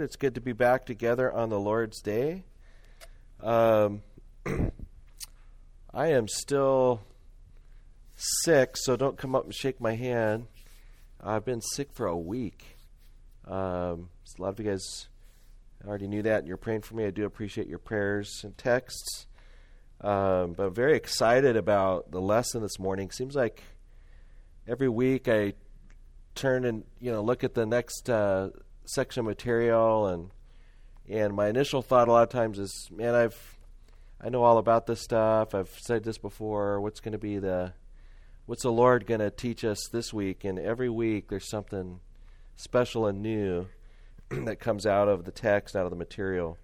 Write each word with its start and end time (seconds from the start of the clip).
It's 0.00 0.14
good 0.14 0.36
to 0.36 0.40
be 0.40 0.52
back 0.52 0.86
together 0.86 1.32
on 1.32 1.48
the 1.48 1.58
Lord's 1.58 2.00
Day. 2.00 2.44
Um, 3.42 4.02
I 5.92 6.12
am 6.12 6.28
still 6.28 7.02
sick, 8.14 8.76
so 8.76 8.94
don't 8.94 9.18
come 9.18 9.34
up 9.34 9.42
and 9.42 9.52
shake 9.52 9.80
my 9.80 9.96
hand. 9.96 10.46
I've 11.20 11.44
been 11.44 11.60
sick 11.60 11.92
for 11.92 12.06
a 12.06 12.16
week. 12.16 12.78
Um, 13.44 14.10
a 14.38 14.42
lot 14.42 14.50
of 14.50 14.60
you 14.60 14.70
guys 14.70 15.08
already 15.84 16.06
knew 16.06 16.22
that, 16.22 16.38
and 16.38 16.46
you're 16.46 16.58
praying 16.58 16.82
for 16.82 16.94
me. 16.94 17.04
I 17.04 17.10
do 17.10 17.24
appreciate 17.24 17.66
your 17.66 17.80
prayers 17.80 18.42
and 18.44 18.56
texts. 18.56 19.26
Um, 20.00 20.52
but 20.52 20.66
I'm 20.66 20.74
very 20.74 20.94
excited 20.94 21.56
about 21.56 22.12
the 22.12 22.20
lesson 22.20 22.62
this 22.62 22.78
morning. 22.78 23.10
Seems 23.10 23.34
like 23.34 23.64
every 24.68 24.88
week 24.88 25.26
I 25.26 25.54
turn 26.36 26.64
and 26.64 26.84
you 27.00 27.10
know 27.10 27.20
look 27.20 27.42
at 27.42 27.54
the 27.54 27.66
next. 27.66 28.08
Uh, 28.08 28.50
section 28.88 29.24
material 29.24 30.06
and 30.06 30.30
and 31.08 31.34
my 31.34 31.48
initial 31.48 31.80
thought 31.80 32.08
a 32.08 32.12
lot 32.12 32.22
of 32.22 32.28
times 32.28 32.58
is, 32.58 32.88
man, 32.90 33.14
I've 33.14 33.58
I 34.20 34.30
know 34.30 34.42
all 34.42 34.58
about 34.58 34.86
this 34.86 35.00
stuff. 35.00 35.54
I've 35.54 35.70
said 35.78 36.02
this 36.02 36.18
before. 36.18 36.80
What's 36.80 37.00
going 37.00 37.12
to 37.12 37.18
be 37.18 37.38
the 37.38 37.72
what's 38.46 38.62
the 38.62 38.72
Lord 38.72 39.06
going 39.06 39.20
to 39.20 39.30
teach 39.30 39.64
us 39.64 39.88
this 39.92 40.12
week? 40.12 40.44
And 40.44 40.58
every 40.58 40.88
week 40.88 41.28
there's 41.28 41.48
something 41.48 42.00
special 42.56 43.06
and 43.06 43.22
new 43.22 43.66
that 44.30 44.58
comes 44.58 44.86
out 44.86 45.08
of 45.08 45.24
the 45.24 45.30
text, 45.30 45.76
out 45.76 45.84
of 45.84 45.90
the 45.90 45.96
material. 45.96 46.58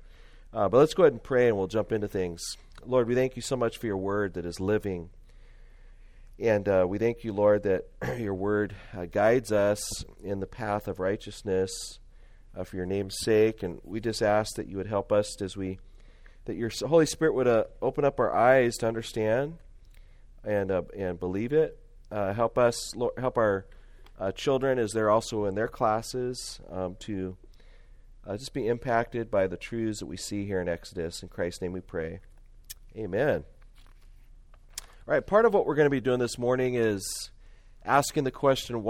Uh, 0.53 0.69
but 0.69 0.79
let's 0.79 0.95
go 0.95 1.05
ahead 1.05 1.13
and 1.13 1.23
pray 1.23 1.49
and 1.49 1.57
we'll 1.57 1.67
jump 1.67 1.93
into 1.93 2.09
things. 2.09 2.43
Lord, 2.85 3.09
we 3.09 3.15
thank 3.15 3.37
you 3.37 3.43
so 3.43 3.57
much 3.57 3.79
for 3.79 3.87
your 3.87 3.97
word 3.97 4.35
that 4.35 4.45
is 4.45 4.61
living. 4.61 5.11
And 6.39 6.69
uh, 6.69 6.85
we 6.89 6.99
thank 6.99 7.25
you, 7.25 7.33
Lord, 7.33 7.63
that 7.63 7.87
your 8.19 8.35
word 8.35 8.75
uh, 8.97 9.07
guides 9.07 9.53
us 9.53 10.05
in 10.23 10.41
the 10.41 10.47
path 10.47 10.89
of 10.89 10.99
righteousness 10.99 12.01
uh, 12.57 12.65
for 12.65 12.77
your 12.77 12.87
name's 12.87 13.17
sake. 13.21 13.63
And 13.63 13.81
we 13.85 14.01
just 14.01 14.23
ask 14.23 14.57
that 14.57 14.69
you 14.69 14.77
would 14.77 14.87
help 14.87 15.13
us 15.13 15.41
as 15.43 15.57
we, 15.57 15.79
that 16.45 16.57
your 16.57 16.71
Holy 16.87 17.07
Spirit 17.07 17.35
would 17.35 17.49
uh, 17.49 17.65
open 17.83 18.05
up 18.05 18.19
our 18.21 18.35
eyes 18.35 18.77
to 18.77 18.87
understand 18.87 19.59
and 20.45 20.71
uh, 20.71 20.83
and 20.97 21.19
believe 21.19 21.53
it. 21.53 21.79
Uh, 22.11 22.33
help 22.33 22.59
us, 22.59 22.95
Lord, 22.95 23.15
help 23.19 23.39
our 23.39 23.67
uh, 24.19 24.33
children 24.33 24.79
as 24.79 24.93
they're 24.93 25.11
also 25.11 25.47
in 25.47 25.55
their 25.55 25.69
classes 25.69 26.61
um, 26.71 26.97
to 27.01 27.37
just 28.33 28.55
be 28.55 28.69
impacted 28.69 29.31
by 29.31 29.47
the 29.47 29.57
truths 29.57 29.99
that 29.99 30.07
we 30.07 30.17
see 30.17 30.47
here 30.47 30.61
in 30.61 30.69
Exodus. 30.69 31.23
In 31.23 31.29
Christ's 31.29 31.61
name 31.61 31.73
we 31.73 31.81
pray. 31.81 32.21
Amen. 32.97 33.45
All 35.07 35.13
right, 35.13 35.27
part 35.27 35.45
of 35.45 35.53
what 35.53 35.67
we're 35.67 35.75
going 35.75 35.87
to 35.87 35.91
be 35.91 36.01
doing 36.01 36.19
this 36.19 36.39
morning 36.39 36.77
is 36.77 37.31
asking 37.85 38.25
the 38.25 38.31
question 38.31 38.83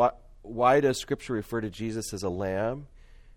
why 0.43 0.81
does 0.81 1.01
Scripture 1.01 1.33
refer 1.33 1.61
to 1.61 1.71
Jesus 1.71 2.13
as 2.13 2.23
a 2.23 2.29
lamb? 2.29 2.87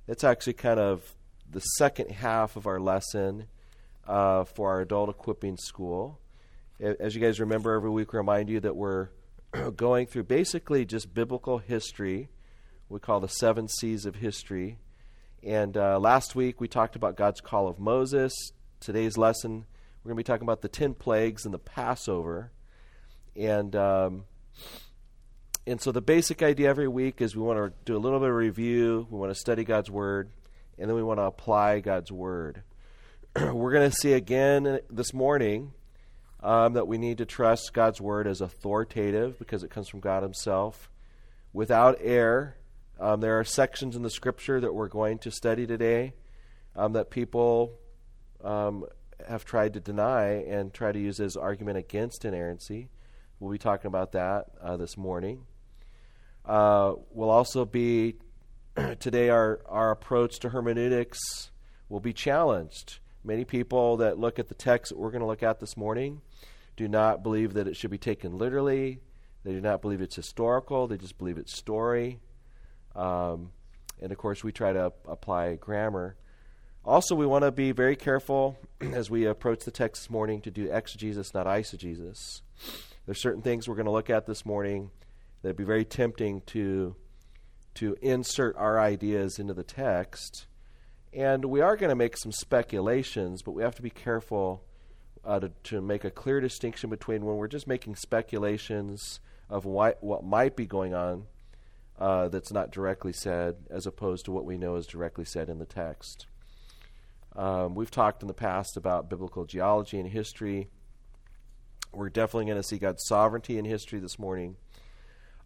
It's 0.08 0.24
actually 0.24 0.54
kind 0.54 0.80
of 0.80 1.16
the 1.52 1.60
second 1.60 2.12
half 2.12 2.56
of 2.56 2.66
our 2.66 2.80
lesson 2.80 3.48
uh, 4.08 4.46
for 4.46 4.70
our 4.70 4.80
adult 4.80 5.10
equipping 5.10 5.58
school. 5.58 6.22
As 6.80 7.14
you 7.14 7.20
guys 7.20 7.42
remember, 7.42 7.74
every 7.74 7.90
week 7.90 8.14
we 8.14 8.18
remind 8.18 8.50
you 8.50 8.62
that 8.62 8.78
we're 8.78 9.10
going 9.76 10.08
through 10.08 10.24
basically 10.24 10.86
just 10.86 11.14
biblical 11.14 11.58
history. 11.58 12.30
We 12.88 13.02
call 13.02 13.20
the 13.20 13.28
seven 13.28 13.68
C's 13.68 14.06
of 14.06 14.16
history. 14.16 14.80
And 15.44 15.76
uh, 15.76 16.00
last 16.00 16.36
week 16.36 16.62
we 16.62 16.70
talked 16.70 16.96
about 16.96 17.18
God's 17.18 17.42
call 17.42 17.68
of 17.68 17.78
Moses. 17.78 18.34
Today's 18.80 19.18
lesson, 19.18 19.66
we're 20.04 20.10
going 20.14 20.24
to 20.24 20.24
be 20.24 20.34
talking 20.34 20.46
about 20.46 20.62
the 20.62 20.70
ten 20.70 20.94
plagues 20.94 21.44
and 21.44 21.54
the 21.54 21.60
Passover. 21.60 22.52
And 23.36 23.76
um, 23.76 24.24
and 25.68 25.82
so 25.82 25.92
the 25.92 26.02
basic 26.02 26.42
idea 26.42 26.70
every 26.70 26.88
week 26.88 27.22
is 27.22 27.36
we 27.36 27.42
want 27.42 27.60
to 27.60 27.74
do 27.84 27.98
a 27.98 28.00
little 28.00 28.22
bit 28.22 28.30
of 28.30 28.36
review, 28.36 29.06
we 29.10 29.20
want 29.20 29.32
to 29.32 29.36
study 29.36 29.66
God's 29.66 29.92
Word, 29.92 30.30
and 30.80 30.90
then 30.90 30.96
we 30.96 31.04
want 31.04 31.20
to 31.20 31.24
apply 31.24 31.82
God's 31.82 32.10
Word. 32.10 32.64
We're 33.36 33.74
going 33.74 33.90
to 33.90 33.96
see 33.96 34.14
again 34.14 34.80
this 34.90 35.14
morning 35.14 35.74
um, 36.42 36.72
that 36.72 36.88
we 36.88 36.98
need 36.98 37.18
to 37.18 37.26
trust 37.26 37.74
God's 37.74 38.00
Word 38.00 38.28
as 38.28 38.40
authoritative 38.40 39.38
because 39.38 39.62
it 39.62 39.70
comes 39.70 39.90
from 39.90 40.00
God 40.00 40.24
Himself, 40.24 40.90
without 41.52 41.98
error. 42.00 42.56
Um, 42.98 43.20
there 43.20 43.38
are 43.38 43.44
sections 43.44 43.98
in 43.98 44.04
the 44.04 44.10
Scripture 44.10 44.62
that 44.62 44.74
we're 44.74 44.88
going 44.88 45.18
to 45.20 45.32
study 45.32 45.68
today 45.68 46.14
um, 46.78 46.94
that 46.94 47.10
people 47.10 47.74
um, 48.42 48.86
have 49.28 49.44
tried 49.44 49.74
to 49.74 49.82
deny 49.82 50.30
and 50.30 50.74
try 50.74 50.94
to 50.94 51.00
use 51.00 51.20
as 51.20 51.36
argument 51.36 51.78
against 51.78 52.24
inerrancy. 52.24 52.88
We'll 53.42 53.52
be 53.52 53.58
talking 53.58 53.90
about 53.90 54.14
that 54.14 54.46
uh, 54.62 54.78
this 54.78 54.96
morning 54.96 55.44
uh, 56.48 56.94
will 57.12 57.30
also 57.30 57.66
be 57.66 58.16
today 59.00 59.30
our, 59.30 59.60
our 59.68 59.92
approach 59.92 60.40
to 60.40 60.50
hermeneutics 60.50 61.20
will 61.90 62.00
be 62.00 62.14
challenged. 62.14 63.00
Many 63.24 63.44
people 63.44 63.98
that 63.98 64.18
look 64.18 64.40
at 64.40 64.48
the 64.48 64.56
text 64.56 64.90
that 64.90 64.98
we're 64.98 65.12
going 65.12 65.22
to 65.22 65.28
look 65.28 65.44
at 65.44 65.60
this 65.60 65.76
morning 65.76 66.22
do 66.78 66.88
not 66.88 67.24
believe 67.24 67.54
that 67.54 67.68
it 67.68 67.76
should 67.76 67.92
be 67.92 67.98
taken 67.98 68.38
literally. 68.38 69.02
They 69.44 69.52
do 69.52 69.62
not 69.62 69.82
believe 69.82 70.02
it's 70.02 70.16
historical. 70.16 70.88
They 70.88 70.98
just 70.98 71.18
believe 71.18 71.38
it's 71.38 71.56
story. 71.56 72.20
Um, 72.96 73.52
and 74.02 74.12
of 74.12 74.18
course, 74.18 74.44
we 74.44 74.52
try 74.52 74.74
to 74.74 74.94
apply 75.08 75.56
grammar. 75.56 76.16
Also, 76.86 77.16
we 77.16 77.26
want 77.26 77.44
to 77.44 77.52
be 77.52 77.74
very 77.74 77.96
careful 77.96 78.58
as 78.82 79.10
we 79.10 79.26
approach 79.26 79.66
the 79.66 79.72
text 79.72 80.04
this 80.04 80.10
morning 80.10 80.42
to 80.42 80.52
do 80.52 80.72
exegesis, 80.72 81.34
not 81.34 81.46
eisegesis. 81.46 82.42
There's 83.06 83.22
certain 83.22 83.42
things 83.42 83.68
we're 83.68 83.76
going 83.76 83.86
to 83.86 83.92
look 83.92 84.10
at 84.10 84.26
this 84.26 84.46
morning 84.46 84.92
that'd 85.42 85.58
be 85.58 85.64
very 85.64 85.86
tempting 85.86 86.42
to 86.48 86.96
to 87.76 87.96
insert 88.02 88.56
our 88.58 88.80
ideas 88.80 89.38
into 89.38 89.54
the 89.54 89.64
text. 89.64 90.48
And 91.14 91.46
we 91.46 91.62
are 91.62 91.78
going 91.78 91.90
to 91.90 91.96
make 91.96 92.18
some 92.18 92.32
speculations, 92.32 93.44
but 93.44 93.52
we 93.52 93.62
have 93.62 93.76
to 93.76 93.84
be 93.84 93.92
careful 93.92 94.64
uh, 95.24 95.40
to, 95.40 95.52
to 95.66 95.82
make 95.82 96.04
a 96.04 96.10
clear 96.10 96.42
distinction 96.42 96.90
between 96.90 97.24
when 97.24 97.36
we're 97.36 97.48
just 97.48 97.68
making 97.68 97.96
speculations 97.96 99.20
of 99.50 99.66
why, 99.66 99.94
what 100.02 100.24
might 100.24 100.56
be 100.56 100.66
going 100.66 100.96
on 100.96 101.28
uh, 102.00 102.30
that's 102.30 102.52
not 102.52 102.72
directly 102.72 103.14
said, 103.14 103.56
as 103.70 103.86
opposed 103.86 104.26
to 104.26 104.32
what 104.32 104.46
we 104.46 104.58
know 104.58 104.76
is 104.76 104.88
directly 104.88 105.26
said 105.26 105.50
in 105.50 105.60
the 105.60 105.66
text. 105.66 106.28
Um, 107.36 107.76
we've 107.76 107.92
talked 107.92 108.22
in 108.22 108.28
the 108.28 108.34
past 108.34 108.78
about 108.78 109.10
biblical 109.10 109.46
geology 109.46 110.00
and 110.00 110.10
history. 110.10 110.70
We're 111.94 112.10
definitely 112.10 112.46
going 112.46 112.62
to 112.62 112.68
see 112.68 112.78
God's 112.78 113.06
sovereignty 113.06 113.58
in 113.58 113.66
history 113.66 114.00
this 114.00 114.18
morning. 114.18 114.58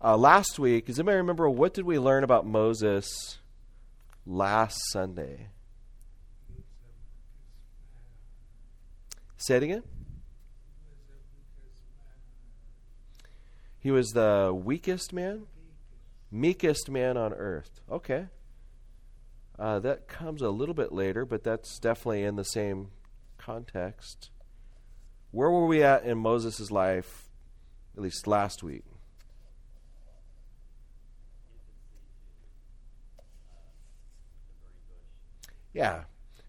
Uh, 0.03 0.17
last 0.17 0.57
week, 0.57 0.87
does 0.87 0.97
anybody 0.97 1.17
remember 1.17 1.47
what 1.47 1.75
did 1.75 1.85
we 1.85 1.99
learn 1.99 2.23
about 2.23 2.43
Moses 2.43 3.37
last 4.25 4.79
Sunday? 4.91 5.49
Say 9.37 9.57
it 9.57 9.63
again. 9.63 9.83
He 13.77 13.91
was 13.91 14.09
the 14.09 14.51
weakest 14.55 15.13
man, 15.13 15.43
meekest 16.31 16.89
man 16.89 17.15
on 17.15 17.31
earth. 17.33 17.81
Okay. 17.91 18.27
Uh, 19.59 19.77
that 19.79 20.07
comes 20.07 20.41
a 20.41 20.49
little 20.49 20.73
bit 20.73 20.91
later, 20.91 21.25
but 21.25 21.43
that's 21.43 21.77
definitely 21.77 22.23
in 22.23 22.37
the 22.37 22.43
same 22.43 22.89
context. 23.37 24.31
Where 25.29 25.51
were 25.51 25.67
we 25.67 25.83
at 25.83 26.03
in 26.03 26.17
Moses' 26.17 26.71
life, 26.71 27.29
at 27.95 28.01
least 28.01 28.25
last 28.25 28.63
week? 28.63 28.83
Yeah. 35.73 36.03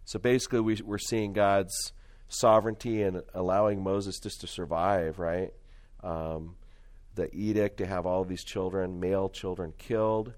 So 0.05 0.19
basically, 0.19 0.61
we, 0.61 0.81
we're 0.85 0.99
seeing 0.99 1.33
God's 1.33 1.93
sovereignty 2.29 3.03
and 3.03 3.23
allowing 3.35 3.83
Moses 3.83 4.19
just 4.19 4.41
to 4.41 4.47
survive, 4.47 5.19
right? 5.19 5.53
Um, 6.03 6.57
the 7.15 7.35
edict 7.35 7.79
to 7.79 7.87
have 7.87 8.07
all 8.07 8.25
these 8.25 8.45
children, 8.45 9.01
male 9.01 9.29
children, 9.29 9.73
killed. 9.77 10.33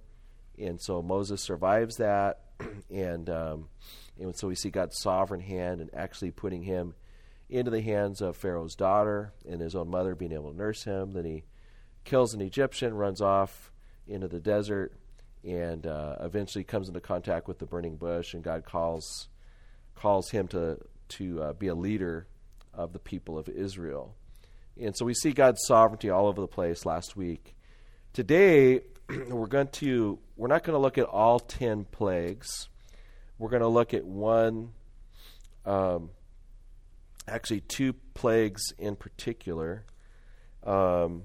And 0.59 0.81
so 0.81 1.03
Moses 1.03 1.43
survives 1.43 1.97
that. 1.97 2.41
and, 2.91 3.29
um, 3.31 3.69
and 4.19 4.37
so 4.37 4.49
we 4.49 4.55
see 4.55 4.71
God's 4.71 4.99
sovereign 5.01 5.41
hand 5.41 5.81
and 5.81 5.91
actually 5.95 6.31
putting 6.31 6.63
him 6.63 6.95
into 7.49 7.71
the 7.71 7.83
hands 7.83 8.21
of 8.21 8.37
Pharaoh's 8.37 8.75
daughter 8.75 9.33
and 9.49 9.61
his 9.61 9.75
own 9.75 9.89
mother 9.89 10.15
being 10.15 10.33
able 10.33 10.51
to 10.51 10.57
nurse 10.57 10.85
him. 10.85 11.13
Then 11.13 11.25
he 11.25 11.45
kills 12.05 12.35
an 12.35 12.41
Egyptian, 12.41 12.95
runs 12.95 13.21
off 13.21 13.73
into 14.07 14.29
the 14.29 14.41
desert, 14.41 14.93
and 15.47 15.87
uh, 15.87 16.17
eventually 16.21 16.65
comes 16.65 16.89
into 16.89 17.01
contact 17.01 17.49
with 17.49 17.59
the 17.59 17.67
burning 17.67 17.97
bush, 17.97 18.35
and 18.35 18.43
God 18.43 18.65
calls 18.65 19.29
calls 19.95 20.31
him 20.31 20.49
to 20.49 20.79
to 21.09 21.43
uh, 21.43 21.53
be 21.53 21.69
a 21.69 21.75
leader 21.75 22.27
of 22.73 22.93
the 22.93 22.99
people 22.99 23.39
of 23.39 23.49
Israel. 23.49 24.15
And 24.81 24.97
so 24.97 25.05
we 25.05 25.15
see 25.15 25.33
God's 25.33 25.61
sovereignty 25.67 26.11
all 26.11 26.27
over 26.27 26.41
the 26.41 26.49
place 26.49 26.85
last 26.85 27.17
week. 27.17 27.55
Today 28.13 28.81
we're 29.29 29.47
going 29.47 29.69
to 29.69 30.19
we're 30.37 30.49
not 30.49 30.65
going 30.65 30.75
to 30.75 30.81
look 30.81 30.99
at 30.99 31.05
all 31.05 31.39
10 31.39 31.85
plagues. 31.85 32.69
We're 33.39 33.51
going 33.51 33.63
to 33.63 33.69
look 33.69 33.95
at 33.95 34.05
one 34.05 34.71
um, 35.65 36.11
actually 37.29 37.61
two 37.61 37.95
plagues 38.15 38.73
in 38.79 38.97
particular. 38.97 39.85
Um, 40.63 41.25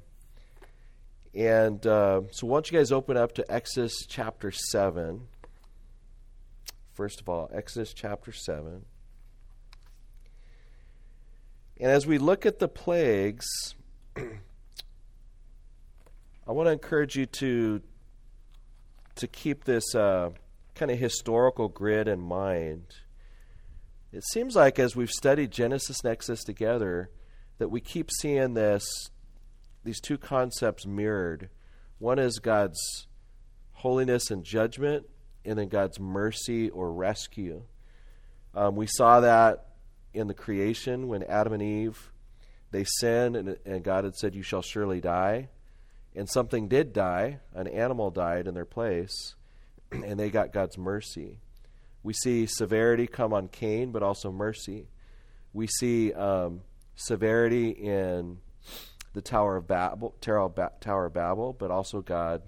and 1.39 1.87
uh, 1.87 2.23
so, 2.31 2.47
why 2.47 2.57
don't 2.57 2.69
you 2.69 2.77
guys 2.77 2.91
open 2.91 3.15
up 3.15 3.35
to 3.35 3.49
Exodus 3.49 4.05
chapter 4.05 4.51
7, 4.51 5.21
first 6.95 7.21
of 7.21 7.29
all, 7.29 7.49
Exodus 7.53 7.93
chapter 7.93 8.33
7. 8.33 8.83
And 11.79 11.89
as 11.89 12.05
we 12.05 12.17
look 12.17 12.45
at 12.45 12.59
the 12.59 12.67
plagues, 12.67 13.47
I 14.17 14.21
want 16.47 16.67
to 16.67 16.73
encourage 16.73 17.15
you 17.15 17.25
to 17.25 17.81
to 19.15 19.27
keep 19.27 19.63
this 19.63 19.95
uh, 19.95 20.31
kind 20.75 20.91
of 20.91 20.99
historical 20.99 21.69
grid 21.69 22.09
in 22.09 22.19
mind. 22.19 22.83
It 24.11 24.25
seems 24.25 24.57
like 24.57 24.77
as 24.77 24.93
we've 24.93 25.09
studied 25.09 25.51
Genesis 25.51 26.01
and 26.03 26.11
Exodus 26.11 26.43
together, 26.43 27.09
that 27.59 27.69
we 27.69 27.79
keep 27.79 28.11
seeing 28.11 28.55
this 28.55 28.83
these 29.83 29.99
two 29.99 30.17
concepts 30.17 30.85
mirrored. 30.85 31.49
One 31.97 32.19
is 32.19 32.39
God's 32.39 33.07
holiness 33.73 34.29
and 34.31 34.43
judgment, 34.43 35.05
and 35.45 35.57
then 35.57 35.69
God's 35.69 35.99
mercy 35.99 36.69
or 36.69 36.91
rescue. 36.91 37.63
Um, 38.53 38.75
we 38.75 38.87
saw 38.87 39.21
that 39.21 39.67
in 40.13 40.27
the 40.27 40.33
creation 40.33 41.07
when 41.07 41.23
Adam 41.23 41.53
and 41.53 41.61
Eve 41.63 42.11
they 42.71 42.83
sinned, 42.83 43.35
and, 43.35 43.57
and 43.65 43.83
God 43.83 44.03
had 44.03 44.15
said, 44.15 44.35
"You 44.35 44.43
shall 44.43 44.61
surely 44.61 45.01
die." 45.01 45.49
and 46.15 46.29
something 46.29 46.67
did 46.67 46.93
die, 46.93 47.39
an 47.53 47.67
animal 47.67 48.11
died 48.11 48.47
in 48.47 48.53
their 48.53 48.65
place, 48.65 49.35
and 49.91 50.19
they 50.19 50.29
got 50.29 50.53
God's 50.53 50.77
mercy. 50.77 51.39
We 52.03 52.13
see 52.13 52.45
severity 52.45 53.07
come 53.07 53.33
on 53.33 53.49
Cain, 53.49 53.91
but 53.91 54.03
also 54.03 54.31
mercy. 54.31 54.87
We 55.53 55.67
see 55.67 56.13
um, 56.13 56.61
severity 56.95 57.69
in 57.69 58.37
the 59.13 59.21
Tower 59.21 59.57
of 59.57 59.67
Babel, 59.67 60.15
Tower 60.21 61.05
of 61.05 61.13
Babel, 61.13 61.53
but 61.53 61.71
also 61.71 62.01
God 62.01 62.43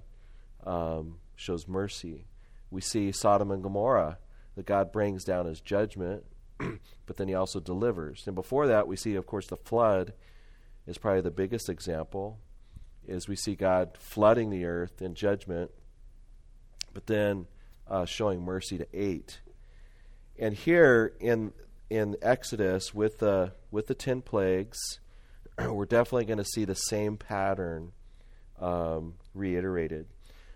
um, 0.65 1.17
shows 1.35 1.67
mercy. 1.67 2.25
We 2.69 2.81
see 2.81 3.11
Sodom 3.11 3.51
and 3.51 3.63
Gomorrah, 3.63 4.17
that 4.55 4.65
God 4.65 4.91
brings 4.91 5.23
down 5.23 5.45
his 5.45 5.61
judgment, 5.61 6.23
but 6.57 7.17
then 7.17 7.27
he 7.27 7.33
also 7.33 7.59
delivers. 7.59 8.23
And 8.27 8.35
before 8.35 8.67
that, 8.67 8.87
we 8.87 8.95
see, 8.95 9.15
of 9.15 9.25
course, 9.25 9.47
the 9.47 9.57
flood 9.57 10.13
is 10.85 10.97
probably 10.97 11.21
the 11.21 11.31
biggest 11.31 11.69
example 11.69 12.39
is 13.07 13.27
we 13.27 13.35
see 13.35 13.55
God 13.55 13.97
flooding 13.97 14.49
the 14.49 14.65
earth 14.65 15.01
in 15.01 15.15
judgment, 15.15 15.71
but 16.93 17.07
then 17.07 17.47
uh, 17.87 18.05
showing 18.05 18.41
mercy 18.41 18.77
to 18.77 18.87
eight. 18.93 19.41
And 20.37 20.53
here 20.53 21.13
in 21.19 21.53
in 21.89 22.15
Exodus 22.21 22.93
with 22.93 23.19
the 23.19 23.53
with 23.69 23.87
the 23.87 23.95
ten 23.95 24.21
plagues, 24.21 24.99
we're 25.69 25.85
definitely 25.85 26.25
going 26.25 26.37
to 26.37 26.45
see 26.45 26.65
the 26.65 26.75
same 26.75 27.17
pattern 27.17 27.91
um, 28.59 29.15
reiterated. 29.33 30.07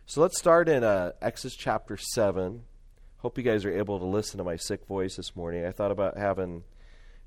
So 0.06 0.22
let's 0.22 0.38
start 0.38 0.70
in 0.70 0.84
uh, 0.84 1.14
Exodus 1.22 1.56
chapter 1.56 1.98
seven. 1.98 2.64
Hope 3.18 3.38
you 3.38 3.44
guys 3.44 3.66
are 3.66 3.76
able 3.76 3.98
to 4.00 4.06
listen 4.06 4.38
to 4.38 4.44
my 4.44 4.56
sick 4.56 4.86
voice 4.86 5.16
this 5.16 5.36
morning. 5.36 5.66
I 5.66 5.72
thought 5.72 5.92
about 5.92 6.18
having 6.18 6.64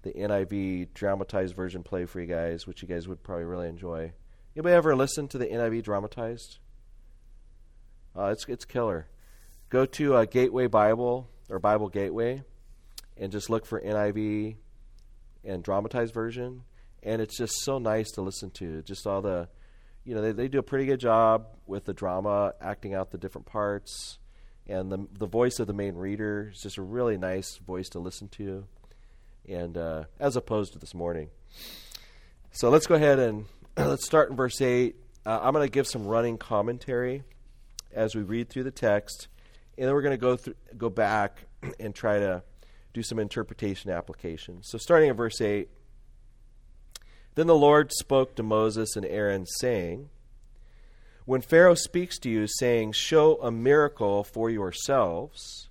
the 0.03 0.13
NIV 0.13 0.95
dramatized 0.95 1.57
version 1.57 1.83
play 1.83 2.05
for 2.05 2.21
you 2.21 2.27
guys, 2.27 2.67
which 2.67 2.83
you 2.83 2.89
guys 2.89 3.09
would 3.09 3.23
probably 3.23 3.45
really 3.45 3.69
enjoy. 3.69 4.13
Anybody 4.55 4.75
ever 4.75 4.95
listen 4.95 5.29
to 5.29 5.39
the 5.39 5.47
NIV 5.47 5.83
dramatized? 5.83 6.59
Uh, 8.17 8.27
it's 8.27 8.47
it's 8.49 8.65
killer. 8.65 9.09
Go 9.71 9.87
to 9.87 10.17
a 10.17 10.27
Gateway 10.27 10.67
Bible 10.67 11.29
or 11.49 11.59
Bible 11.59 11.89
Gateway, 11.89 12.43
and 13.17 13.31
just 13.31 13.51
look 13.51 13.67
for 13.67 13.81
NIV 13.81 14.57
and 15.45 15.63
dramatized 15.63 16.15
version, 16.15 16.63
and 17.03 17.23
it's 17.23 17.37
just 17.37 17.53
so 17.63 17.79
nice 17.79 18.11
to 18.13 18.23
listen 18.23 18.51
to. 18.53 18.83
Just 18.83 19.07
all 19.07 19.23
the, 19.23 19.49
you 20.05 20.15
know, 20.15 20.23
they 20.23 20.33
they 20.33 20.49
do 20.49 20.59
a 20.59 20.63
pretty 20.63 20.87
good 20.87 21.01
job 21.01 21.47
with 21.67 21.85
the 21.85 21.95
drama, 21.95 22.55
acting 22.61 22.95
out 22.95 23.11
the 23.11 23.19
different 23.19 23.47
parts, 23.47 24.19
and 24.67 24.91
the 24.91 25.07
the 25.19 25.27
voice 25.27 25.59
of 25.59 25.67
the 25.67 25.73
main 25.73 25.95
reader 25.95 26.51
is 26.53 26.61
just 26.61 26.79
a 26.79 26.83
really 26.83 27.17
nice 27.17 27.57
voice 27.59 27.89
to 27.91 27.99
listen 27.99 28.29
to, 28.29 28.67
and 29.49 29.77
uh, 29.77 30.05
as 30.19 30.37
opposed 30.37 30.73
to 30.73 30.79
this 30.79 30.95
morning. 30.95 31.31
So 32.51 32.71
let's 32.71 32.87
go 32.87 32.95
ahead 32.95 33.19
and 33.19 33.47
let's 33.77 34.05
start 34.07 34.31
in 34.31 34.37
verse 34.37 34.61
8. 34.61 34.97
Uh, 35.25 35.41
I'm 35.43 35.53
going 35.53 35.67
to 35.67 35.71
give 35.71 35.87
some 35.87 36.07
running 36.07 36.39
commentary 36.39 37.23
as 37.93 38.15
we 38.15 38.23
read 38.23 38.49
through 38.49 38.65
the 38.65 38.71
text, 38.71 39.29
and 39.77 39.87
then 39.87 39.95
we're 39.95 40.03
going 40.03 40.15
to 40.15 40.21
go 40.21 40.37
through, 40.37 40.55
go 40.77 40.91
back 40.91 41.45
and 41.81 41.95
try 41.95 42.19
to 42.19 42.43
do 42.95 43.03
some 43.03 43.19
interpretation 43.19 43.91
applications. 43.91 44.69
So, 44.71 44.79
starting 44.79 45.11
at 45.11 45.17
verse 45.17 45.41
8 45.41 45.69
Then 47.39 47.47
the 47.47 47.55
Lord 47.55 47.93
spoke 47.93 48.35
to 48.35 48.43
Moses 48.43 48.97
and 48.97 49.07
Aaron, 49.07 49.47
saying, 49.47 50.09
When 51.25 51.41
Pharaoh 51.41 51.77
speaks 51.77 52.19
to 52.19 52.29
you, 52.29 52.49
saying, 52.49 52.95
Show 52.95 53.41
a 53.41 53.53
miracle 53.53 54.25
for 54.25 54.51
yourselves, 54.51 55.69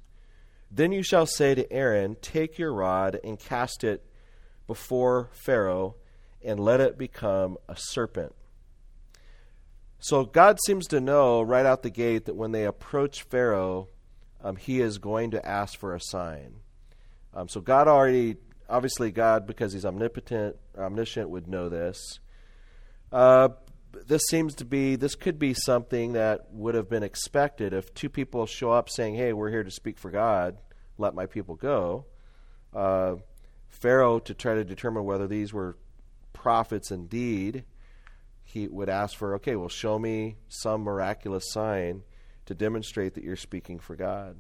then 0.72 0.94
you 0.94 1.04
shall 1.04 1.26
say 1.26 1.56
to 1.56 1.70
Aaron, 1.70 2.16
Take 2.22 2.58
your 2.58 2.74
rod 2.74 3.20
and 3.22 3.38
cast 3.38 3.84
it 3.84 4.02
before 4.66 5.28
Pharaoh 5.34 5.96
and 6.42 6.58
let 6.58 6.80
it 6.80 6.98
become 6.98 7.58
a 7.68 7.76
serpent. 7.76 8.34
So 10.00 10.24
God 10.24 10.60
seems 10.66 10.88
to 10.88 11.02
know 11.02 11.42
right 11.42 11.66
out 11.66 11.84
the 11.84 11.90
gate 11.90 12.28
that 12.28 12.38
when 12.38 12.54
they 12.54 12.64
approach 12.64 13.24
Pharaoh, 13.24 13.90
um, 14.42 14.56
he 14.56 14.80
is 14.80 15.00
going 15.00 15.32
to 15.32 15.46
ask 15.46 15.78
for 15.78 15.94
a 15.94 16.00
sign. 16.00 16.62
Um, 17.34 17.50
so 17.50 17.60
God 17.60 17.90
already, 17.90 18.38
obviously, 18.70 19.12
God, 19.12 19.46
because 19.48 19.74
he's 19.74 19.86
omnipotent, 19.86 20.56
omniscient, 20.78 21.30
would 21.30 21.48
know 21.48 21.70
this. 21.70 22.20
Uh, 23.12 23.50
this 24.06 24.22
seems 24.30 24.56
to 24.56 24.66
be, 24.66 24.96
this 24.96 25.16
could 25.16 25.40
be 25.40 25.54
something 25.54 26.14
that 26.14 26.48
would 26.52 26.76
have 26.76 26.90
been 26.90 27.04
expected 27.04 27.74
if 27.74 27.94
two 27.94 28.10
people 28.10 28.46
show 28.46 28.72
up 28.72 28.90
saying, 28.90 29.16
hey, 29.16 29.34
we're 29.34 29.50
here 29.50 29.64
to 29.64 29.72
speak 29.72 29.98
for 29.98 30.12
God, 30.12 30.58
let 30.98 31.16
my 31.16 31.26
people 31.26 31.56
go. 31.56 32.06
Uh, 32.74 33.16
Pharaoh, 33.70 34.20
to 34.20 34.34
try 34.34 34.56
to 34.56 34.64
determine 34.64 35.06
whether 35.06 35.28
these 35.28 35.54
were 35.54 35.78
prophets 36.34 36.92
indeed, 36.92 37.64
he 38.44 38.68
would 38.68 38.90
ask 38.90 39.18
for, 39.18 39.36
okay, 39.36 39.56
well, 39.56 39.70
show 39.70 39.98
me 39.98 40.38
some 40.48 40.82
miraculous 40.82 41.52
sign 41.52 42.04
to 42.46 42.56
demonstrate 42.56 43.16
that 43.16 43.24
you're 43.24 43.36
speaking 43.36 43.80
for 43.80 43.96
God. 43.96 44.38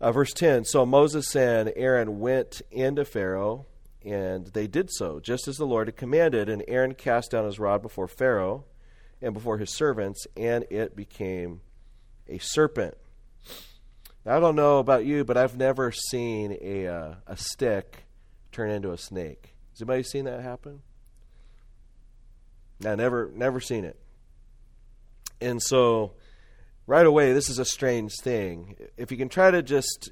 Uh, 0.00 0.12
verse 0.12 0.32
10 0.32 0.64
So 0.64 0.86
Moses 0.86 1.34
and 1.36 1.72
Aaron 1.76 2.20
went 2.20 2.62
into 2.70 3.04
Pharaoh, 3.04 3.66
and 4.04 4.46
they 4.46 4.66
did 4.66 4.90
so, 4.90 5.20
just 5.20 5.46
as 5.46 5.56
the 5.56 5.66
Lord 5.66 5.88
had 5.88 5.96
commanded. 5.96 6.48
And 6.48 6.64
Aaron 6.66 6.94
cast 6.94 7.32
down 7.32 7.44
his 7.44 7.58
rod 7.58 7.82
before 7.82 8.08
Pharaoh 8.08 8.64
and 9.20 9.34
before 9.34 9.58
his 9.58 9.74
servants, 9.74 10.26
and 10.36 10.64
it 10.70 10.96
became 10.96 11.60
a 12.26 12.38
serpent. 12.38 12.96
Now, 14.24 14.36
I 14.36 14.40
don't 14.40 14.56
know 14.56 14.78
about 14.78 15.04
you, 15.04 15.24
but 15.24 15.36
I've 15.36 15.56
never 15.56 15.92
seen 15.92 16.56
a, 16.60 16.86
uh, 16.86 17.14
a 17.26 17.36
stick 17.36 18.04
turn 18.52 18.70
into 18.70 18.92
a 18.92 18.98
snake. 18.98 19.54
Has 19.72 19.82
anybody 19.82 20.02
seen 20.02 20.24
that 20.24 20.40
happen? 20.40 20.82
I 22.84 22.94
never 22.94 23.30
never 23.34 23.60
seen 23.60 23.84
it. 23.84 23.98
And 25.40 25.62
so 25.62 26.14
right 26.90 27.06
away 27.06 27.32
this 27.32 27.48
is 27.48 27.60
a 27.60 27.64
strange 27.64 28.10
thing. 28.20 28.74
If 28.96 29.12
you 29.12 29.16
can 29.16 29.28
try 29.28 29.52
to 29.52 29.62
just 29.62 30.10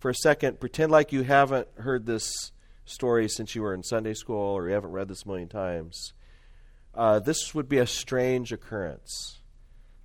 for 0.00 0.10
a 0.10 0.14
second 0.14 0.58
pretend 0.58 0.90
like 0.90 1.12
you 1.12 1.22
haven't 1.22 1.68
heard 1.76 2.04
this 2.04 2.50
story 2.84 3.28
since 3.28 3.54
you 3.54 3.62
were 3.62 3.72
in 3.72 3.84
Sunday 3.84 4.12
school 4.12 4.56
or 4.56 4.66
you 4.66 4.74
haven't 4.74 4.90
read 4.90 5.06
this 5.06 5.22
a 5.24 5.28
million 5.28 5.48
times, 5.48 6.14
uh, 6.96 7.20
this 7.20 7.54
would 7.54 7.68
be 7.68 7.78
a 7.78 7.86
strange 7.86 8.50
occurrence. 8.50 9.38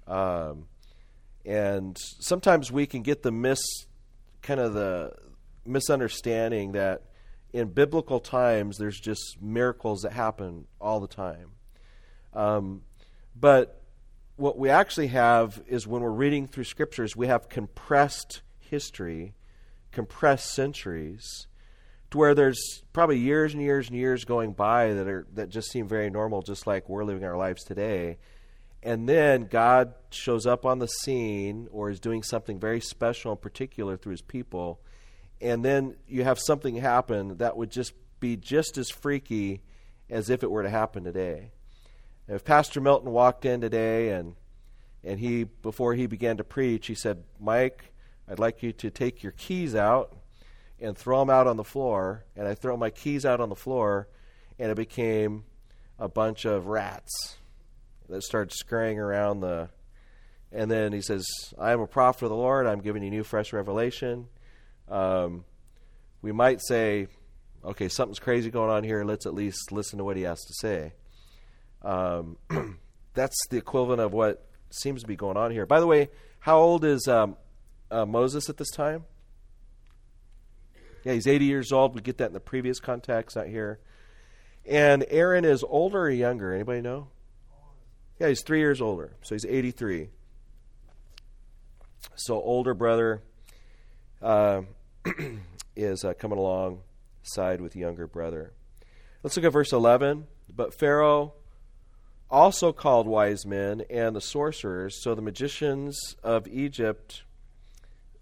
Um, 0.06 0.68
and 1.44 1.98
sometimes 2.20 2.72
we 2.72 2.86
can 2.86 3.02
get 3.02 3.24
the 3.24 3.32
mis 3.32 3.60
kind 4.44 4.60
of 4.60 4.76
the 4.76 5.14
misunderstanding 5.66 6.74
that 6.74 7.02
in 7.52 7.70
biblical 7.70 8.20
times, 8.20 8.78
there's 8.78 9.00
just 9.00 9.42
miracles 9.42 10.04
that 10.04 10.12
happen 10.12 10.66
all 10.80 11.00
the 11.00 11.08
time. 11.08 11.54
Um, 12.36 12.84
but 13.36 13.81
what 14.36 14.58
we 14.58 14.70
actually 14.70 15.08
have 15.08 15.62
is 15.68 15.88
when 15.88 16.02
we're 16.02 16.10
reading 16.12 16.48
through 16.48 16.64
scriptures, 16.64 17.16
we 17.16 17.28
have 17.28 17.50
compressed 17.50 18.42
history, 18.60 19.34
compressed 19.92 20.54
centuries, 20.54 21.48
to 22.12 22.18
where 22.18 22.36
there's 22.36 22.84
probably 22.92 23.20
years 23.20 23.54
and 23.54 23.62
years 23.62 23.88
and 23.88 23.98
years 23.98 24.26
going 24.26 24.52
by 24.54 24.94
that 24.94 25.08
are 25.08 25.26
that 25.34 25.50
just 25.50 25.72
seem 25.72 25.88
very 25.88 26.10
normal, 26.10 26.42
just 26.42 26.68
like 26.68 26.90
we're 26.90 27.04
living 27.04 27.24
our 27.24 27.38
lives 27.38 27.64
today. 27.64 28.18
And 28.84 29.08
then 29.08 29.46
God 29.46 29.94
shows 30.10 30.46
up 30.46 30.66
on 30.66 30.80
the 30.80 30.88
scene 30.88 31.68
or 31.72 31.90
is 31.90 32.00
doing 32.00 32.24
something 32.24 32.60
very 32.60 32.82
special 32.82 33.32
and 33.32 33.40
particular 33.40 33.96
through 33.96 34.12
his 34.12 34.22
people 34.22 34.82
and 35.42 35.66
then 35.66 35.96
you 36.08 36.24
have 36.24 36.40
something 36.40 36.76
happen 36.76 37.38
that 37.38 37.58
would 37.58 37.72
just 37.72 37.94
be 38.20 38.38
just 38.38 38.78
as 38.78 38.90
freaky 38.90 39.62
as 40.10 40.30
if 40.30 40.44
it 40.44 40.52
were 40.52 40.62
to 40.62 40.70
happen 40.70 41.04
today. 41.04 41.52
If 42.32 42.46
Pastor 42.46 42.80
Milton 42.80 43.12
walked 43.12 43.44
in 43.44 43.60
today 43.60 44.12
and 44.12 44.36
and 45.04 45.20
he 45.20 45.44
before 45.44 45.96
he 45.96 46.08
began 46.08 46.38
to 46.38 46.46
preach, 46.46 46.88
he 46.88 46.96
said, 46.96 47.26
"Mike, 47.42 47.92
I'd 48.26 48.40
like 48.40 48.64
you 48.64 48.72
to 48.72 48.90
take 48.90 49.22
your 49.22 49.34
keys 49.34 49.76
out 49.76 50.16
and 50.80 50.98
throw 50.98 51.20
them 51.20 51.30
out 51.30 51.46
on 51.46 51.58
the 51.58 51.66
floor." 51.66 52.24
And 52.38 52.48
I 52.48 52.56
throw 52.56 52.78
my 52.78 52.90
keys 52.90 53.26
out 53.26 53.42
on 53.42 53.50
the 53.50 53.56
floor, 53.56 54.08
and 54.58 54.72
it 54.72 54.76
became 54.76 55.44
a 56.00 56.08
bunch 56.08 56.46
of 56.46 56.68
rats 56.68 57.36
that 58.08 58.24
started 58.24 58.54
scurrying 58.54 58.98
around 58.98 59.42
the. 59.42 59.70
And 60.54 60.72
then 60.72 60.94
he 60.94 61.02
says, 61.02 61.26
"I 61.60 61.74
am 61.74 61.82
a 61.82 61.88
prophet 61.88 62.24
of 62.24 62.30
the 62.30 62.38
Lord. 62.38 62.66
I'm 62.66 62.80
giving 62.80 63.04
you 63.04 63.10
new, 63.10 63.24
fresh 63.24 63.52
revelation." 63.52 64.30
um, 64.88 65.46
we 66.22 66.32
might 66.32 66.62
say, 66.62 67.08
okay, 67.64 67.88
something's 67.88 68.20
crazy 68.20 68.52
going 68.52 68.70
on 68.70 68.84
here. 68.84 69.04
Let's 69.04 69.26
at 69.26 69.34
least 69.34 69.72
listen 69.72 69.98
to 69.98 70.04
what 70.04 70.18
he 70.18 70.24
has 70.24 70.40
to 70.42 70.54
say. 70.54 70.94
Um, 71.84 72.38
that's 73.14 73.38
the 73.50 73.58
equivalent 73.58 74.02
of 74.02 74.14
what 74.14 74.46
seems 74.70 75.02
to 75.02 75.08
be 75.08 75.16
going 75.16 75.38
on 75.38 75.52
here. 75.52 75.66
By 75.66 75.80
the 75.80 75.88
way, 75.88 76.10
how 76.40 76.60
old 76.60 76.86
is 76.86 77.08
um, 77.08 77.36
uh, 77.90 78.06
Moses 78.06 78.50
at 78.50 78.58
this 78.58 78.72
time? 78.72 79.06
Yeah, 81.04 81.14
he's 81.14 81.28
80 81.28 81.46
years 81.46 81.72
old. 81.72 81.96
We 81.96 82.02
get 82.02 82.18
that 82.20 82.28
in 82.28 82.34
the 82.34 82.40
previous 82.40 82.80
context, 82.80 83.36
not 83.36 83.48
here. 83.48 83.80
And 84.66 85.06
Aaron 85.10 85.46
is 85.46 85.64
older 85.68 86.02
or 86.02 86.10
younger? 86.10 86.54
Anybody 86.54 86.82
know? 86.82 87.08
Yeah, 88.20 88.28
he's 88.28 88.44
three 88.44 88.60
years 88.60 88.82
older, 88.82 89.14
so 89.24 89.34
he's 89.34 89.46
83. 89.46 90.10
So 92.16 92.36
older 92.36 92.76
brother 92.76 93.24
uh, 94.22 94.62
is 95.76 96.06
uh, 96.06 96.14
coming 96.14 96.38
alongside 96.38 97.62
with 97.62 97.76
younger 97.76 98.06
brother. 98.06 98.54
Let's 99.24 99.36
look 99.36 99.46
at 99.46 99.54
verse 99.54 99.74
11. 99.74 100.28
But 100.54 100.74
Pharaoh 100.74 101.34
also 102.32 102.72
called 102.72 103.06
wise 103.08 103.46
men 103.46 103.84
and 103.90 104.16
the 104.16 104.22
sorcerers, 104.22 105.04
so 105.04 105.14
the 105.14 105.22
magicians 105.22 106.16
of 106.24 106.48
Egypt, 106.48 107.24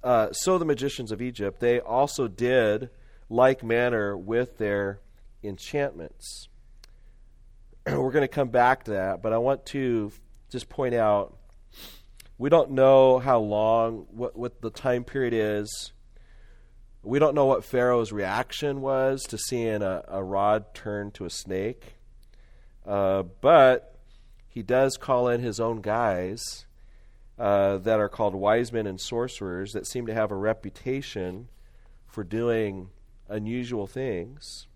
uh, 0.03 0.31
so 0.31 0.57
the 0.57 0.65
magicians 0.65 1.11
of 1.11 1.21
Egypt, 1.21 1.59
they 1.59 1.79
also 1.79 2.27
did 2.27 2.89
like 3.29 3.63
manner 3.63 4.17
with 4.17 4.57
their 4.57 4.99
enchantments. 5.43 6.47
We're 7.85 8.11
going 8.11 8.23
to 8.23 8.27
come 8.27 8.49
back 8.49 8.85
to 8.85 8.91
that, 8.91 9.21
but 9.21 9.31
I 9.31 9.37
want 9.37 9.65
to 9.67 10.11
just 10.49 10.67
point 10.67 10.95
out 10.95 11.37
we 12.39 12.49
don't 12.49 12.71
know 12.71 13.19
how 13.19 13.39
long, 13.39 14.07
what, 14.11 14.35
what 14.37 14.61
the 14.61 14.69
time 14.69 15.03
period 15.03 15.33
is. 15.33 15.91
We 17.03 17.19
don't 17.19 17.35
know 17.35 17.45
what 17.45 17.65
Pharaoh's 17.65 18.11
reaction 18.11 18.81
was 18.81 19.21
to 19.23 19.37
seeing 19.37 19.81
a, 19.81 20.03
a 20.07 20.23
rod 20.23 20.73
turn 20.73 21.11
to 21.11 21.25
a 21.25 21.29
snake. 21.29 21.95
Uh, 22.85 23.23
but 23.41 23.88
he 24.49 24.63
does 24.63 24.97
call 24.97 25.29
in 25.29 25.41
his 25.41 25.59
own 25.59 25.81
guys 25.81 26.65
uh, 27.37 27.77
that 27.77 27.99
are 27.99 28.09
called 28.09 28.35
wise 28.35 28.73
men 28.73 28.87
and 28.87 28.99
sorcerers 28.99 29.71
that 29.71 29.87
seem 29.87 30.07
to 30.07 30.13
have 30.13 30.31
a 30.31 30.35
reputation 30.35 31.47
for 32.07 32.23
doing 32.23 32.89
unusual 33.29 33.87
things. 33.87 34.67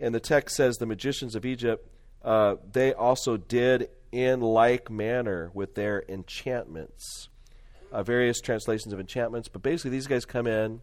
And 0.00 0.14
the 0.14 0.20
text 0.20 0.56
says 0.56 0.76
the 0.78 0.86
magicians 0.86 1.36
of 1.36 1.44
Egypt, 1.44 1.88
uh, 2.24 2.56
they 2.72 2.92
also 2.92 3.36
did 3.36 3.90
in 4.10 4.40
like 4.40 4.90
manner 4.90 5.50
with 5.54 5.74
their 5.74 6.02
enchantments. 6.08 7.28
Uh, 7.92 8.02
various 8.02 8.40
translations 8.40 8.94
of 8.94 8.98
enchantments, 8.98 9.48
but 9.48 9.62
basically 9.62 9.90
these 9.90 10.06
guys 10.06 10.24
come 10.24 10.46
in, 10.46 10.80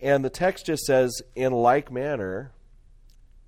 and 0.00 0.24
the 0.24 0.30
text 0.30 0.66
just 0.66 0.84
says 0.84 1.22
in 1.36 1.52
like 1.52 1.92
manner, 1.92 2.50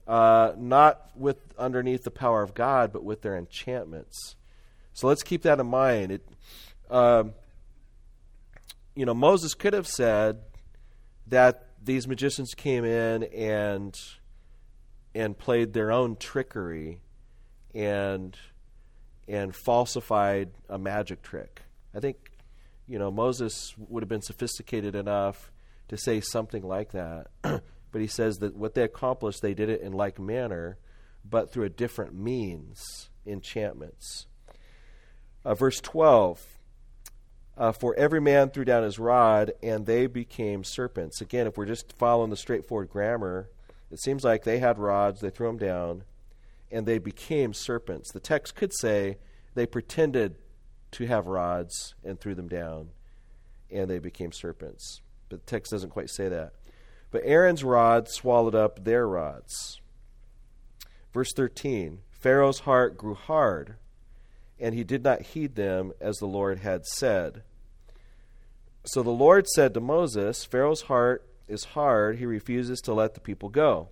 uh, 0.07 0.53
not 0.57 1.11
with 1.17 1.39
underneath 1.59 2.05
the 2.05 2.11
power 2.11 2.43
of 2.43 2.55
God, 2.55 2.93
but 2.93 3.05
with 3.05 3.23
their 3.23 3.37
enchantments. 3.37 4.37
So 4.93 5.09
let's 5.09 5.23
keep 5.23 5.43
that 5.43 5.59
in 5.61 5.67
mind. 5.67 6.13
It, 6.13 6.29
uh, 6.91 7.25
you 8.95 9.05
know, 9.05 9.15
Moses 9.15 9.55
could 9.55 9.73
have 9.73 9.87
said 9.87 10.41
that 11.27 11.67
these 11.83 12.07
magicians 12.09 12.55
came 12.55 12.85
in 12.85 13.25
and 13.25 13.95
and 15.15 15.37
played 15.39 15.73
their 15.73 15.91
own 15.91 16.17
trickery 16.17 17.01
and 17.75 18.37
and 19.29 19.55
falsified 19.55 20.51
a 20.69 20.79
magic 20.79 21.23
trick. 21.23 21.63
I 21.95 22.01
think 22.01 22.17
you 22.87 22.99
know 22.99 23.11
Moses 23.11 23.75
would 23.77 24.03
have 24.03 24.09
been 24.09 24.23
sophisticated 24.23 24.95
enough 24.95 25.51
to 25.89 25.97
say 25.97 26.21
something 26.21 26.63
like 26.63 26.93
that. 26.93 27.27
but 27.97 28.03
he 28.03 28.07
says 28.09 28.41
that 28.41 28.55
what 28.55 28.75
they 28.75 28.83
accomplished, 28.83 29.41
they 29.41 29.55
did 29.55 29.71
it 29.71 29.81
in 29.81 29.95
like 29.95 30.19
manner, 30.19 30.77
but 31.25 31.51
through 31.51 31.65
a 31.65 31.71
different 31.71 32.15
means, 32.15 33.09
enchantments. 33.27 34.27
Uh, 35.47 35.55
verse 35.55 35.81
12 35.81 36.59
uh, 37.57 37.73
For 37.73 37.95
every 37.95 38.21
man 38.21 38.51
threw 38.51 38.67
down 38.67 38.83
his 38.83 38.99
rod, 38.99 39.53
and 39.63 39.87
they 39.87 40.07
became 40.07 40.63
serpents. 40.63 41.23
Again, 41.23 41.47
if 41.47 41.57
we're 41.57 41.65
just 41.65 41.95
following 41.97 42.29
the 42.29 42.37
straightforward 42.37 42.91
grammar, 42.91 43.49
it 43.91 43.99
seems 43.99 44.25
like 44.25 44.45
they 44.45 44.59
had 44.59 44.79
rods, 44.79 45.23
they 45.23 45.31
threw 45.31 45.47
them 45.47 45.57
down, 45.57 46.05
and 46.71 46.85
they 46.85 46.99
became 46.99 47.55
serpents. 47.55 48.13
The 48.13 48.21
text 48.21 48.55
could 48.55 48.75
say 48.75 49.17
they 49.55 49.65
pretended 49.65 50.37
to 50.91 51.07
have 51.07 51.29
rods 51.29 51.95
and 52.05 52.21
threw 52.21 52.35
them 52.35 52.49
down, 52.49 52.91
and 53.71 53.89
they 53.89 54.01
became 54.01 54.33
serpents. 54.33 55.01
But 55.31 55.47
the 55.47 55.51
text 55.51 55.73
doesn't 55.73 55.89
quite 55.89 56.11
say 56.11 56.29
that. 56.29 56.53
But 57.11 57.23
Aaron's 57.25 57.65
rod 57.65 58.09
swallowed 58.09 58.55
up 58.55 58.85
their 58.85 59.07
rods. 59.07 59.81
Verse 61.13 61.33
13 61.33 62.01
Pharaoh's 62.11 62.61
heart 62.61 62.97
grew 62.97 63.15
hard, 63.15 63.77
and 64.59 64.75
he 64.75 64.85
did 64.85 65.05
not 65.05 65.23
heed 65.23 65.55
them 65.55 65.93
as 66.01 66.17
the 66.17 66.27
Lord 66.27 66.59
had 66.59 66.85
said. 66.85 67.43
So 68.85 69.03
the 69.03 69.11
Lord 69.11 69.47
said 69.49 69.75
to 69.75 69.81
Moses, 69.81 70.45
Pharaoh's 70.45 70.83
heart 70.83 71.29
is 71.49 71.65
hard, 71.65 72.19
he 72.19 72.27
refuses 72.27 72.81
to 72.83 72.95
let 72.95 73.15
the 73.15 73.21
people 73.21 73.49
go. 73.49 73.89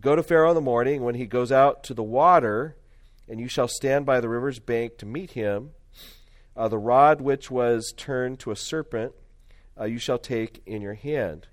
Go 0.00 0.14
to 0.14 0.22
Pharaoh 0.22 0.50
in 0.50 0.54
the 0.54 0.60
morning 0.60 1.02
when 1.02 1.14
he 1.14 1.26
goes 1.26 1.50
out 1.50 1.82
to 1.84 1.94
the 1.94 2.02
water, 2.02 2.76
and 3.28 3.40
you 3.40 3.48
shall 3.48 3.68
stand 3.68 4.06
by 4.06 4.20
the 4.20 4.28
river's 4.28 4.58
bank 4.58 4.98
to 4.98 5.06
meet 5.06 5.32
him. 5.32 5.70
Uh, 6.56 6.68
the 6.68 6.78
rod 6.78 7.20
which 7.20 7.50
was 7.50 7.92
turned 7.96 8.38
to 8.40 8.50
a 8.50 8.56
serpent 8.56 9.12
uh, 9.78 9.84
you 9.84 9.98
shall 9.98 10.18
take 10.18 10.62
in 10.66 10.80
your 10.80 10.94
hand. 10.94 11.48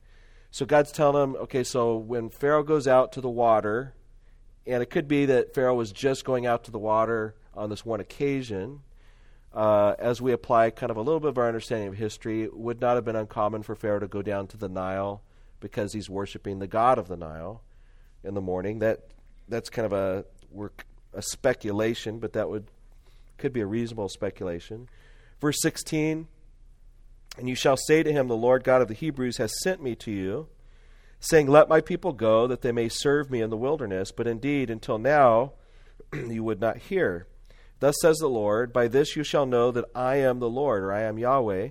So 0.54 0.68
God's 0.68 0.92
telling 0.92 1.24
him, 1.24 1.36
okay, 1.38 1.64
so 1.64 1.98
when 1.98 2.30
Pharaoh 2.30 2.62
goes 2.62 2.88
out 2.88 3.14
to 3.14 3.22
the 3.22 3.30
water, 3.30 3.96
and 4.68 4.84
it 4.84 4.92
could 4.92 5.08
be 5.08 5.26
that 5.26 5.56
Pharaoh 5.56 5.74
was 5.74 5.92
just 5.92 6.26
going 6.26 6.46
out 6.46 6.66
to 6.66 6.72
the 6.72 6.78
water 6.78 7.34
on 7.56 7.72
this 7.72 7.84
one 7.84 8.00
occasion, 8.00 8.82
uh, 9.52 9.96
as 9.98 10.22
we 10.22 10.32
apply 10.32 10.70
kind 10.70 10.92
of 10.92 10.98
a 10.98 11.02
little 11.02 11.20
bit 11.20 11.30
of 11.30 11.40
our 11.40 11.48
understanding 11.48 11.88
of 11.88 11.96
history, 11.96 12.44
it 12.44 12.56
would 12.56 12.80
not 12.80 12.94
have 12.94 13.04
been 13.04 13.16
uncommon 13.16 13.64
for 13.64 13.74
Pharaoh 13.74 14.00
to 14.00 14.08
go 14.08 14.22
down 14.22 14.46
to 14.46 14.58
the 14.58 14.70
Nile 14.70 15.24
because 15.60 15.92
he's 15.92 16.08
worshiping 16.08 16.60
the 16.60 16.68
god 16.68 17.00
of 17.00 17.08
the 17.08 17.18
Nile 17.18 17.64
in 18.24 18.36
the 18.36 18.42
morning. 18.42 18.78
That 18.78 19.00
that's 19.50 19.72
kind 19.72 19.88
of 19.88 19.94
a 19.94 20.24
a 21.16 21.22
speculation, 21.24 22.20
but 22.20 22.34
that 22.34 22.48
would 22.48 22.68
could 23.40 23.54
be 23.54 23.62
a 23.62 23.66
reasonable 23.66 24.08
speculation. 24.08 24.88
Verse 25.42 25.60
sixteen. 25.60 26.28
And 27.38 27.50
you 27.50 27.56
shall 27.56 27.78
say 27.78 28.04
to 28.04 28.12
him, 28.12 28.28
The 28.28 28.36
Lord 28.36 28.64
God 28.64 28.82
of 28.82 28.88
the 28.88 28.94
Hebrews 28.94 29.38
has 29.38 29.54
sent 29.64 29.82
me 29.82 29.96
to 29.96 30.12
you, 30.12 30.48
saying, 31.20 31.48
Let 31.48 31.70
my 31.70 31.82
people 31.82 32.14
go, 32.14 32.48
that 32.48 32.62
they 32.62 32.72
may 32.72 32.90
serve 32.90 33.32
me 33.32 33.42
in 33.42 33.50
the 33.50 33.58
wilderness. 33.58 34.12
But 34.12 34.28
indeed, 34.28 34.70
until 34.70 35.00
now, 35.00 35.54
you 36.14 36.44
would 36.44 36.62
not 36.62 36.78
hear. 36.78 37.28
Thus 37.80 37.96
says 38.02 38.18
the 38.18 38.28
Lord, 38.28 38.72
By 38.72 38.88
this 38.88 39.16
you 39.16 39.24
shall 39.24 39.46
know 39.46 39.72
that 39.72 39.86
I 39.96 40.18
am 40.18 40.40
the 40.40 40.50
Lord, 40.50 40.84
or 40.84 40.94
I 40.94 41.02
am 41.02 41.18
Yahweh. 41.18 41.70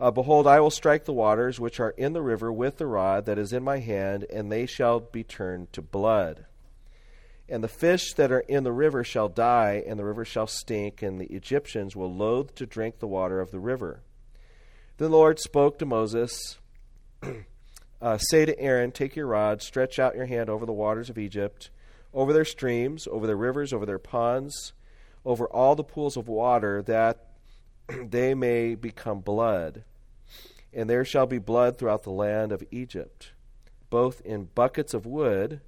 Uh, 0.00 0.10
Behold, 0.12 0.46
I 0.46 0.60
will 0.60 0.70
strike 0.70 1.06
the 1.06 1.12
waters 1.12 1.58
which 1.58 1.80
are 1.80 1.90
in 1.90 2.12
the 2.12 2.22
river 2.22 2.52
with 2.52 2.76
the 2.76 2.86
rod 2.86 3.26
that 3.26 3.38
is 3.38 3.52
in 3.52 3.64
my 3.64 3.78
hand, 3.78 4.26
and 4.32 4.52
they 4.52 4.64
shall 4.64 5.00
be 5.00 5.24
turned 5.24 5.72
to 5.72 5.82
blood. 5.82 6.44
And 7.48 7.64
the 7.64 7.68
fish 7.68 8.12
that 8.12 8.30
are 8.30 8.40
in 8.40 8.62
the 8.62 8.72
river 8.72 9.02
shall 9.02 9.28
die, 9.28 9.82
and 9.86 9.98
the 9.98 10.04
river 10.04 10.24
shall 10.24 10.46
stink, 10.46 11.02
and 11.02 11.18
the 11.18 11.34
Egyptians 11.34 11.96
will 11.96 12.14
loathe 12.14 12.54
to 12.56 12.66
drink 12.66 12.98
the 12.98 13.08
water 13.08 13.40
of 13.40 13.50
the 13.50 13.58
river. 13.58 14.02
The 14.98 15.08
Lord 15.08 15.38
spoke 15.38 15.78
to 15.78 15.86
Moses 15.86 16.58
uh, 18.02 18.18
Say 18.18 18.44
to 18.46 18.58
Aaron, 18.58 18.90
Take 18.90 19.14
your 19.14 19.28
rod, 19.28 19.62
stretch 19.62 20.00
out 20.00 20.16
your 20.16 20.26
hand 20.26 20.50
over 20.50 20.66
the 20.66 20.72
waters 20.72 21.08
of 21.08 21.16
Egypt, 21.16 21.70
over 22.12 22.32
their 22.32 22.44
streams, 22.44 23.06
over 23.06 23.24
their 23.24 23.36
rivers, 23.36 23.72
over 23.72 23.86
their 23.86 24.00
ponds, 24.00 24.72
over 25.24 25.46
all 25.46 25.76
the 25.76 25.84
pools 25.84 26.16
of 26.16 26.26
water, 26.26 26.82
that 26.82 27.26
they 28.10 28.34
may 28.34 28.74
become 28.74 29.20
blood. 29.20 29.84
And 30.74 30.90
there 30.90 31.04
shall 31.04 31.26
be 31.26 31.38
blood 31.38 31.78
throughout 31.78 32.02
the 32.02 32.10
land 32.10 32.50
of 32.50 32.64
Egypt, 32.72 33.34
both 33.90 34.20
in 34.22 34.48
buckets 34.52 34.94
of 34.94 35.06
wood 35.06 35.60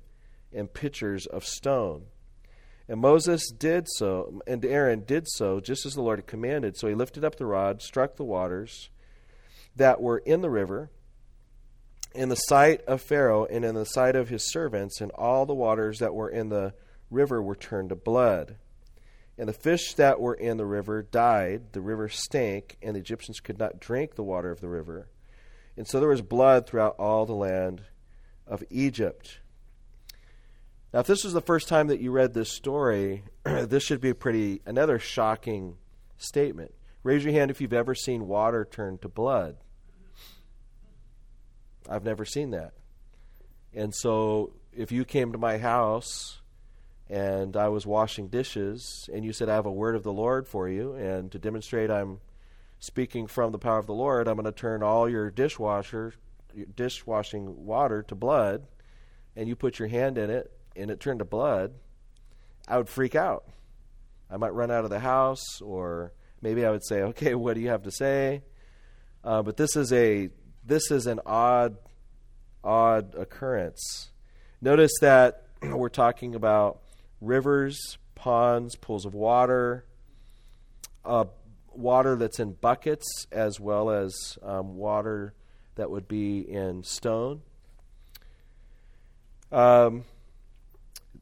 and 0.52 0.75
pitchers 0.75 1.26
of 1.26 1.44
stone. 1.44 2.06
And 2.88 3.00
Moses 3.00 3.49
did 3.56 3.87
so, 3.90 4.42
and 4.49 4.64
Aaron 4.64 5.04
did 5.04 5.28
so, 5.28 5.60
just 5.60 5.87
as 5.87 5.94
the 5.94 6.02
Lord 6.02 6.18
had 6.18 6.26
commanded. 6.26 6.76
So 6.76 6.88
he 6.88 6.96
lifted 6.96 7.25
up 7.25 7.37
the 7.37 7.46
rod, 7.46 7.80
struck 7.80 8.16
the 8.16 8.25
waters 8.25 8.90
that 9.80 10.00
were 10.00 10.18
in 10.18 10.40
the 10.40 10.50
river, 10.50 10.90
in 12.14 12.28
the 12.28 12.37
sight 12.37 12.82
of 12.87 13.00
Pharaoh 13.00 13.44
and 13.44 13.64
in 13.64 13.75
the 13.75 13.84
sight 13.84 14.16
of 14.16 14.28
his 14.28 14.50
servants, 14.50 15.00
and 15.00 15.10
all 15.12 15.46
the 15.46 15.54
waters 15.54 15.99
that 15.99 16.14
were 16.14 16.28
in 16.28 16.49
the 16.49 16.75
river 17.10 17.42
were 17.42 17.56
turned 17.56 17.88
to 17.88 17.96
blood. 17.96 18.56
And 19.38 19.49
the 19.49 19.54
fish 19.54 19.94
that 19.94 20.20
were 20.20 20.34
in 20.34 20.58
the 20.58 20.66
river 20.66 21.02
died, 21.02 21.72
the 21.72 21.80
river 21.80 22.08
stank, 22.08 22.76
and 22.82 22.94
the 22.94 23.00
Egyptians 23.00 23.40
could 23.40 23.58
not 23.58 23.80
drink 23.80 24.14
the 24.14 24.22
water 24.22 24.50
of 24.50 24.60
the 24.60 24.68
river. 24.68 25.08
And 25.76 25.88
so 25.88 25.99
there 25.99 26.10
was 26.10 26.20
blood 26.20 26.66
throughout 26.66 26.96
all 26.99 27.25
the 27.25 27.32
land 27.32 27.82
of 28.46 28.62
Egypt. 28.68 29.38
Now, 30.92 31.00
if 31.00 31.06
this 31.06 31.25
was 31.25 31.32
the 31.32 31.40
first 31.40 31.68
time 31.68 31.87
that 31.87 32.00
you 32.00 32.10
read 32.10 32.34
this 32.34 32.52
story, 32.52 33.25
this 33.44 33.82
should 33.82 34.00
be 34.00 34.10
a 34.10 34.14
pretty 34.14 34.60
another 34.66 34.99
shocking 34.99 35.76
statement. 36.18 36.75
Raise 37.02 37.25
your 37.25 37.32
hand 37.32 37.50
if 37.50 37.60
you've 37.60 37.72
ever 37.72 37.94
seen 37.94 38.26
water 38.26 38.68
turn 38.70 38.99
to 38.99 39.08
blood. 39.08 39.56
I've 41.88 42.04
never 42.04 42.25
seen 42.25 42.50
that. 42.50 42.72
And 43.75 43.94
so 43.94 44.52
if 44.72 44.92
you 44.92 45.04
came 45.04 45.32
to 45.32 45.38
my 45.38 45.58
house 45.58 46.40
and 47.08 47.56
I 47.56 47.68
was 47.68 47.87
washing 47.87 48.28
dishes 48.28 49.08
and 49.12 49.25
you 49.25 49.32
said, 49.32 49.49
I 49.49 49.54
have 49.54 49.66
a 49.66 49.72
word 49.72 49.96
of 49.96 50.02
the 50.02 50.12
Lord 50.12 50.46
for 50.46 50.68
you, 50.68 50.94
and 50.94 51.30
to 51.32 51.38
demonstrate 51.38 51.90
I'm 51.90 52.20
speaking 52.78 53.26
from 53.26 53.52
the 53.52 53.58
power 53.58 53.78
of 53.78 53.87
the 53.87 53.94
Lord, 53.94 54.28
I'm 54.28 54.37
going 54.37 54.44
to 54.44 54.52
turn 54.52 54.82
all 54.82 55.08
your 55.08 55.30
dishwasher, 55.30 56.14
dishwashing 56.75 57.64
water 57.66 58.02
to 58.04 58.14
blood, 58.14 58.66
and 59.37 59.49
you 59.49 59.56
put 59.56 59.78
your 59.78 59.88
hand 59.88 60.18
in 60.18 60.30
it 60.30 60.52
and 60.76 60.90
it 60.90 61.00
turned 61.00 61.18
to 61.18 61.25
blood, 61.25 61.75
I 62.68 62.78
would 62.78 62.88
freak 62.88 63.14
out. 63.14 63.44
I 64.30 64.37
might 64.37 64.54
run 64.54 64.70
out 64.70 64.84
of 64.84 64.90
the 64.90 65.00
house, 65.00 65.60
or 65.60 66.12
maybe 66.40 66.64
I 66.64 66.70
would 66.70 66.84
say, 66.84 67.02
"Okay, 67.02 67.34
what 67.34 67.54
do 67.54 67.60
you 67.60 67.68
have 67.68 67.82
to 67.82 67.90
say?" 67.90 68.42
Uh, 69.25 69.42
but 69.42 69.56
this 69.56 69.76
is 69.76 69.92
a 69.92 70.30
this 70.64 70.90
is 70.90 71.06
an 71.06 71.20
odd 71.26 71.76
odd 72.62 73.14
occurrence. 73.14 74.10
Notice 74.60 74.92
that 75.00 75.44
we're 75.62 75.88
talking 75.88 76.34
about 76.34 76.80
rivers, 77.20 77.98
ponds, 78.14 78.76
pools 78.76 79.06
of 79.06 79.14
water, 79.14 79.84
uh, 81.04 81.24
water 81.72 82.16
that's 82.16 82.38
in 82.40 82.52
buckets, 82.52 83.26
as 83.32 83.58
well 83.58 83.90
as 83.90 84.38
um, 84.42 84.76
water 84.76 85.34
that 85.76 85.90
would 85.90 86.08
be 86.08 86.40
in 86.40 86.82
stone. 86.82 87.42
Um, 89.50 90.04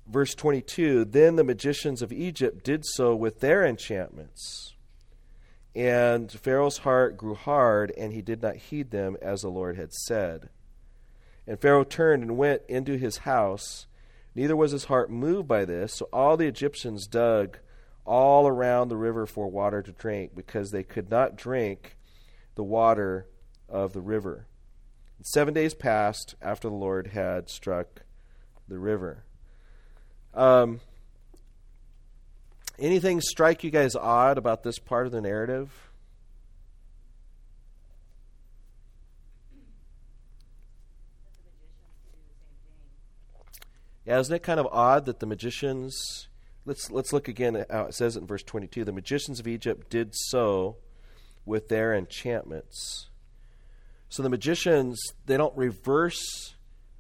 verse 0.07 0.35
22 0.35 1.05
Then 1.05 1.37
the 1.37 1.45
magicians 1.45 2.03
of 2.03 2.13
Egypt 2.13 2.65
did 2.65 2.85
so 2.85 3.15
with 3.15 3.41
their 3.41 3.65
enchantments. 3.65 4.75
And 5.75 6.31
Pharaoh's 6.31 6.79
heart 6.79 7.17
grew 7.17 7.35
hard, 7.35 7.93
and 7.97 8.13
he 8.13 8.23
did 8.23 8.43
not 8.43 8.57
heed 8.57 8.91
them 8.91 9.17
as 9.23 9.43
the 9.43 9.49
Lord 9.49 9.77
had 9.77 9.93
said. 9.93 10.49
And 11.47 11.61
Pharaoh 11.61 11.85
turned 11.85 12.23
and 12.23 12.37
went 12.37 12.63
into 12.69 12.99
his 12.99 13.19
house. 13.19 13.87
Neither 14.35 14.57
was 14.57 14.73
his 14.73 14.85
heart 14.85 15.11
moved 15.11 15.47
by 15.47 15.65
this. 15.65 15.95
So 15.95 16.09
all 16.13 16.37
the 16.37 16.47
Egyptians 16.47 17.07
dug 17.07 17.59
all 18.05 18.47
around 18.49 18.89
the 18.89 18.97
river 18.97 19.27
for 19.27 19.49
water 19.49 19.83
to 19.83 19.93
drink, 19.93 20.35
because 20.35 20.71
they 20.71 20.83
could 20.83 21.11
not 21.11 21.37
drink 21.37 21.97
the 22.55 22.65
water 22.65 23.27
of 23.69 23.93
the 23.93 24.01
river. 24.01 24.47
And 25.19 25.27
seven 25.27 25.55
days 25.55 25.75
passed 25.75 26.35
after 26.41 26.69
the 26.69 26.75
Lord 26.75 27.09
had 27.09 27.51
struck 27.51 28.03
the 28.67 28.79
river. 28.79 29.25
Um, 30.35 30.81
anything 32.79 33.21
strike 33.21 33.65
you 33.65 33.71
guys 33.71 33.95
odd 33.95 34.39
about 34.39 34.63
this 34.63 34.79
part 34.79 35.07
of 35.07 35.13
the 35.13 35.21
narrative? 35.21 35.91
Yeah, 44.05 44.21
isn't 44.21 44.35
it 44.35 44.43
kind 44.43 44.59
of 44.59 44.67
odd 44.73 45.05
that 45.05 45.21
the 45.21 45.27
magicians? 45.27 46.29
Let's 46.65 46.91
let's 46.91 47.13
look 47.13 47.29
again 47.29 47.57
at 47.57 47.71
how 47.71 47.85
it 47.85 47.95
says 47.95 48.17
it 48.17 48.21
in 48.21 48.27
verse 48.27 48.43
twenty-two. 48.43 48.85
The 48.85 48.93
magicians 48.93 49.39
of 49.39 49.47
Egypt 49.47 49.91
did 49.91 50.15
so 50.15 50.77
with 51.45 51.69
their 51.69 51.95
enchantments. 51.95 53.09
So 54.09 54.23
the 54.23 54.31
magicians 54.31 54.99
they 55.27 55.37
don't 55.37 55.57
reverse 55.57 56.55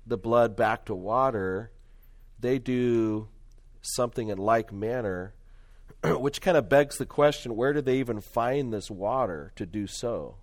the 0.06 0.18
blood 0.18 0.54
back 0.54 0.84
to 0.86 0.94
water; 0.94 1.70
they 2.38 2.58
do 2.58 3.28
something 3.80 4.28
in 4.28 4.36
like 4.36 4.70
manner, 4.70 5.32
which 6.04 6.40
kind 6.40 6.56
of 6.56 6.68
begs 6.68 6.96
the 6.96 7.06
question: 7.06 7.56
Where 7.56 7.72
did 7.72 7.84
they 7.84 7.98
even 7.98 8.20
find 8.20 8.72
this 8.72 8.90
water 8.90 9.52
to 9.56 9.66
do 9.66 9.86
so? 9.86 10.36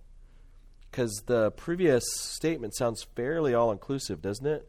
Because 0.90 1.24
the 1.26 1.50
previous 1.50 2.04
statement 2.14 2.74
sounds 2.74 3.04
fairly 3.14 3.52
all-inclusive, 3.52 4.22
doesn't 4.22 4.46
it? 4.46 4.68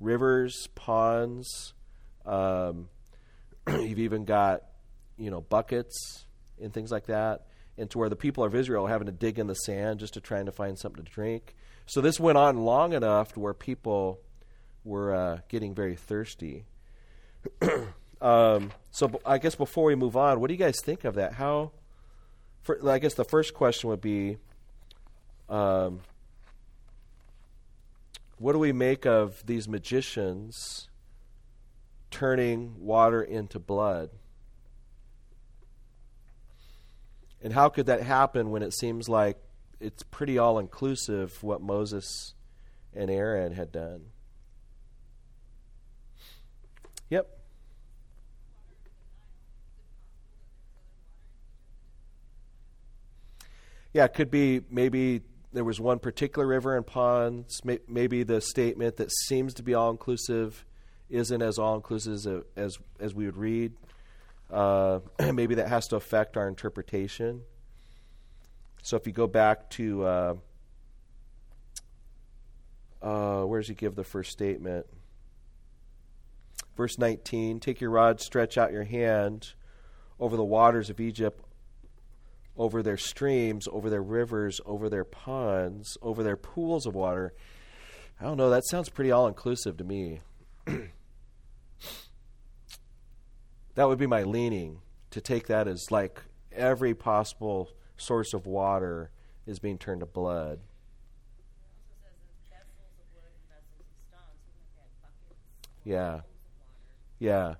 rivers, 0.00 0.68
ponds. 0.74 1.74
Um, 2.24 2.88
you've 3.68 3.98
even 3.98 4.24
got, 4.24 4.62
you 5.16 5.30
know, 5.30 5.40
buckets 5.40 6.26
and 6.60 6.72
things 6.72 6.90
like 6.90 7.06
that, 7.06 7.46
and 7.76 7.90
to 7.90 7.98
where 7.98 8.08
the 8.08 8.16
people 8.16 8.44
of 8.44 8.54
Israel 8.54 8.86
are 8.86 8.88
having 8.88 9.06
to 9.06 9.12
dig 9.12 9.38
in 9.38 9.46
the 9.46 9.54
sand 9.54 9.98
just 10.00 10.14
to 10.14 10.20
trying 10.20 10.46
to 10.46 10.52
find 10.52 10.78
something 10.78 11.04
to 11.04 11.10
drink. 11.10 11.54
So 11.86 12.00
this 12.00 12.20
went 12.20 12.38
on 12.38 12.58
long 12.58 12.92
enough 12.92 13.32
to 13.32 13.40
where 13.40 13.54
people 13.54 14.20
were 14.84 15.14
uh, 15.14 15.38
getting 15.48 15.74
very 15.74 15.96
thirsty. 15.96 16.64
um, 18.24 18.72
so 18.90 19.20
I 19.26 19.36
guess 19.36 19.54
before 19.54 19.84
we 19.84 19.94
move 19.94 20.16
on, 20.16 20.40
what 20.40 20.48
do 20.48 20.54
you 20.54 20.58
guys 20.58 20.80
think 20.82 21.04
of 21.04 21.16
that? 21.16 21.34
How? 21.34 21.72
For, 22.62 22.78
I 22.88 22.98
guess 22.98 23.12
the 23.12 23.24
first 23.24 23.52
question 23.52 23.90
would 23.90 24.00
be. 24.00 24.38
Um, 25.50 26.00
what 28.38 28.54
do 28.54 28.58
we 28.58 28.72
make 28.72 29.04
of 29.04 29.44
these 29.44 29.68
magicians 29.68 30.88
turning 32.10 32.74
water 32.78 33.22
into 33.22 33.58
blood? 33.58 34.08
And 37.42 37.52
how 37.52 37.68
could 37.68 37.86
that 37.86 38.02
happen 38.02 38.50
when 38.50 38.62
it 38.62 38.72
seems 38.72 39.06
like 39.06 39.36
it's 39.80 40.02
pretty 40.02 40.38
all 40.38 40.58
inclusive 40.58 41.42
what 41.42 41.60
Moses 41.60 42.32
and 42.94 43.10
Aaron 43.10 43.52
had 43.52 43.70
done? 43.70 44.06
Yep. 47.10 47.43
Yeah, 53.94 54.04
it 54.06 54.14
could 54.14 54.30
be 54.30 54.60
maybe 54.68 55.22
there 55.52 55.62
was 55.62 55.80
one 55.80 56.00
particular 56.00 56.46
river 56.46 56.76
and 56.76 56.84
ponds. 56.84 57.62
Maybe 57.88 58.24
the 58.24 58.40
statement 58.40 58.96
that 58.96 59.10
seems 59.12 59.54
to 59.54 59.62
be 59.62 59.72
all 59.72 59.90
inclusive 59.90 60.64
isn't 61.08 61.40
as 61.40 61.58
all 61.60 61.76
inclusive 61.76 62.44
as 62.56 62.76
as 62.98 63.14
we 63.14 63.24
would 63.26 63.36
read. 63.36 63.72
Uh, 64.50 64.98
maybe 65.32 65.54
that 65.54 65.68
has 65.68 65.86
to 65.88 65.96
affect 65.96 66.36
our 66.36 66.48
interpretation. 66.48 67.42
So 68.82 68.96
if 68.96 69.06
you 69.06 69.12
go 69.12 69.28
back 69.28 69.70
to 69.70 70.04
uh, 70.04 70.34
uh, 73.00 73.44
where 73.44 73.60
does 73.60 73.68
he 73.68 73.74
give 73.74 73.94
the 73.94 74.04
first 74.04 74.32
statement? 74.32 74.86
Verse 76.76 76.98
19 76.98 77.60
Take 77.60 77.80
your 77.80 77.90
rod, 77.90 78.20
stretch 78.20 78.58
out 78.58 78.72
your 78.72 78.82
hand 78.82 79.52
over 80.18 80.36
the 80.36 80.44
waters 80.44 80.90
of 80.90 80.98
Egypt, 80.98 81.44
over 82.56 82.82
their 82.82 82.96
streams, 82.96 83.66
over 83.70 83.90
their 83.90 84.02
rivers, 84.02 84.60
over 84.64 84.88
their 84.88 85.04
ponds, 85.04 85.98
over 86.02 86.22
their 86.22 86.36
pools 86.36 86.86
of 86.86 86.94
water. 86.94 87.34
I 88.20 88.24
don't 88.24 88.36
know, 88.36 88.50
that 88.50 88.64
sounds 88.66 88.88
pretty 88.88 89.10
all 89.10 89.26
inclusive 89.26 89.76
to 89.78 89.84
me. 89.84 90.20
that 93.74 93.88
would 93.88 93.98
be 93.98 94.06
my 94.06 94.22
leaning 94.22 94.80
to 95.10 95.20
take 95.20 95.48
that 95.48 95.66
as 95.66 95.90
like 95.90 96.22
every 96.52 96.94
possible 96.94 97.70
source 97.96 98.32
of 98.32 98.46
water 98.46 99.10
is 99.46 99.58
being 99.58 99.78
turned 99.78 100.00
to 100.00 100.06
blood. 100.06 100.60
Yeah. 105.84 106.20
Yeah. 107.18 107.54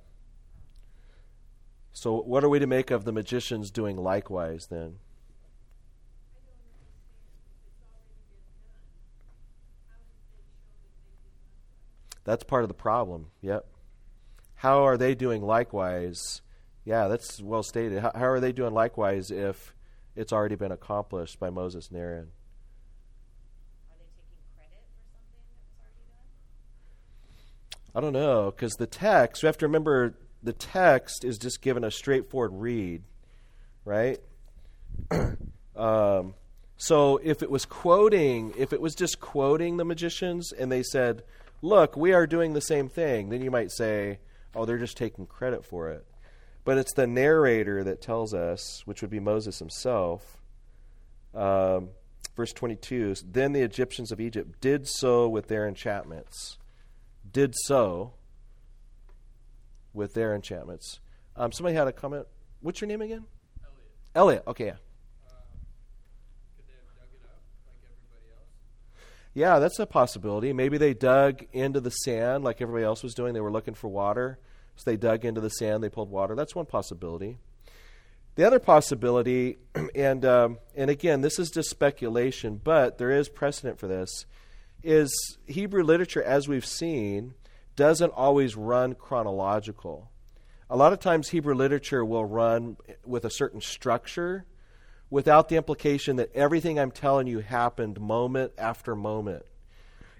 So, 1.96 2.20
what 2.20 2.42
are 2.42 2.48
we 2.48 2.59
to 2.59 2.66
make 2.66 2.90
of 2.90 3.04
the 3.04 3.12
magicians 3.12 3.70
doing 3.70 3.96
likewise 3.96 4.66
then? 4.66 4.96
That's 12.24 12.42
part 12.42 12.64
of 12.64 12.68
the 12.68 12.74
problem. 12.74 13.26
Yep. 13.42 13.66
How 14.57 14.83
are 14.83 14.96
they 14.96 15.14
doing 15.14 15.40
likewise? 15.40 16.42
Yeah, 16.85 17.07
that's 17.07 17.40
well 17.40 17.62
stated. 17.62 18.00
How, 18.00 18.11
how 18.12 18.26
are 18.26 18.40
they 18.40 18.50
doing 18.50 18.74
likewise 18.74 19.30
if 19.30 19.72
it's 20.16 20.33
already 20.33 20.57
been 20.57 20.72
accomplished 20.72 21.38
by 21.38 21.50
Moses 21.50 21.90
and 21.90 21.98
Aaron? 21.98 22.28
I 27.94 28.00
don't 28.00 28.12
know, 28.12 28.50
because 28.50 28.72
the 28.72 28.88
text, 28.88 29.44
we 29.44 29.46
have 29.46 29.59
to 29.59 29.66
remember 29.66 30.16
the 30.44 30.52
text 30.52 31.24
is 31.24 31.38
just 31.38 31.62
given 31.62 31.83
a 31.83 31.90
straightforward 31.90 32.52
read, 32.54 33.02
right? 33.85 34.20
um, 35.76 36.35
so 36.76 37.18
if 37.22 37.42
it 37.42 37.50
was 37.50 37.64
quoting, 37.64 38.52
if 38.57 38.72
it 38.72 38.80
was 38.80 38.94
just 38.94 39.20
quoting 39.20 39.78
the 39.78 39.85
magicians 39.85 40.52
and 40.52 40.70
they 40.70 40.83
said, 40.83 41.22
look, 41.62 41.96
we 41.96 42.12
are 42.12 42.26
doing 42.26 42.52
the 42.52 42.61
same 42.61 42.88
thing, 42.88 43.30
then 43.30 43.42
you 43.42 43.50
might 43.50 43.72
say, 43.72 44.18
oh, 44.54 44.66
they're 44.66 44.78
just 44.78 44.98
taking 44.98 45.26
credit 45.26 45.64
for 45.64 45.88
it. 45.88 46.04
But 46.64 46.78
it's 46.78 46.92
the 46.92 47.07
narrator 47.07 47.83
that 47.85 48.02
tells 48.02 48.35
us, 48.35 48.83
which 48.85 49.00
would 49.00 49.11
be 49.11 49.20
Moses 49.20 49.59
himself. 49.59 50.42
Um, 51.35 51.90
verse 52.37 52.52
22 52.52 53.16
Then 53.26 53.52
the 53.52 53.62
Egyptians 53.62 54.12
of 54.12 54.20
Egypt 54.20 54.61
did 54.61 54.87
so 54.87 55.28
with 55.28 55.48
their 55.48 55.66
enchantments. 55.66 56.59
Did 57.30 57.54
so 57.64 58.12
with 59.94 60.14
their 60.14 60.35
enchantments. 60.35 61.00
Um, 61.37 61.52
somebody 61.52 61.74
had 61.74 61.88
a 61.88 61.92
comment. 61.92 62.26
What's 62.61 62.80
your 62.80 62.88
name 62.88 63.00
again? 63.00 63.24
Elliot. 63.62 63.90
Elliot. 64.14 64.42
Okay. 64.46 64.64
Yeah. 64.66 64.72
Um, 64.72 64.76
could 66.57 66.66
they 66.66 66.74
have 66.74 66.94
dug 66.96 67.09
it 67.12 67.24
up 67.24 67.40
like 67.66 67.78
everybody 67.85 68.30
else? 68.37 68.48
Yeah, 69.33 69.59
that's 69.59 69.78
a 69.78 69.87
possibility. 69.87 70.52
Maybe 70.52 70.76
they 70.76 70.94
dug 70.94 71.44
into 71.52 71.80
the 71.80 71.90
sand 71.90 72.44
like 72.44 72.61
everybody 72.61 72.85
else 72.85 73.02
was 73.02 73.14
doing. 73.14 73.33
They 73.33 73.40
were 73.40 73.52
looking 73.52 73.74
for 73.74 73.88
water. 73.88 74.38
So 74.76 74.90
they 74.90 74.96
dug 74.96 75.24
into 75.24 75.40
the 75.40 75.50
sand, 75.50 75.83
they 75.83 75.88
pulled 75.88 76.11
water. 76.11 76.35
That's 76.35 76.54
one 76.54 76.66
possibility. 76.66 77.38
The 78.35 78.44
other 78.44 78.59
possibility, 78.59 79.59
and 79.94 80.24
um, 80.24 80.59
and 80.74 80.90
again, 80.90 81.20
this 81.20 81.38
is 81.38 81.50
just 81.50 81.70
speculation, 81.70 82.61
but 82.62 82.98
there 82.98 83.12
is 83.12 83.28
precedent 83.28 83.78
for 83.78 83.87
this, 83.87 84.26
is 84.83 85.38
Hebrew 85.46 85.85
literature, 85.85 86.22
as 86.22 86.48
we've 86.48 86.66
seen, 86.66 87.35
doesn't 87.77 88.11
always 88.11 88.57
run 88.57 88.95
chronological. 88.95 90.11
A 90.71 90.77
lot 90.77 90.93
of 90.93 91.01
times, 91.01 91.29
Hebrew 91.29 91.55
literature 91.55 92.05
will 92.05 92.25
run 92.25 92.77
with 93.05 93.25
a 93.25 93.31
certain 93.31 93.61
structure, 93.61 94.47
without 95.11 95.49
the 95.49 95.57
implication 95.57 96.17
that 96.17 96.35
everything 96.35 96.79
I'm 96.79 96.91
telling 96.91 97.27
you 97.27 97.39
happened 97.39 98.01
moment 98.01 98.53
after 98.59 98.97
moment. 98.97 99.45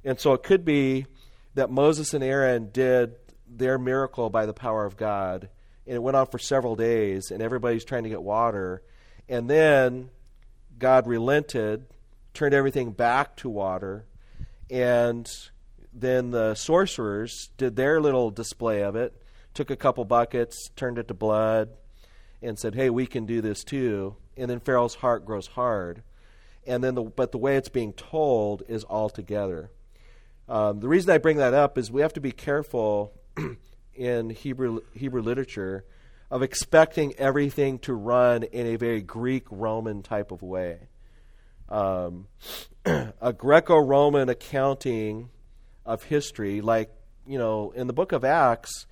And 0.05 0.21
so 0.21 0.35
it 0.35 0.43
could 0.43 0.65
be 0.65 1.07
that 1.55 1.71
Moses 1.71 2.15
and 2.15 2.23
Aaron 2.23 2.71
did 2.71 3.17
their 3.49 3.79
miracle 3.79 4.31
by 4.31 4.47
the 4.47 4.53
power 4.53 4.85
of 4.85 4.97
God, 4.97 5.49
and 5.87 5.97
it 5.97 6.03
went 6.03 6.17
on 6.17 6.27
for 6.27 6.39
several 6.39 6.77
days, 6.77 7.31
and 7.31 7.43
everybody's 7.43 7.85
trying 7.85 8.05
to 8.05 8.09
get 8.09 8.23
water. 8.23 8.83
And 9.29 9.49
then 9.49 10.11
God 10.79 11.07
relented, 11.07 11.87
turned 12.33 12.55
everything 12.55 12.93
back 12.93 13.37
to 13.39 13.49
water, 13.49 14.07
and 14.71 15.31
then 15.95 16.31
the 16.31 16.55
sorcerers 16.55 17.51
did 17.57 17.77
their 17.77 18.01
little 18.01 18.31
display 18.31 18.83
of 18.83 18.97
it, 18.97 19.15
took 19.55 19.71
a 19.71 19.77
couple 19.77 20.05
buckets, 20.05 20.71
turned 20.75 20.99
it 20.99 21.09
to 21.09 21.15
blood, 21.15 21.71
and 22.43 22.59
said, 22.59 22.75
"Hey, 22.75 22.91
we 22.91 23.07
can 23.07 23.25
do 23.27 23.41
this 23.41 23.63
too." 23.63 24.17
And 24.37 24.51
then 24.51 24.61
Pharaoh's 24.61 24.97
heart 24.97 25.25
grows 25.25 25.47
hard, 25.47 26.03
and 26.67 26.83
then 26.83 26.95
the, 26.97 27.03
but 27.03 27.31
the 27.31 27.39
way 27.39 27.57
it's 27.57 27.69
being 27.69 27.93
told 27.93 28.65
is 28.69 28.83
all 28.85 29.09
together. 29.09 29.71
Um, 30.49 30.81
the 30.81 30.89
reason 30.89 31.11
I 31.11 31.19
bring 31.19 31.39
that 31.39 31.55
up 31.55 31.79
is 31.79 31.91
we 31.91 32.03
have 32.03 32.13
to 32.15 32.21
be 32.21 32.33
careful 32.33 33.13
in 33.95 34.31
Hebrew 34.31 34.81
Hebrew 34.95 35.23
literature 35.23 35.85
of 36.31 36.43
expecting 36.43 37.15
everything 37.15 37.79
to 37.79 37.95
run 37.95 38.43
in 38.43 38.67
a 38.67 38.77
very 38.77 39.01
Greek 39.01 39.47
Roman 39.51 40.03
type 40.03 40.33
of 40.33 40.43
way. 40.43 40.89
Um, 41.69 42.27
a 42.85 43.33
Greco-Roman 43.33 44.29
accounting 44.29 45.31
of 45.85 46.05
history, 46.05 46.61
like 46.61 46.91
you 47.27 47.39
know, 47.39 47.73
in 47.75 47.87
the 47.87 47.93
book 47.93 48.13
of 48.13 48.25
Acts, 48.25 48.87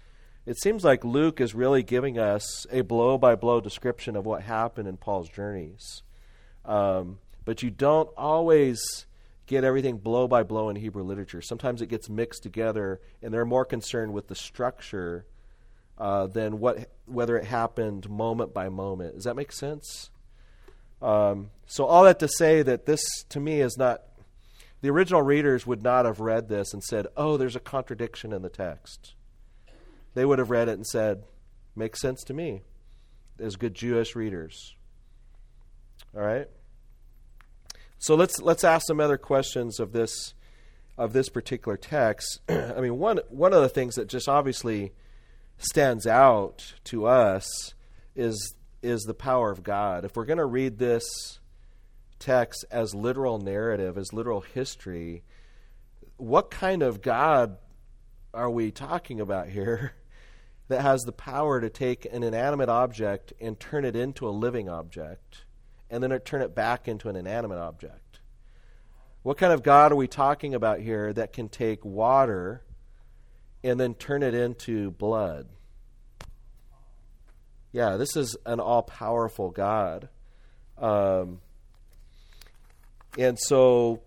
it 0.46 0.60
seems 0.60 0.84
like 0.84 1.04
Luke 1.04 1.40
is 1.40 1.54
really 1.54 1.82
giving 1.82 2.18
us 2.18 2.66
a 2.70 2.80
blow 2.80 3.18
by 3.18 3.34
blow 3.34 3.60
description 3.60 4.16
of 4.16 4.26
what 4.26 4.42
happened 4.42 4.88
in 4.88 4.96
Paul's 4.96 5.28
journeys. 5.28 6.02
Um, 6.64 7.18
but 7.44 7.62
you 7.62 7.70
don't 7.70 8.08
always 8.16 9.06
get 9.46 9.64
everything 9.64 9.98
blow 9.98 10.26
by 10.26 10.42
blow 10.42 10.68
in 10.68 10.76
Hebrew 10.76 11.02
literature. 11.02 11.42
Sometimes 11.42 11.82
it 11.82 11.88
gets 11.88 12.08
mixed 12.08 12.42
together, 12.42 13.00
and 13.22 13.32
they're 13.32 13.44
more 13.44 13.64
concerned 13.64 14.12
with 14.12 14.28
the 14.28 14.34
structure 14.34 15.26
uh, 15.98 16.26
than 16.26 16.58
what 16.58 16.88
whether 17.06 17.36
it 17.36 17.44
happened 17.44 18.08
moment 18.08 18.54
by 18.54 18.68
moment. 18.68 19.14
Does 19.14 19.24
that 19.24 19.36
make 19.36 19.52
sense? 19.52 20.10
Um, 21.00 21.50
so 21.66 21.84
all 21.84 22.04
that 22.04 22.18
to 22.20 22.28
say 22.28 22.62
that 22.62 22.86
this 22.86 23.02
to 23.30 23.40
me 23.40 23.60
is 23.60 23.76
not 23.76 24.02
the 24.82 24.90
original 24.90 25.22
readers 25.22 25.66
would 25.66 25.82
not 25.82 26.04
have 26.04 26.20
read 26.20 26.48
this 26.48 26.74
and 26.74 26.84
said, 26.84 27.06
"Oh, 27.16 27.36
there's 27.36 27.56
a 27.56 27.60
contradiction 27.60 28.32
in 28.32 28.42
the 28.42 28.50
text." 28.50 29.14
they 30.14 30.24
would 30.24 30.38
have 30.38 30.50
read 30.50 30.68
it 30.68 30.72
and 30.72 30.86
said, 30.86 31.24
Makes 31.74 32.00
sense 32.00 32.22
to 32.24 32.34
me, 32.34 32.60
as 33.38 33.56
good 33.56 33.74
Jewish 33.74 34.14
readers. 34.14 34.76
All 36.14 36.20
right? 36.20 36.46
So 37.98 38.14
let's 38.14 38.42
let's 38.42 38.62
ask 38.62 38.86
some 38.86 39.00
other 39.00 39.16
questions 39.16 39.80
of 39.80 39.92
this 39.92 40.34
of 40.98 41.14
this 41.14 41.30
particular 41.30 41.78
text. 41.78 42.40
I 42.48 42.80
mean, 42.80 42.98
one 42.98 43.20
one 43.30 43.54
of 43.54 43.62
the 43.62 43.70
things 43.70 43.94
that 43.94 44.08
just 44.08 44.28
obviously 44.28 44.92
stands 45.56 46.06
out 46.06 46.74
to 46.84 47.06
us 47.06 47.46
is 48.14 48.54
is 48.82 49.02
the 49.02 49.14
power 49.14 49.50
of 49.50 49.62
God. 49.62 50.04
If 50.04 50.14
we're 50.14 50.26
going 50.26 50.36
to 50.38 50.44
read 50.44 50.76
this 50.76 51.04
text 52.22 52.64
as 52.70 52.94
literal 52.94 53.38
narrative, 53.38 53.98
as 53.98 54.12
literal 54.12 54.40
history, 54.40 55.22
what 56.16 56.50
kind 56.50 56.82
of 56.82 57.02
God 57.02 57.58
are 58.32 58.50
we 58.50 58.70
talking 58.70 59.20
about 59.20 59.48
here? 59.48 59.94
that 60.68 60.80
has 60.80 61.02
the 61.02 61.12
power 61.12 61.60
to 61.60 61.68
take 61.68 62.06
an 62.06 62.22
inanimate 62.22 62.68
object 62.68 63.32
and 63.40 63.60
turn 63.60 63.84
it 63.84 63.94
into 63.94 64.26
a 64.26 64.30
living 64.30 64.68
object, 64.68 65.44
and 65.90 66.02
then 66.02 66.18
turn 66.20 66.40
it 66.40 66.54
back 66.54 66.88
into 66.88 67.08
an 67.08 67.16
inanimate 67.16 67.58
object. 67.58 68.20
What 69.22 69.36
kind 69.36 69.52
of 69.52 69.62
God 69.62 69.92
are 69.92 69.96
we 69.96 70.08
talking 70.08 70.54
about 70.54 70.80
here 70.80 71.12
that 71.12 71.32
can 71.32 71.48
take 71.48 71.84
water 71.84 72.64
and 73.62 73.78
then 73.78 73.94
turn 73.94 74.22
it 74.22 74.34
into 74.34 74.90
blood? 74.92 75.48
Yeah, 77.70 77.96
this 77.96 78.16
is 78.16 78.36
an 78.46 78.58
all 78.58 78.82
powerful 78.82 79.50
God. 79.50 80.08
Um, 80.78 81.40
and 83.18 83.38
so, 83.38 84.02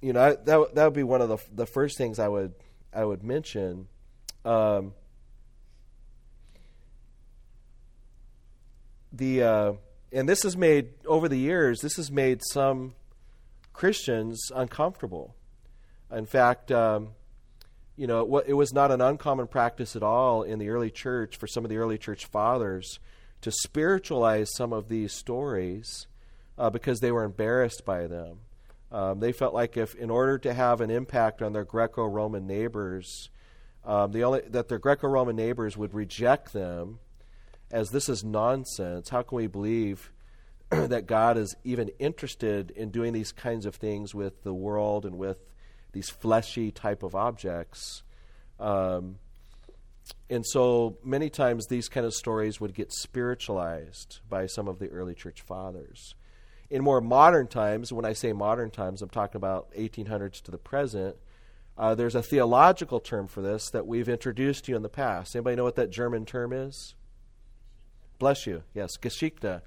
you 0.00 0.12
know, 0.12 0.20
I, 0.20 0.30
that 0.44 0.74
that 0.74 0.84
would 0.84 0.94
be 0.94 1.02
one 1.02 1.20
of 1.20 1.28
the 1.28 1.38
the 1.52 1.66
first 1.66 1.98
things 1.98 2.18
I 2.18 2.28
would 2.28 2.54
I 2.92 3.04
would 3.04 3.22
mention. 3.22 3.88
Um, 4.44 4.94
the 9.12 9.42
uh, 9.42 9.72
and 10.12 10.28
this 10.28 10.42
has 10.44 10.56
made 10.56 10.90
over 11.06 11.28
the 11.28 11.38
years 11.38 11.80
this 11.80 11.96
has 11.96 12.10
made 12.10 12.40
some 12.52 12.94
Christians 13.72 14.50
uncomfortable. 14.54 15.34
In 16.12 16.26
fact, 16.26 16.72
um, 16.72 17.10
you 17.96 18.06
know, 18.06 18.38
it, 18.38 18.46
it 18.48 18.54
was 18.54 18.72
not 18.72 18.90
an 18.90 19.00
uncommon 19.00 19.46
practice 19.46 19.94
at 19.94 20.02
all 20.02 20.42
in 20.42 20.58
the 20.58 20.68
early 20.70 20.90
church 20.90 21.36
for 21.36 21.46
some 21.46 21.64
of 21.64 21.70
the 21.70 21.76
early 21.76 21.98
church 21.98 22.26
fathers 22.26 22.98
to 23.42 23.50
spiritualize 23.50 24.50
some 24.54 24.72
of 24.72 24.88
these 24.88 25.12
stories 25.12 26.06
uh, 26.60 26.68
because 26.68 27.00
they 27.00 27.10
were 27.10 27.24
embarrassed 27.24 27.86
by 27.86 28.06
them. 28.06 28.40
Um, 28.92 29.18
they 29.18 29.32
felt 29.32 29.54
like 29.54 29.78
if, 29.78 29.94
in 29.94 30.10
order 30.10 30.36
to 30.38 30.52
have 30.52 30.82
an 30.82 30.90
impact 30.90 31.40
on 31.40 31.54
their 31.54 31.64
Greco-Roman 31.64 32.46
neighbors, 32.46 33.30
um, 33.84 34.12
the 34.12 34.24
only 34.24 34.42
that 34.48 34.68
their 34.68 34.78
Greco-Roman 34.78 35.34
neighbors 35.34 35.78
would 35.78 35.94
reject 35.94 36.52
them 36.52 36.98
as 37.70 37.90
this 37.90 38.10
is 38.10 38.22
nonsense, 38.22 39.08
how 39.08 39.22
can 39.22 39.36
we 39.36 39.46
believe 39.46 40.12
that 40.70 41.06
God 41.06 41.38
is 41.38 41.56
even 41.64 41.88
interested 41.98 42.72
in 42.72 42.90
doing 42.90 43.14
these 43.14 43.32
kinds 43.32 43.64
of 43.64 43.76
things 43.76 44.14
with 44.14 44.42
the 44.42 44.52
world 44.52 45.06
and 45.06 45.16
with 45.16 45.38
these 45.92 46.10
fleshy 46.10 46.70
type 46.70 47.02
of 47.02 47.14
objects? 47.14 48.02
Um, 48.58 49.18
and 50.28 50.44
so 50.44 50.98
many 51.02 51.30
times 51.30 51.68
these 51.68 51.88
kind 51.88 52.04
of 52.04 52.12
stories 52.12 52.60
would 52.60 52.74
get 52.74 52.92
spiritualized 52.92 54.20
by 54.28 54.44
some 54.46 54.68
of 54.68 54.78
the 54.78 54.88
early 54.88 55.14
church 55.14 55.40
fathers. 55.40 56.14
In 56.70 56.84
more 56.84 57.00
modern 57.00 57.48
times, 57.48 57.92
when 57.92 58.04
I 58.04 58.12
say 58.12 58.32
modern 58.32 58.70
times, 58.70 59.02
I'm 59.02 59.08
talking 59.08 59.36
about 59.36 59.72
1800s 59.74 60.40
to 60.42 60.50
the 60.52 60.58
present. 60.58 61.16
Uh, 61.76 61.94
there's 61.94 62.14
a 62.14 62.22
theological 62.22 63.00
term 63.00 63.26
for 63.26 63.42
this 63.42 63.70
that 63.70 63.86
we've 63.86 64.08
introduced 64.08 64.64
to 64.64 64.72
you 64.72 64.76
in 64.76 64.82
the 64.82 64.88
past. 64.88 65.34
Anybody 65.34 65.56
know 65.56 65.64
what 65.64 65.76
that 65.76 65.90
German 65.90 66.24
term 66.24 66.52
is? 66.52 66.94
Bless 68.18 68.46
you. 68.46 68.62
Yes, 68.74 68.96
Geschichte. 69.00 69.62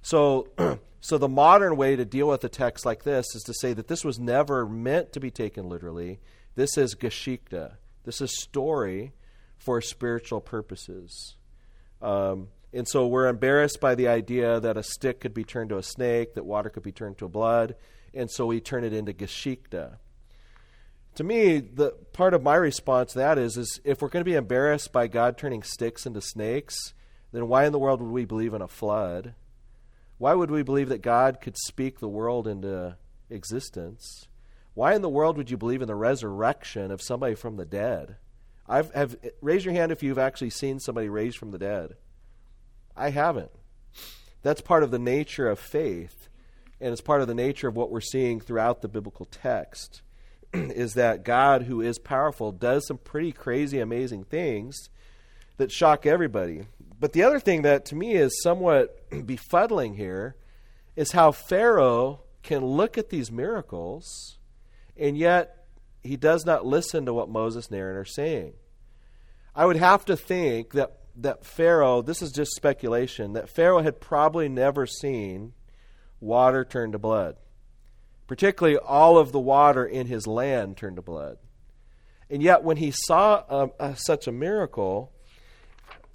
So, 0.00 0.48
so 1.00 1.18
the 1.18 1.28
modern 1.28 1.76
way 1.76 1.96
to 1.96 2.04
deal 2.04 2.28
with 2.28 2.42
a 2.44 2.48
text 2.48 2.86
like 2.86 3.02
this 3.02 3.34
is 3.34 3.42
to 3.42 3.54
say 3.54 3.72
that 3.74 3.88
this 3.88 4.04
was 4.04 4.18
never 4.18 4.66
meant 4.66 5.12
to 5.12 5.20
be 5.20 5.30
taken 5.30 5.68
literally. 5.68 6.20
This 6.54 6.78
is 6.78 6.94
Geschichte. 6.94 7.72
This 8.04 8.20
is 8.20 8.40
story 8.40 9.12
for 9.58 9.80
spiritual 9.80 10.40
purposes. 10.40 11.36
Um, 12.00 12.48
and 12.72 12.86
so 12.86 13.06
we're 13.06 13.28
embarrassed 13.28 13.80
by 13.80 13.94
the 13.94 14.08
idea 14.08 14.60
that 14.60 14.76
a 14.76 14.82
stick 14.82 15.20
could 15.20 15.34
be 15.34 15.44
turned 15.44 15.70
to 15.70 15.78
a 15.78 15.82
snake, 15.82 16.34
that 16.34 16.44
water 16.44 16.70
could 16.70 16.82
be 16.82 16.92
turned 16.92 17.18
to 17.18 17.28
blood, 17.28 17.74
and 18.14 18.30
so 18.30 18.46
we 18.46 18.60
turn 18.60 18.84
it 18.84 18.92
into 18.92 19.12
Geschichte. 19.12 19.98
To 21.16 21.24
me, 21.24 21.58
the 21.58 21.90
part 22.12 22.34
of 22.34 22.42
my 22.42 22.54
response 22.54 23.12
to 23.12 23.18
that 23.18 23.38
is, 23.38 23.56
is 23.56 23.80
if 23.84 24.00
we're 24.00 24.08
going 24.08 24.24
to 24.24 24.30
be 24.30 24.36
embarrassed 24.36 24.92
by 24.92 25.08
God 25.08 25.36
turning 25.36 25.62
sticks 25.62 26.06
into 26.06 26.20
snakes, 26.20 26.94
then 27.32 27.48
why 27.48 27.64
in 27.64 27.72
the 27.72 27.78
world 27.78 28.00
would 28.00 28.12
we 28.12 28.24
believe 28.24 28.54
in 28.54 28.62
a 28.62 28.68
flood? 28.68 29.34
Why 30.18 30.34
would 30.34 30.50
we 30.50 30.62
believe 30.62 30.88
that 30.90 31.02
God 31.02 31.40
could 31.40 31.56
speak 31.56 31.98
the 31.98 32.08
world 32.08 32.46
into 32.46 32.96
existence? 33.28 34.28
Why 34.74 34.94
in 34.94 35.02
the 35.02 35.08
world 35.08 35.36
would 35.36 35.50
you 35.50 35.56
believe 35.56 35.82
in 35.82 35.88
the 35.88 35.94
resurrection 35.94 36.90
of 36.90 37.02
somebody 37.02 37.34
from 37.34 37.56
the 37.56 37.64
dead? 37.64 38.16
I've 38.68 38.92
have 38.94 39.16
raise 39.40 39.64
your 39.64 39.74
hand 39.74 39.90
if 39.90 40.02
you've 40.02 40.18
actually 40.18 40.50
seen 40.50 40.78
somebody 40.78 41.08
raised 41.08 41.38
from 41.38 41.50
the 41.50 41.58
dead. 41.58 41.96
I 42.96 43.10
haven't. 43.10 43.50
That's 44.42 44.60
part 44.60 44.82
of 44.82 44.90
the 44.90 44.98
nature 44.98 45.48
of 45.48 45.58
faith, 45.58 46.28
and 46.80 46.92
it's 46.92 47.00
part 47.00 47.20
of 47.20 47.28
the 47.28 47.34
nature 47.34 47.68
of 47.68 47.76
what 47.76 47.90
we're 47.90 48.00
seeing 48.00 48.40
throughout 48.40 48.80
the 48.82 48.88
biblical 48.88 49.26
text. 49.26 50.02
is 50.52 50.94
that 50.94 51.24
God, 51.24 51.62
who 51.62 51.80
is 51.80 51.98
powerful, 51.98 52.52
does 52.52 52.86
some 52.86 52.98
pretty 52.98 53.32
crazy, 53.32 53.78
amazing 53.78 54.24
things 54.24 54.88
that 55.58 55.70
shock 55.70 56.06
everybody. 56.06 56.66
But 56.98 57.12
the 57.12 57.22
other 57.22 57.38
thing 57.38 57.62
that 57.62 57.84
to 57.86 57.94
me 57.94 58.14
is 58.14 58.42
somewhat 58.42 59.08
befuddling 59.10 59.96
here 59.96 60.36
is 60.96 61.12
how 61.12 61.32
Pharaoh 61.32 62.20
can 62.42 62.64
look 62.64 62.98
at 62.98 63.10
these 63.10 63.30
miracles 63.30 64.38
and 64.96 65.16
yet 65.16 65.66
he 66.02 66.16
does 66.16 66.44
not 66.44 66.66
listen 66.66 67.06
to 67.06 67.14
what 67.14 67.28
Moses 67.28 67.68
and 67.68 67.76
Aaron 67.76 67.96
are 67.96 68.04
saying. 68.04 68.54
I 69.54 69.66
would 69.66 69.76
have 69.76 70.04
to 70.06 70.16
think 70.16 70.72
that, 70.72 70.99
that 71.16 71.44
Pharaoh, 71.44 72.02
this 72.02 72.22
is 72.22 72.32
just 72.32 72.54
speculation, 72.54 73.32
that 73.34 73.48
Pharaoh 73.48 73.82
had 73.82 74.00
probably 74.00 74.48
never 74.48 74.86
seen 74.86 75.52
water 76.20 76.64
turn 76.64 76.92
to 76.92 76.98
blood, 76.98 77.36
particularly 78.26 78.78
all 78.78 79.18
of 79.18 79.32
the 79.32 79.40
water 79.40 79.84
in 79.84 80.06
his 80.06 80.26
land 80.26 80.76
turn 80.76 80.96
to 80.96 81.02
blood. 81.02 81.38
And 82.28 82.42
yet, 82.42 82.62
when 82.62 82.76
he 82.76 82.92
saw 82.92 83.42
um, 83.48 83.72
uh, 83.80 83.94
such 83.94 84.28
a 84.28 84.32
miracle, 84.32 85.12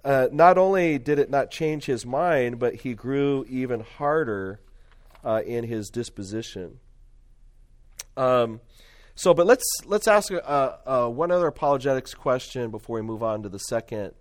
uh, 0.06 0.30
not 0.32 0.58
only 0.58 0.98
did 0.98 1.20
it 1.20 1.30
not 1.30 1.52
change 1.52 1.86
his 1.86 2.06
mind, 2.06 2.58
but 2.60 2.76
he 2.76 2.94
grew 2.94 3.46
even 3.50 3.82
harder 3.82 4.62
uh, 5.26 5.42
in 5.46 5.66
his 5.66 5.90
disposition. 5.90 6.80
Um, 8.16 8.62
so, 9.16 9.34
but 9.34 9.46
let's 9.46 9.66
let's 9.86 10.08
ask 10.08 10.32
uh, 10.32 11.08
one 11.08 11.32
other 11.32 11.48
apologetics 11.48 12.14
question 12.14 12.72
before 12.72 12.96
we 12.96 13.02
move 13.02 13.24
on 13.24 13.44
to 13.44 13.50
the 13.50 13.60
second 13.60 14.14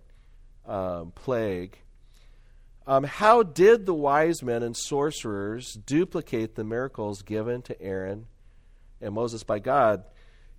um, 0.67 1.11
plague. 1.11 1.77
Um, 2.87 3.03
how 3.03 3.41
did 3.41 3.85
the 3.85 3.93
wise 3.93 4.43
men 4.43 4.61
and 4.61 4.77
sorcerers 4.77 5.73
duplicate 5.73 6.55
the 6.55 6.63
miracles 6.63 7.23
given 7.23 7.61
to 7.63 7.81
Aaron 7.81 8.27
and 9.01 9.13
Moses 9.13 9.43
by 9.43 9.59
God? 9.59 10.03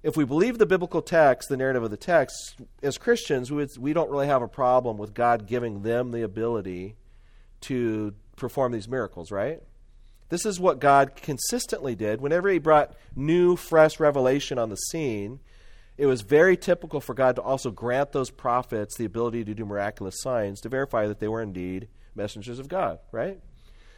If 0.03 0.17
we 0.17 0.25
believe 0.25 0.59
the 0.59 0.67
biblical 0.67 1.03
text, 1.03 1.49
the 1.49 1.57
narrative 1.57 1.83
of 1.83 1.91
the 1.91 1.97
text, 1.97 2.57
as 2.83 2.99
Christians, 2.99 3.51
we, 3.51 3.67
we 3.79 3.93
don't 3.93 4.11
really 4.11 4.27
have 4.27 4.43
a 4.43 4.49
problem 4.49 4.99
with 4.99 5.15
God 5.15 5.47
giving 5.47 5.83
them 5.83 6.11
the 6.11 6.23
ability 6.23 6.97
to 7.63 8.15
perform 8.37 8.73
these 8.73 8.89
miracles, 8.89 9.31
right? 9.31 9.63
This 10.29 10.45
is 10.45 10.59
what 10.59 10.81
God 10.81 11.17
consistently 11.17 11.95
did. 11.95 12.21
Whenever 12.21 12.49
He 12.49 12.59
brought 12.59 12.95
new, 13.15 13.57
fresh 13.57 14.01
revelation 14.01 14.59
on 14.59 14.69
the 14.69 14.77
scene, 14.77 15.41
it 15.99 16.07
was 16.07 16.21
very 16.23 16.57
typical 16.57 17.01
for 17.01 17.15
God 17.15 17.37
to 17.37 17.43
also 17.43 17.71
grant 17.71 18.13
those 18.13 18.31
prophets 18.31 18.97
the 18.97 19.05
ability 19.07 19.45
to 19.45 19.55
do 19.55 19.65
miraculous 19.65 20.21
signs 20.21 20.61
to 20.61 20.69
verify 20.69 21.07
that 21.07 21.21
they 21.21 21.29
were 21.29 21.43
indeed 21.43 21.89
messengers 22.15 22.59
of 22.59 22.69
God, 22.69 22.99
right? 23.13 23.41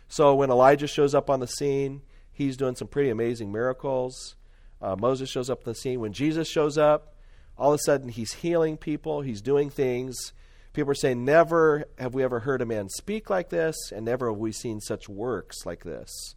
So 0.08 0.34
when 0.34 0.50
Elijah 0.50 0.86
shows 0.86 1.14
up 1.14 1.28
on 1.28 1.40
the 1.40 1.46
scene, 1.46 2.02
he's 2.32 2.56
doing 2.56 2.76
some 2.76 2.88
pretty 2.88 3.10
amazing 3.10 3.50
miracles. 3.50 4.36
Uh, 4.80 4.96
Moses 4.96 5.28
shows 5.28 5.50
up 5.50 5.66
on 5.66 5.72
the 5.72 5.74
scene. 5.74 6.00
When 6.00 6.12
Jesus 6.12 6.48
shows 6.48 6.78
up, 6.78 7.14
all 7.56 7.72
of 7.72 7.80
a 7.80 7.82
sudden 7.82 8.08
he's 8.08 8.32
healing 8.34 8.76
people, 8.76 9.20
he's 9.20 9.42
doing 9.42 9.68
things. 9.68 10.32
People 10.72 10.92
are 10.92 10.94
saying, 10.94 11.24
Never 11.24 11.84
have 11.98 12.14
we 12.14 12.22
ever 12.22 12.40
heard 12.40 12.62
a 12.62 12.66
man 12.66 12.88
speak 12.88 13.28
like 13.28 13.48
this, 13.48 13.76
and 13.90 14.04
never 14.04 14.30
have 14.30 14.38
we 14.38 14.52
seen 14.52 14.80
such 14.80 15.08
works 15.08 15.66
like 15.66 15.82
this. 15.82 16.36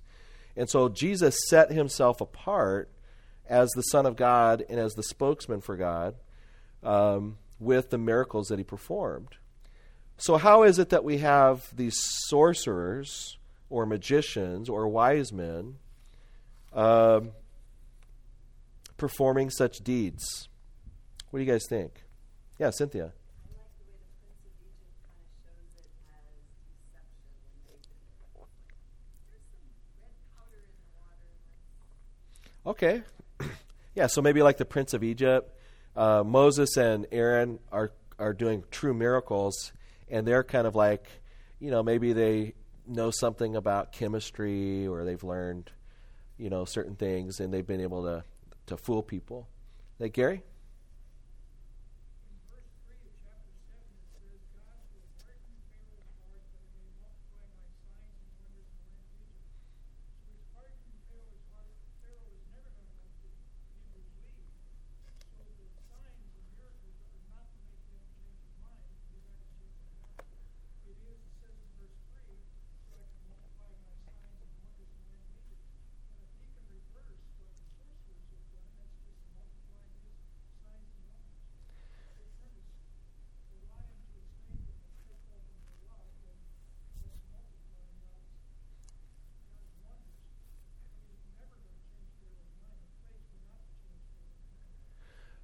And 0.58 0.70
so 0.70 0.90
Jesus 0.90 1.38
set 1.48 1.72
himself 1.72 2.20
apart 2.20 2.92
as 3.52 3.70
the 3.72 3.82
Son 3.82 4.06
of 4.06 4.16
God 4.16 4.64
and 4.70 4.80
as 4.80 4.94
the 4.94 5.04
spokesman 5.04 5.60
for 5.60 5.76
God 5.76 6.16
um, 6.84 7.38
with 7.60 7.90
the 7.90 7.98
miracles 7.98 8.48
that 8.48 8.58
he 8.58 8.64
performed. 8.64 9.36
So, 10.18 10.38
how 10.38 10.64
is 10.64 10.80
it 10.80 10.90
that 10.90 11.04
we 11.04 11.18
have 11.18 11.66
these 11.76 11.98
sorcerers 12.28 13.38
or 13.70 13.86
magicians 13.86 14.70
or 14.70 14.88
wise 14.88 15.34
men 15.34 15.76
uh, 16.72 17.20
performing 18.96 19.50
such 19.50 19.80
deeds? 19.80 20.48
What 21.30 21.40
do 21.40 21.46
you 21.46 21.52
guys 21.52 21.66
think? 21.68 22.06
Yeah, 22.58 22.70
Cynthia. 22.70 23.12
Okay. 32.66 33.02
Yeah, 34.02 34.08
so 34.08 34.20
maybe 34.20 34.42
like 34.42 34.58
the 34.58 34.66
Prince 34.66 34.96
of 34.96 35.04
Egypt, 35.04 35.56
uh, 35.96 36.24
Moses 36.26 36.76
and 36.76 37.06
Aaron 37.12 37.60
are, 37.72 37.92
are 38.18 38.34
doing 38.34 38.64
true 38.72 38.96
miracles, 38.96 39.74
and 40.10 40.26
they're 40.26 40.44
kind 40.44 40.66
of 40.66 40.74
like, 40.74 41.06
you 41.60 41.70
know, 41.70 41.84
maybe 41.84 42.12
they 42.12 42.56
know 42.88 43.12
something 43.12 43.56
about 43.56 43.92
chemistry 43.92 44.88
or 44.88 45.06
they've 45.06 45.24
learned, 45.24 45.70
you 46.40 46.50
know, 46.50 46.66
certain 46.66 46.96
things 46.96 47.40
and 47.40 47.54
they've 47.54 47.68
been 47.68 47.80
able 47.80 48.02
to, 48.02 48.24
to 48.66 48.76
fool 48.76 49.04
people. 49.04 49.48
Like 50.00 50.14
Gary? 50.14 50.42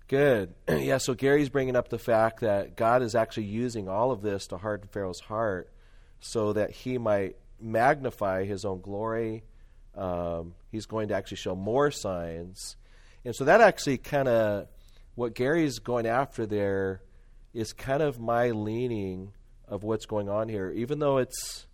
Good. 0.07 0.53
yeah, 0.69 0.97
so 0.97 1.13
Gary's 1.13 1.49
bringing 1.49 1.75
up 1.75 1.89
the 1.89 1.99
fact 1.99 2.39
that 2.39 2.75
God 2.75 3.01
is 3.01 3.15
actually 3.15 3.45
using 3.45 3.89
all 3.89 4.11
of 4.11 4.21
this 4.21 4.47
to 4.47 4.57
harden 4.57 4.87
Pharaoh's 4.87 5.19
heart 5.19 5.69
so 6.19 6.53
that 6.53 6.71
he 6.71 6.97
might 6.97 7.35
magnify 7.59 8.45
his 8.45 8.63
own 8.63 8.81
glory. 8.81 9.43
Um, 9.95 10.53
he's 10.71 10.85
going 10.85 11.09
to 11.09 11.15
actually 11.15 11.37
show 11.37 11.55
more 11.55 11.91
signs. 11.91 12.77
And 13.25 13.35
so 13.35 13.43
that 13.45 13.59
actually 13.59 13.97
kind 13.97 14.27
of, 14.27 14.67
what 15.15 15.33
Gary's 15.33 15.79
going 15.79 16.05
after 16.05 16.45
there 16.45 17.01
is 17.53 17.73
kind 17.73 18.03
of 18.03 18.19
my 18.19 18.51
leaning 18.51 19.33
of 19.67 19.83
what's 19.83 20.05
going 20.05 20.29
on 20.29 20.47
here. 20.47 20.71
Even 20.71 20.99
though 20.99 21.17
it's 21.17 21.67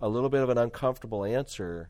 a 0.00 0.08
little 0.08 0.28
bit 0.28 0.42
of 0.42 0.50
an 0.50 0.58
uncomfortable 0.58 1.24
answer, 1.24 1.88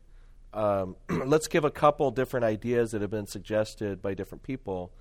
um, 0.53 0.95
let's 1.09 1.47
give 1.47 1.65
a 1.65 1.71
couple 1.71 2.11
different 2.11 2.45
ideas 2.45 2.91
that 2.91 3.01
have 3.01 3.11
been 3.11 3.27
suggested 3.27 4.01
by 4.01 4.13
different 4.13 4.43
people 4.43 4.93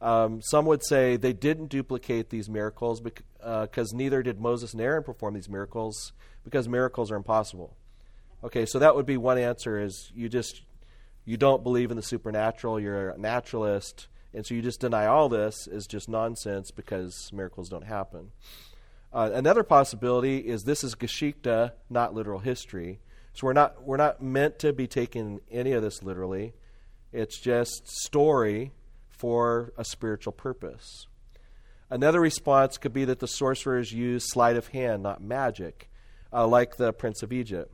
um, 0.00 0.40
some 0.42 0.66
would 0.66 0.84
say 0.84 1.16
they 1.16 1.32
didn't 1.32 1.68
duplicate 1.68 2.30
these 2.30 2.48
miracles 2.48 3.00
because 3.00 3.24
uh, 3.42 3.96
neither 3.96 4.22
did 4.22 4.40
Moses 4.40 4.72
and 4.72 4.82
Aaron 4.82 5.02
perform 5.02 5.34
these 5.34 5.48
miracles 5.48 6.12
because 6.44 6.68
miracles 6.68 7.10
are 7.10 7.16
impossible. 7.16 7.76
Okay, 8.44 8.66
so 8.66 8.78
that 8.78 8.94
would 8.94 9.06
be 9.06 9.16
one 9.16 9.38
answer: 9.38 9.80
is 9.80 10.12
you 10.14 10.28
just 10.28 10.62
you 11.24 11.36
don't 11.36 11.62
believe 11.62 11.90
in 11.90 11.96
the 11.96 12.02
supernatural, 12.02 12.78
you're 12.78 13.10
a 13.10 13.18
naturalist, 13.18 14.08
and 14.34 14.46
so 14.46 14.54
you 14.54 14.62
just 14.62 14.80
deny 14.80 15.06
all 15.06 15.28
this 15.28 15.66
is 15.66 15.86
just 15.86 16.08
nonsense 16.08 16.70
because 16.70 17.30
miracles 17.32 17.68
don't 17.68 17.84
happen. 17.84 18.32
Uh, 19.12 19.30
another 19.32 19.62
possibility 19.62 20.38
is 20.38 20.64
this 20.64 20.84
is 20.84 20.94
Geschichte, 20.94 21.72
not 21.88 22.14
literal 22.14 22.40
history. 22.40 23.00
So 23.32 23.46
we're 23.46 23.54
not 23.54 23.82
we're 23.82 23.96
not 23.96 24.22
meant 24.22 24.58
to 24.58 24.74
be 24.74 24.86
taking 24.86 25.40
any 25.50 25.72
of 25.72 25.82
this 25.82 26.02
literally. 26.02 26.52
It's 27.12 27.40
just 27.40 27.88
story 27.88 28.72
for 29.16 29.72
a 29.76 29.84
spiritual 29.84 30.32
purpose. 30.32 31.06
Another 31.88 32.20
response 32.20 32.78
could 32.78 32.92
be 32.92 33.04
that 33.04 33.20
the 33.20 33.28
sorcerers 33.28 33.92
use 33.92 34.30
sleight 34.30 34.56
of 34.56 34.68
hand, 34.68 35.02
not 35.02 35.22
magic, 35.22 35.88
uh, 36.32 36.46
like 36.46 36.76
the 36.76 36.92
Prince 36.92 37.22
of 37.22 37.32
Egypt. 37.32 37.72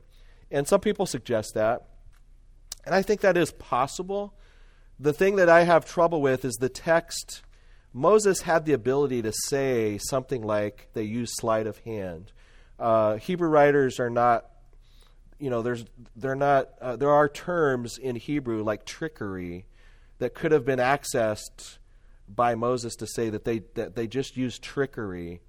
And 0.51 0.67
some 0.67 0.81
people 0.81 1.05
suggest 1.05 1.55
that. 1.55 1.87
And 2.85 2.93
I 2.93 3.01
think 3.01 3.21
that 3.21 3.37
is 3.37 3.51
possible. 3.51 4.35
The 4.99 5.13
thing 5.13 5.37
that 5.37 5.49
I 5.49 5.63
have 5.63 5.85
trouble 5.85 6.21
with 6.21 6.45
is 6.45 6.55
the 6.55 6.69
text. 6.69 7.41
Moses 7.91 8.41
had 8.41 8.65
the 8.65 8.73
ability 8.73 9.23
to 9.23 9.33
say 9.47 9.97
something 9.97 10.43
like 10.43 10.89
they 10.93 11.03
use 11.03 11.35
sleight 11.35 11.65
of 11.65 11.79
hand. 11.79 12.31
Uh, 12.77 13.17
Hebrew 13.17 13.49
writers 13.49 13.99
are 13.99 14.09
not, 14.09 14.45
you 15.39 15.49
know, 15.49 15.61
there's, 15.63 15.85
they're 16.15 16.35
not, 16.35 16.69
uh, 16.79 16.95
there 16.95 17.11
are 17.11 17.27
terms 17.27 17.97
in 17.97 18.15
Hebrew 18.15 18.63
like 18.63 18.85
trickery 18.85 19.65
that 20.23 20.33
could 20.33 20.53
have 20.53 20.63
been 20.63 20.79
accessed 20.79 21.79
by 22.29 22.55
Moses 22.55 22.95
to 22.95 23.05
say 23.05 23.29
that 23.29 23.43
they, 23.43 23.59
that 23.75 23.95
they 23.95 24.07
just 24.07 24.37
used 24.37 24.61
trickery 24.61 25.41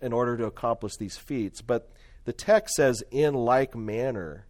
in 0.00 0.12
order 0.12 0.36
to 0.36 0.44
accomplish 0.44 0.96
these 0.96 1.16
feats. 1.16 1.60
But 1.60 1.90
the 2.24 2.32
text 2.32 2.76
says, 2.76 3.02
in 3.10 3.34
like 3.34 3.74
manner, 3.74 4.46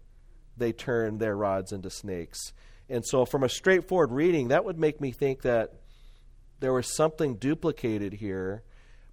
they 0.54 0.72
turned 0.72 1.18
their 1.18 1.34
rods 1.34 1.72
into 1.72 1.88
snakes. 1.88 2.52
And 2.90 3.06
so, 3.06 3.24
from 3.24 3.42
a 3.42 3.48
straightforward 3.48 4.12
reading, 4.12 4.48
that 4.48 4.66
would 4.66 4.78
make 4.78 5.00
me 5.00 5.12
think 5.12 5.40
that 5.42 5.72
there 6.60 6.74
was 6.74 6.94
something 6.94 7.36
duplicated 7.36 8.12
here. 8.12 8.62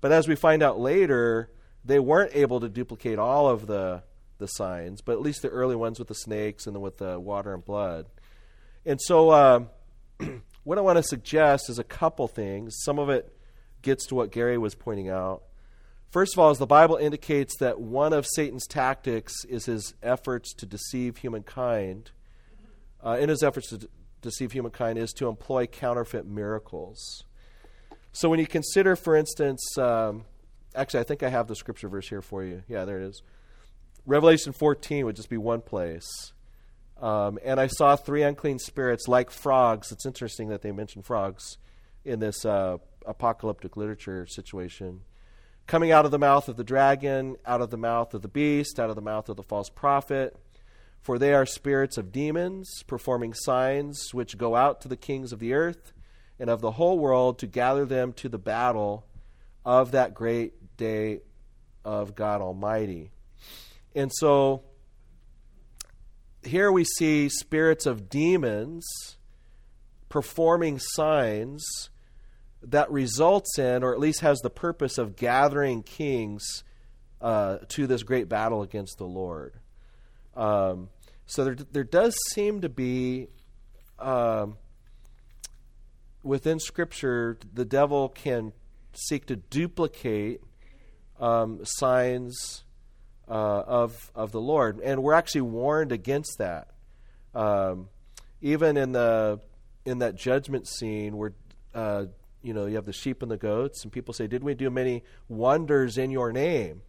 But 0.01 0.11
as 0.11 0.27
we 0.27 0.35
find 0.35 0.61
out 0.61 0.77
later, 0.77 1.49
they 1.85 1.99
weren't 1.99 2.35
able 2.35 2.59
to 2.59 2.67
duplicate 2.67 3.19
all 3.19 3.47
of 3.47 3.67
the, 3.67 4.03
the 4.37 4.47
signs, 4.47 4.99
but 5.01 5.13
at 5.13 5.21
least 5.21 5.43
the 5.43 5.47
early 5.47 5.77
ones 5.77 5.97
with 5.97 6.09
the 6.09 6.15
snakes 6.15 6.67
and 6.67 6.75
the, 6.75 6.79
with 6.81 6.97
the 6.97 7.17
water 7.17 7.53
and 7.53 7.63
blood. 7.63 8.07
And 8.85 8.99
so, 8.99 9.29
uh, 9.29 9.63
what 10.63 10.77
I 10.77 10.81
want 10.81 10.97
to 10.97 11.03
suggest 11.03 11.69
is 11.69 11.79
a 11.79 11.83
couple 11.83 12.27
things. 12.27 12.75
Some 12.83 12.99
of 12.99 13.09
it 13.09 13.35
gets 13.81 14.05
to 14.07 14.15
what 14.15 14.31
Gary 14.31 14.57
was 14.57 14.75
pointing 14.75 15.09
out. 15.09 15.43
First 16.11 16.35
of 16.35 16.39
all, 16.39 16.49
as 16.49 16.57
the 16.57 16.65
Bible 16.65 16.97
indicates 16.97 17.57
that 17.59 17.79
one 17.79 18.11
of 18.11 18.25
Satan's 18.35 18.67
tactics 18.67 19.33
is 19.45 19.65
his 19.65 19.93
efforts 20.03 20.53
to 20.55 20.65
deceive 20.65 21.17
humankind, 21.17 22.11
uh, 23.03 23.17
in 23.19 23.29
his 23.29 23.43
efforts 23.43 23.69
to 23.69 23.87
deceive 24.21 24.51
humankind, 24.51 24.99
is 24.99 25.13
to 25.13 25.27
employ 25.27 25.67
counterfeit 25.67 26.25
miracles. 26.25 27.23
So 28.11 28.29
when 28.29 28.39
you 28.39 28.47
consider, 28.47 28.97
for 28.97 29.15
instance, 29.15 29.77
um, 29.77 30.25
actually, 30.75 30.99
I 30.99 31.03
think 31.03 31.23
I 31.23 31.29
have 31.29 31.47
the 31.47 31.55
scripture 31.55 31.87
verse 31.87 32.09
here 32.09 32.21
for 32.21 32.43
you. 32.43 32.63
Yeah, 32.67 32.83
there 32.83 32.99
it 32.99 33.05
is. 33.05 33.21
Revelation 34.05 34.51
14 34.51 35.05
would 35.05 35.15
just 35.15 35.29
be 35.29 35.37
one 35.37 35.61
place. 35.61 36.33
Um, 37.01 37.39
and 37.43 37.59
I 37.59 37.67
saw 37.67 37.95
three 37.95 38.21
unclean 38.21 38.59
spirits 38.59 39.07
like 39.07 39.31
frogs. 39.31 39.91
It's 39.91 40.05
interesting 40.05 40.49
that 40.49 40.61
they 40.61 40.71
mention 40.71 41.01
frogs 41.01 41.57
in 42.05 42.19
this 42.19 42.45
uh, 42.45 42.77
apocalyptic 43.05 43.75
literature 43.75 44.27
situation. 44.27 45.01
Coming 45.65 45.91
out 45.91 46.05
of 46.05 46.11
the 46.11 46.19
mouth 46.19 46.47
of 46.47 46.57
the 46.57 46.63
dragon, 46.63 47.37
out 47.45 47.61
of 47.61 47.71
the 47.71 47.77
mouth 47.77 48.13
of 48.13 48.21
the 48.21 48.27
beast, 48.27 48.79
out 48.79 48.89
of 48.89 48.95
the 48.95 49.01
mouth 49.01 49.29
of 49.29 49.35
the 49.35 49.43
false 49.43 49.69
prophet. 49.69 50.35
For 51.01 51.17
they 51.17 51.33
are 51.33 51.47
spirits 51.47 51.97
of 51.97 52.11
demons, 52.11 52.83
performing 52.85 53.33
signs 53.33 54.13
which 54.13 54.37
go 54.37 54.55
out 54.55 54.81
to 54.81 54.87
the 54.87 54.97
kings 54.97 55.33
of 55.33 55.39
the 55.39 55.53
earth 55.53 55.93
and 56.39 56.49
of 56.49 56.61
the 56.61 56.71
whole 56.71 56.99
world 56.99 57.39
to 57.39 57.47
gather 57.47 57.85
them 57.85 58.13
to 58.13 58.29
the 58.29 58.37
battle 58.37 59.07
of 59.65 59.91
that 59.91 60.13
great 60.13 60.77
day 60.77 61.21
of 61.83 62.13
God 62.13 62.41
Almighty. 62.41 63.09
And 63.95 64.11
so 64.13 64.63
here 66.43 66.71
we 66.71 66.83
see 66.83 67.29
spirits 67.29 67.85
of 67.85 68.09
demons 68.09 68.85
performing 70.09 70.79
signs 70.79 71.89
that 72.63 72.91
results 72.91 73.57
in, 73.57 73.83
or 73.83 73.93
at 73.93 73.99
least 73.99 74.19
has 74.21 74.39
the 74.39 74.49
purpose 74.49 74.97
of 74.97 75.15
gathering 75.15 75.83
kings 75.83 76.63
uh, 77.21 77.57
to 77.69 77.87
this 77.87 78.03
great 78.03 78.27
battle 78.29 78.61
against 78.61 78.97
the 78.97 79.05
Lord. 79.05 79.53
Um, 80.35 80.89
so 81.25 81.43
there, 81.45 81.55
there 81.55 81.83
does 81.83 82.15
seem 82.31 82.61
to 82.61 82.69
be 82.69 83.27
um, 83.99 84.57
within 86.23 86.59
Scripture, 86.59 87.37
the 87.53 87.65
devil 87.65 88.09
can 88.09 88.53
seek 88.93 89.25
to 89.27 89.35
duplicate 89.35 90.41
um, 91.19 91.59
signs 91.63 92.63
uh, 93.31 93.63
of 93.65 94.11
of 94.13 94.33
the 94.33 94.41
Lord, 94.41 94.81
and 94.81 95.01
we're 95.01 95.13
actually 95.13 95.41
warned 95.41 95.93
against 95.93 96.37
that. 96.39 96.67
Um, 97.33 97.87
even 98.41 98.75
in 98.75 98.91
the 98.91 99.39
in 99.85 99.99
that 99.99 100.15
judgment 100.15 100.67
scene 100.67 101.15
where 101.15 101.33
uh, 101.73 102.05
you 102.43 102.53
know 102.53 102.65
you 102.65 102.75
have 102.75 102.85
the 102.85 102.91
sheep 102.93 103.21
and 103.21 103.31
the 103.31 103.37
goats, 103.37 103.83
and 103.83 103.91
people 103.91 104.13
say, 104.13 104.27
"Did 104.27 104.43
we 104.43 104.53
do 104.53 104.69
many 104.69 105.03
wonders 105.29 105.97
in 105.97 106.11
your 106.11 106.33
name?" 106.33 106.81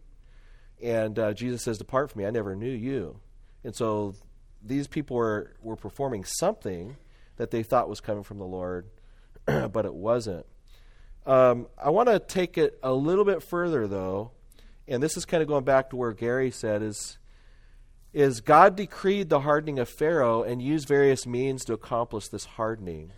And 0.81 1.17
uh, 1.17 1.33
Jesus 1.33 1.63
says, 1.63 1.77
"Depart 1.77 2.11
from 2.11 2.19
me, 2.19 2.27
I 2.27 2.31
never 2.31 2.57
knew 2.57 2.69
you." 2.69 3.21
And 3.63 3.73
so 3.73 4.13
these 4.61 4.87
people 4.87 5.15
were 5.15 5.53
were 5.61 5.77
performing 5.77 6.25
something 6.25 6.97
that 7.37 7.51
they 7.51 7.63
thought 7.63 7.87
was 7.87 8.01
coming 8.01 8.23
from 8.23 8.37
the 8.37 8.45
Lord, 8.45 8.87
but 9.45 9.85
it 9.85 9.93
wasn't. 9.93 10.45
Um, 11.25 11.67
I 11.81 11.89
want 11.89 12.09
to 12.09 12.19
take 12.19 12.57
it 12.57 12.77
a 12.83 12.91
little 12.91 13.23
bit 13.23 13.41
further, 13.41 13.87
though, 13.87 14.31
and 14.87 15.01
this 15.01 15.17
is 15.17 15.25
kind 15.25 15.41
of 15.41 15.47
going 15.47 15.63
back 15.63 15.89
to 15.89 15.95
where 15.95 16.11
Gary 16.11 16.51
said 16.51 16.81
is 16.81 17.17
is 18.13 18.41
God 18.41 18.75
decreed 18.75 19.29
the 19.29 19.39
hardening 19.39 19.79
of 19.79 19.89
Pharaoh 19.89 20.43
and 20.43 20.61
used 20.61 20.87
various 20.87 21.25
means 21.25 21.65
to 21.65 21.73
accomplish 21.73 22.27
this 22.27 22.45
hardening. 22.45 23.11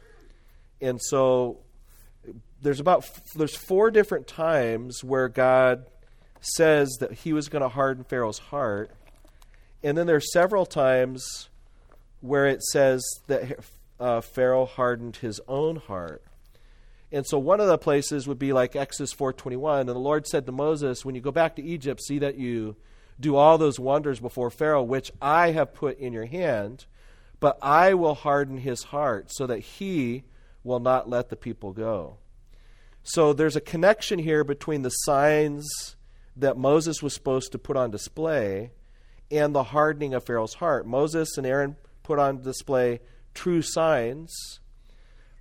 And 0.79 1.01
so 1.01 1.59
there's 2.61 2.79
about 2.79 3.09
there's 3.35 3.55
four 3.55 3.91
different 3.91 4.27
times 4.27 5.03
where 5.03 5.27
God 5.27 5.85
says 6.39 6.97
that 6.99 7.11
he 7.11 7.33
was 7.33 7.49
going 7.49 7.61
to 7.61 7.69
harden 7.69 8.03
Pharaoh's 8.03 8.39
heart. 8.39 8.91
And 9.83 9.97
then 9.97 10.07
there's 10.07 10.31
several 10.31 10.65
times 10.65 11.49
where 12.21 12.45
it 12.47 12.63
says 12.63 13.03
that 13.27 13.59
uh, 13.99 14.21
Pharaoh 14.21 14.65
hardened 14.65 15.17
his 15.17 15.41
own 15.47 15.75
heart. 15.75 16.23
And 17.15 17.25
so 17.25 17.39
one 17.39 17.61
of 17.61 17.67
the 17.67 17.77
places 17.77 18.27
would 18.27 18.37
be 18.37 18.51
like 18.51 18.75
Exodus 18.75 19.13
4:21, 19.13 19.79
and 19.79 19.89
the 19.89 19.95
Lord 19.95 20.27
said 20.27 20.45
to 20.45 20.51
Moses, 20.51 21.05
"When 21.05 21.15
you 21.15 21.21
go 21.21 21.31
back 21.31 21.55
to 21.55 21.63
Egypt, 21.63 22.01
see 22.01 22.19
that 22.19 22.35
you 22.35 22.75
do 23.17 23.37
all 23.37 23.57
those 23.57 23.79
wonders 23.79 24.19
before 24.19 24.51
Pharaoh, 24.51 24.83
which 24.83 25.13
I 25.21 25.51
have 25.51 25.73
put 25.73 25.97
in 25.97 26.11
your 26.11 26.25
hand, 26.25 26.87
but 27.39 27.57
I 27.61 27.93
will 27.93 28.15
harden 28.15 28.57
his 28.57 28.83
heart 28.83 29.27
so 29.31 29.47
that 29.47 29.59
he 29.59 30.25
will 30.61 30.81
not 30.81 31.09
let 31.09 31.29
the 31.29 31.37
people 31.37 31.71
go." 31.71 32.17
So 33.01 33.31
there's 33.31 33.55
a 33.55 33.61
connection 33.61 34.19
here 34.19 34.43
between 34.43 34.81
the 34.81 34.89
signs 34.89 35.95
that 36.35 36.57
Moses 36.57 37.01
was 37.01 37.13
supposed 37.13 37.53
to 37.53 37.57
put 37.57 37.77
on 37.77 37.91
display 37.91 38.71
and 39.31 39.55
the 39.55 39.63
hardening 39.63 40.13
of 40.13 40.25
Pharaoh's 40.25 40.55
heart. 40.55 40.85
Moses 40.85 41.37
and 41.37 41.47
Aaron 41.47 41.77
put 42.03 42.19
on 42.19 42.41
display 42.41 42.99
true 43.33 43.61
signs. 43.61 44.59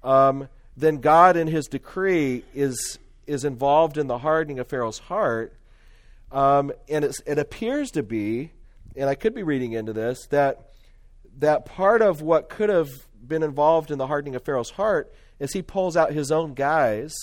Um, 0.05 0.49
then 0.77 0.99
God, 0.99 1.37
in 1.37 1.47
His 1.47 1.67
decree, 1.67 2.45
is 2.55 2.99
is 3.27 3.45
involved 3.45 3.97
in 3.97 4.07
the 4.07 4.19
hardening 4.19 4.59
of 4.59 4.69
Pharaoh's 4.69 4.99
heart, 4.99 5.55
um, 6.31 6.73
and 6.89 7.05
it 7.05 7.39
appears 7.39 7.91
to 7.93 8.03
be, 8.03 8.51
and 8.97 9.09
I 9.09 9.15
could 9.15 9.35
be 9.35 9.43
reading 9.43 9.73
into 9.73 9.93
this 9.93 10.27
that 10.31 10.71
that 11.39 11.65
part 11.65 12.03
of 12.03 12.23
what 12.23 12.49
could 12.49 12.69
have 12.69 12.91
been 13.27 13.43
involved 13.43 13.91
in 13.91 13.99
the 13.99 14.07
hardening 14.07 14.35
of 14.35 14.45
Pharaoh's 14.45 14.71
heart 14.71 15.13
is 15.39 15.53
he 15.53 15.63
pulls 15.63 15.97
out 15.97 16.13
his 16.13 16.31
own 16.31 16.55
guys, 16.55 17.15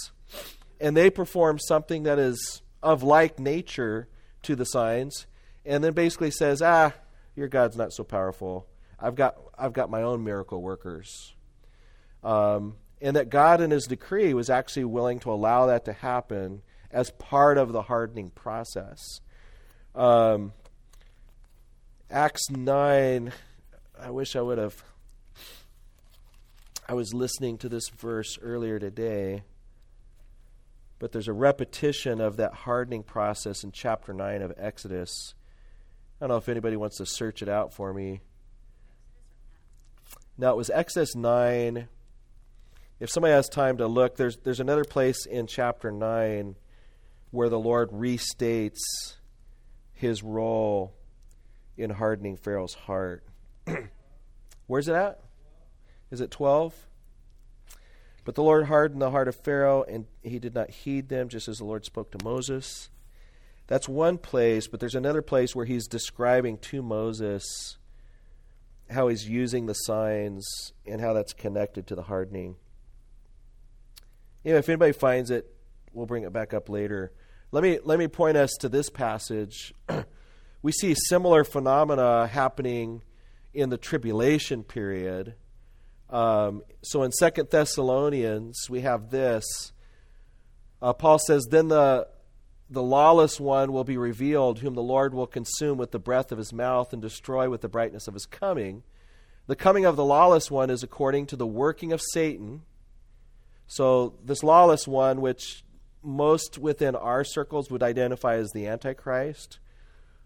and 0.80 0.96
they 0.96 1.10
perform 1.10 1.60
something 1.60 2.04
that 2.04 2.20
is 2.20 2.62
of 2.82 3.04
like 3.04 3.40
nature 3.40 4.08
to 4.44 4.56
the 4.56 4.66
signs, 4.66 5.28
and 5.66 5.84
then 5.84 5.94
basically 5.94 6.32
says, 6.32 6.62
"Ah, 6.62 6.94
your 7.36 7.48
God's 7.48 7.78
not 7.78 7.94
so 7.94 8.04
powerful. 8.04 8.68
I've 9.00 9.16
got 9.16 9.38
I've 9.58 9.74
got 9.74 9.90
my 9.90 10.02
own 10.02 10.24
miracle 10.24 10.62
workers." 10.62 11.34
Um, 12.24 12.76
and 13.02 13.16
that 13.16 13.30
God, 13.30 13.62
in 13.62 13.72
His 13.72 13.86
decree, 13.86 14.34
was 14.34 14.50
actually 14.50 14.86
willing 14.86 15.20
to 15.22 15.32
allow 15.32 15.66
that 15.66 15.86
to 15.86 15.94
happen 15.94 16.62
as 16.92 17.10
part 17.12 17.58
of 17.58 17.72
the 17.72 17.82
hardening 17.84 18.30
process. 18.30 19.22
Um, 19.96 20.54
Acts 22.10 22.50
9, 22.50 23.32
I 24.00 24.10
wish 24.12 24.36
I 24.36 24.42
would 24.42 24.58
have. 24.58 24.84
I 26.88 26.94
was 26.94 27.14
listening 27.14 27.58
to 27.60 27.70
this 27.70 27.88
verse 27.90 28.38
earlier 28.42 28.78
today, 28.78 29.44
but 31.00 31.14
there's 31.14 31.30
a 31.30 31.34
repetition 31.34 32.20
of 32.20 32.38
that 32.38 32.54
hardening 32.54 33.04
process 33.04 33.64
in 33.64 33.72
chapter 33.72 34.14
9 34.14 34.42
of 34.42 34.54
Exodus. 34.58 35.34
I 36.20 36.26
don't 36.26 36.30
know 36.30 36.38
if 36.38 36.50
anybody 36.50 36.76
wants 36.76 36.98
to 36.98 37.06
search 37.06 37.42
it 37.42 37.50
out 37.50 37.74
for 37.74 37.94
me. 37.94 38.20
Now, 40.38 40.52
it 40.52 40.58
was 40.58 40.70
Exodus 40.70 41.16
9 41.16 41.88
if 43.02 43.10
somebody 43.10 43.34
has 43.34 43.50
time 43.50 43.78
to 43.78 43.88
look, 43.88 44.16
there's 44.16 44.38
there's 44.38 44.60
another 44.60 44.86
place 44.86 45.26
in 45.26 45.48
chapter 45.48 45.92
nine 45.92 46.56
where 47.32 47.50
the 47.50 47.60
Lord 47.60 47.90
restates 47.90 48.78
his 49.92 50.22
role 50.22 50.94
in 51.76 51.90
hardening 51.90 52.38
Pharaoh's 52.38 52.76
heart. 52.76 53.24
Where's 54.68 54.88
it 54.88 54.94
at? 54.94 55.20
Is 56.12 56.22
it 56.22 56.30
twelve? 56.30 56.76
But 58.24 58.36
the 58.36 58.44
Lord 58.44 58.68
hardened 58.68 59.02
the 59.02 59.10
heart 59.10 59.28
of 59.28 59.36
Pharaoh, 59.36 59.82
and 59.82 60.06
he 60.22 60.38
did 60.38 60.54
not 60.54 60.70
heed 60.70 61.10
them, 61.10 61.28
just 61.28 61.48
as 61.48 61.58
the 61.58 61.66
Lord 61.66 61.86
spoke 61.86 62.12
to 62.12 62.24
Moses. 62.24 62.92
That's 63.66 63.90
one 63.90 64.20
place, 64.20 64.68
but 64.68 64.80
there's 64.80 64.94
another 64.94 65.24
place 65.24 65.56
where 65.56 65.66
he's 65.66 65.88
describing 65.88 66.60
to 66.60 66.84
Moses 66.84 67.78
how 68.92 69.08
he's 69.08 69.28
using 69.28 69.66
the 69.66 69.74
signs 69.74 70.74
and 70.86 71.02
how 71.02 71.14
that's 71.14 71.34
connected 71.34 71.88
to 71.88 71.96
the 71.96 72.04
hardening 72.04 72.58
know, 74.46 74.58
if 74.58 74.68
anybody 74.70 74.92
finds 74.92 75.30
it, 75.30 75.52
we'll 75.94 76.06
bring 76.06 76.24
it 76.24 76.34
back 76.34 76.54
up 76.54 76.70
later. 76.70 77.12
Let 77.52 77.64
me 77.64 77.80
let 77.84 78.00
me 78.00 78.08
point 78.08 78.38
us 78.38 78.52
to 78.62 78.70
this 78.70 78.90
passage. 78.90 79.74
we 80.62 80.72
see 80.72 80.96
similar 80.96 81.44
phenomena 81.44 82.28
happening 82.28 83.04
in 83.54 83.70
the 83.70 83.78
tribulation 83.78 84.64
period. 84.64 85.36
Um, 86.10 86.64
so 86.82 87.04
in 87.04 87.12
Second 87.12 87.50
Thessalonians, 87.50 88.70
we 88.70 88.82
have 88.82 89.10
this. 89.10 89.46
Uh, 90.82 90.94
Paul 90.94 91.20
says, 91.20 91.46
"Then 91.50 91.68
the 91.68 92.08
the 92.70 92.82
lawless 92.82 93.40
one 93.40 93.74
will 93.74 93.84
be 93.84 93.98
revealed, 93.98 94.60
whom 94.60 94.74
the 94.74 94.82
Lord 94.82 95.14
will 95.14 95.28
consume 95.28 95.78
with 95.78 95.92
the 95.92 96.00
breath 96.00 96.32
of 96.32 96.38
his 96.38 96.54
mouth 96.54 96.94
and 96.94 97.02
destroy 97.02 97.50
with 97.50 97.62
the 97.62 97.70
brightness 97.70 98.08
of 98.08 98.14
his 98.14 98.26
coming. 98.26 98.84
The 99.48 99.58
coming 99.58 99.84
of 99.84 99.98
the 99.98 100.06
lawless 100.06 100.50
one 100.50 100.70
is 100.70 100.84
according 100.84 101.28
to 101.28 101.36
the 101.36 101.48
working 101.48 101.92
of 101.92 102.02
Satan." 102.14 102.62
So, 103.72 104.16
this 104.22 104.44
lawless 104.44 104.86
one, 104.86 105.22
which 105.22 105.64
most 106.04 106.58
within 106.58 106.94
our 106.94 107.24
circles 107.24 107.72
would 107.72 107.82
identify 107.82 108.36
as 108.36 108.52
the 108.52 108.68
Antichrist, 108.68 109.60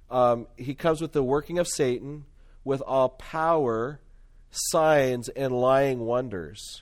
um, 0.10 0.48
he 0.58 0.74
comes 0.74 1.00
with 1.00 1.12
the 1.12 1.22
working 1.22 1.60
of 1.60 1.68
Satan 1.68 2.26
with 2.64 2.82
all 2.82 3.10
power, 3.10 4.02
signs, 4.50 5.30
and 5.30 5.54
lying 5.54 6.00
wonders. 6.00 6.82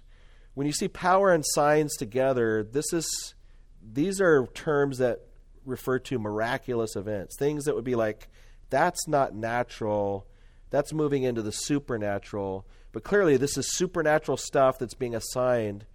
when 0.54 0.66
you 0.66 0.72
see 0.72 0.88
power 0.88 1.34
and 1.34 1.44
signs 1.46 1.98
together, 1.98 2.64
this 2.64 2.94
is 2.94 3.36
these 3.82 4.22
are 4.22 4.48
terms 4.54 5.00
that 5.00 5.20
refer 5.66 6.00
to 6.00 6.18
miraculous 6.18 6.96
events, 6.96 7.36
things 7.38 7.66
that 7.66 7.76
would 7.76 7.84
be 7.84 7.96
like 7.96 8.30
that's 8.70 9.06
not 9.06 9.36
natural, 9.36 10.26
that's 10.70 10.94
moving 10.94 11.24
into 11.24 11.42
the 11.42 11.52
supernatural. 11.52 12.66
But 12.94 13.04
clearly, 13.04 13.36
this 13.36 13.58
is 13.58 13.76
supernatural 13.76 14.38
stuff 14.38 14.80
that's 14.80 14.94
being 14.94 15.14
assigned 15.14 15.88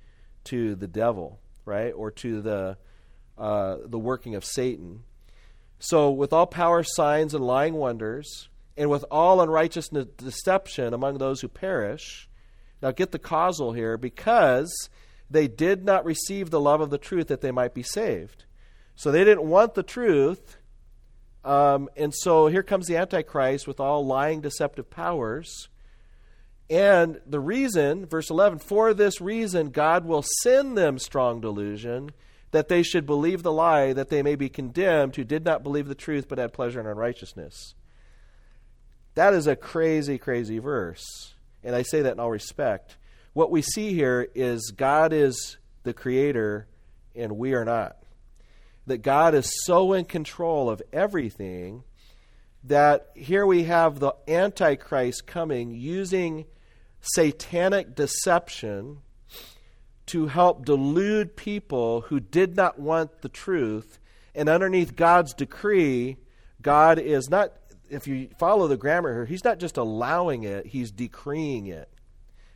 to 0.48 0.74
the 0.74 0.86
devil, 0.86 1.40
right, 1.64 1.90
or 1.90 2.10
to 2.10 2.40
the 2.40 2.76
uh, 3.38 3.76
the 3.86 3.98
working 3.98 4.34
of 4.34 4.44
Satan. 4.44 5.04
So, 5.78 6.10
with 6.10 6.32
all 6.32 6.46
power, 6.46 6.82
signs, 6.82 7.34
and 7.34 7.44
lying 7.44 7.74
wonders, 7.74 8.48
and 8.76 8.90
with 8.90 9.04
all 9.10 9.40
unrighteousness, 9.40 10.06
deception 10.16 10.92
among 10.92 11.18
those 11.18 11.40
who 11.40 11.48
perish. 11.48 12.28
Now, 12.82 12.90
get 12.90 13.12
the 13.12 13.18
causal 13.18 13.72
here 13.72 13.96
because 13.96 14.88
they 15.30 15.46
did 15.46 15.84
not 15.84 16.04
receive 16.04 16.50
the 16.50 16.60
love 16.60 16.80
of 16.80 16.90
the 16.90 16.98
truth 16.98 17.28
that 17.28 17.40
they 17.40 17.50
might 17.50 17.74
be 17.74 17.82
saved. 17.82 18.44
So, 18.96 19.12
they 19.12 19.24
didn't 19.24 19.44
want 19.44 19.74
the 19.74 19.84
truth. 19.84 20.56
Um, 21.44 21.88
and 21.96 22.12
so, 22.12 22.48
here 22.48 22.64
comes 22.64 22.88
the 22.88 22.96
Antichrist 22.96 23.68
with 23.68 23.78
all 23.78 24.04
lying, 24.04 24.40
deceptive 24.40 24.90
powers. 24.90 25.68
And 26.70 27.20
the 27.26 27.40
reason, 27.40 28.04
verse 28.06 28.28
11, 28.28 28.58
for 28.58 28.92
this 28.92 29.20
reason, 29.20 29.70
God 29.70 30.04
will 30.04 30.24
send 30.42 30.76
them 30.76 30.98
strong 30.98 31.40
delusion 31.40 32.10
that 32.50 32.68
they 32.68 32.82
should 32.82 33.06
believe 33.06 33.42
the 33.42 33.52
lie, 33.52 33.92
that 33.92 34.08
they 34.08 34.22
may 34.22 34.34
be 34.34 34.48
condemned 34.48 35.16
who 35.16 35.24
did 35.24 35.44
not 35.44 35.62
believe 35.62 35.88
the 35.88 35.94
truth 35.94 36.28
but 36.28 36.38
had 36.38 36.52
pleasure 36.52 36.80
in 36.80 36.86
unrighteousness. 36.86 37.74
That 39.14 39.34
is 39.34 39.46
a 39.46 39.56
crazy, 39.56 40.18
crazy 40.18 40.58
verse. 40.58 41.34
And 41.64 41.74
I 41.74 41.82
say 41.82 42.02
that 42.02 42.12
in 42.12 42.20
all 42.20 42.30
respect. 42.30 42.96
What 43.32 43.50
we 43.50 43.62
see 43.62 43.92
here 43.92 44.28
is 44.34 44.70
God 44.70 45.12
is 45.12 45.56
the 45.82 45.92
creator 45.92 46.66
and 47.14 47.36
we 47.36 47.54
are 47.54 47.64
not. 47.64 47.96
That 48.86 48.98
God 48.98 49.34
is 49.34 49.50
so 49.64 49.92
in 49.92 50.04
control 50.04 50.70
of 50.70 50.82
everything 50.92 51.82
that 52.64 53.10
here 53.14 53.46
we 53.46 53.64
have 53.64 53.98
the 53.98 54.14
Antichrist 54.26 55.26
coming 55.26 55.74
using 55.74 56.46
satanic 57.00 57.94
deception 57.94 58.98
to 60.06 60.26
help 60.26 60.64
delude 60.64 61.36
people 61.36 62.02
who 62.02 62.18
did 62.18 62.56
not 62.56 62.78
want 62.78 63.20
the 63.20 63.28
truth. 63.28 63.98
And 64.34 64.48
underneath 64.48 64.96
God's 64.96 65.34
decree, 65.34 66.16
God 66.62 66.98
is 66.98 67.28
not, 67.28 67.52
if 67.90 68.06
you 68.06 68.30
follow 68.38 68.68
the 68.68 68.76
grammar 68.76 69.12
here, 69.12 69.24
He's 69.26 69.44
not 69.44 69.58
just 69.58 69.76
allowing 69.76 70.44
it, 70.44 70.66
He's 70.66 70.90
decreeing 70.90 71.66
it. 71.66 71.90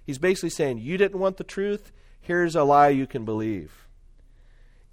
He's 0.05 0.19
basically 0.19 0.51
saying, 0.51 0.79
You 0.79 0.97
didn't 0.97 1.21
want 1.21 1.37
the 1.37 1.45
truth, 1.45 1.93
here's 2.21 2.57
a 2.57 2.65
lie 2.65 2.89
you 2.89 3.07
can 3.07 3.25
believe. 3.25 3.87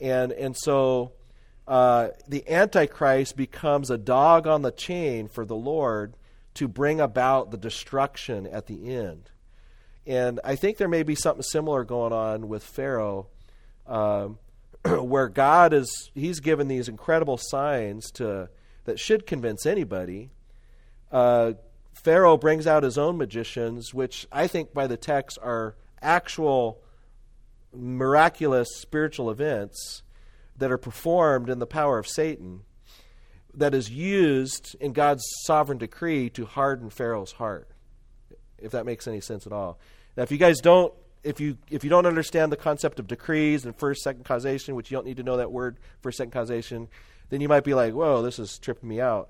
And, 0.02 0.32
and 0.32 0.56
so 0.58 1.14
uh, 1.68 2.10
the 2.28 2.50
Antichrist 2.50 3.38
becomes 3.38 3.90
a 3.90 3.98
dog 3.98 4.48
on 4.48 4.64
the 4.64 4.72
chain 4.72 5.28
for 5.28 5.46
the 5.46 5.56
Lord 5.56 6.16
to 6.56 6.68
bring 6.68 7.00
about 7.00 7.52
the 7.52 7.58
destruction 7.58 8.48
at 8.48 8.68
the 8.68 8.94
end. 8.94 9.30
And 10.10 10.40
I 10.44 10.56
think 10.56 10.78
there 10.78 10.88
may 10.88 11.04
be 11.04 11.14
something 11.14 11.44
similar 11.44 11.84
going 11.84 12.14
on 12.14 12.48
with 12.48 12.64
Pharaoh, 12.64 13.28
um, 13.86 14.40
where 14.84 15.30
God 15.30 15.72
is, 15.72 16.10
he's 16.16 16.40
given 16.40 16.68
these 16.68 16.90
incredible 16.90 17.38
signs 17.38 18.10
to, 18.14 18.50
that 18.86 19.00
should 19.00 19.28
convince 19.28 19.68
anybody. 19.68 20.32
Uh, 21.12 21.54
Pharaoh 21.94 22.38
brings 22.38 22.66
out 22.66 22.82
his 22.82 22.98
own 22.98 23.20
magicians, 23.20 23.94
which 23.94 24.26
I 24.32 24.48
think 24.48 24.74
by 24.74 24.88
the 24.88 24.98
text 24.98 25.38
are 25.44 25.76
actual 26.02 26.82
miraculous 27.72 28.68
spiritual 28.78 29.30
events 29.30 30.02
that 30.58 30.72
are 30.72 30.80
performed 30.80 31.52
in 31.52 31.60
the 31.60 31.68
power 31.68 32.00
of 32.00 32.08
Satan 32.08 32.62
that 33.54 33.76
is 33.76 33.92
used 33.92 34.76
in 34.80 34.94
God's 34.94 35.24
sovereign 35.46 35.78
decree 35.78 36.32
to 36.32 36.48
harden 36.48 36.90
Pharaoh's 36.90 37.34
heart, 37.34 37.70
if 38.58 38.72
that 38.72 38.88
makes 38.88 39.08
any 39.08 39.22
sense 39.22 39.46
at 39.46 39.54
all. 39.54 39.78
Now, 40.16 40.24
if 40.24 40.32
you 40.32 40.38
guys 40.38 40.60
don't, 40.60 40.94
if 41.24 41.40
you 41.40 41.58
if 41.70 41.84
you 41.84 41.90
don't 41.90 42.06
understand 42.06 42.52
the 42.52 42.58
concept 42.58 43.00
of 43.00 43.08
decrees 43.08 43.66
and 43.66 43.76
first 43.76 44.02
second 44.02 44.26
causation, 44.26 44.76
which 44.76 44.90
you 44.90 44.98
don't 44.98 45.06
need 45.06 45.18
to 45.18 45.24
know 45.24 45.38
that 45.38 45.52
word 45.52 45.78
first 46.02 46.18
second 46.18 46.32
causation, 46.32 46.88
then 47.30 47.42
you 47.42 47.48
might 47.48 47.64
be 47.64 47.74
like, 47.74 47.94
"Whoa, 47.94 48.22
this 48.22 48.40
is 48.40 48.58
tripping 48.60 48.90
me 48.90 49.02
out." 49.02 49.30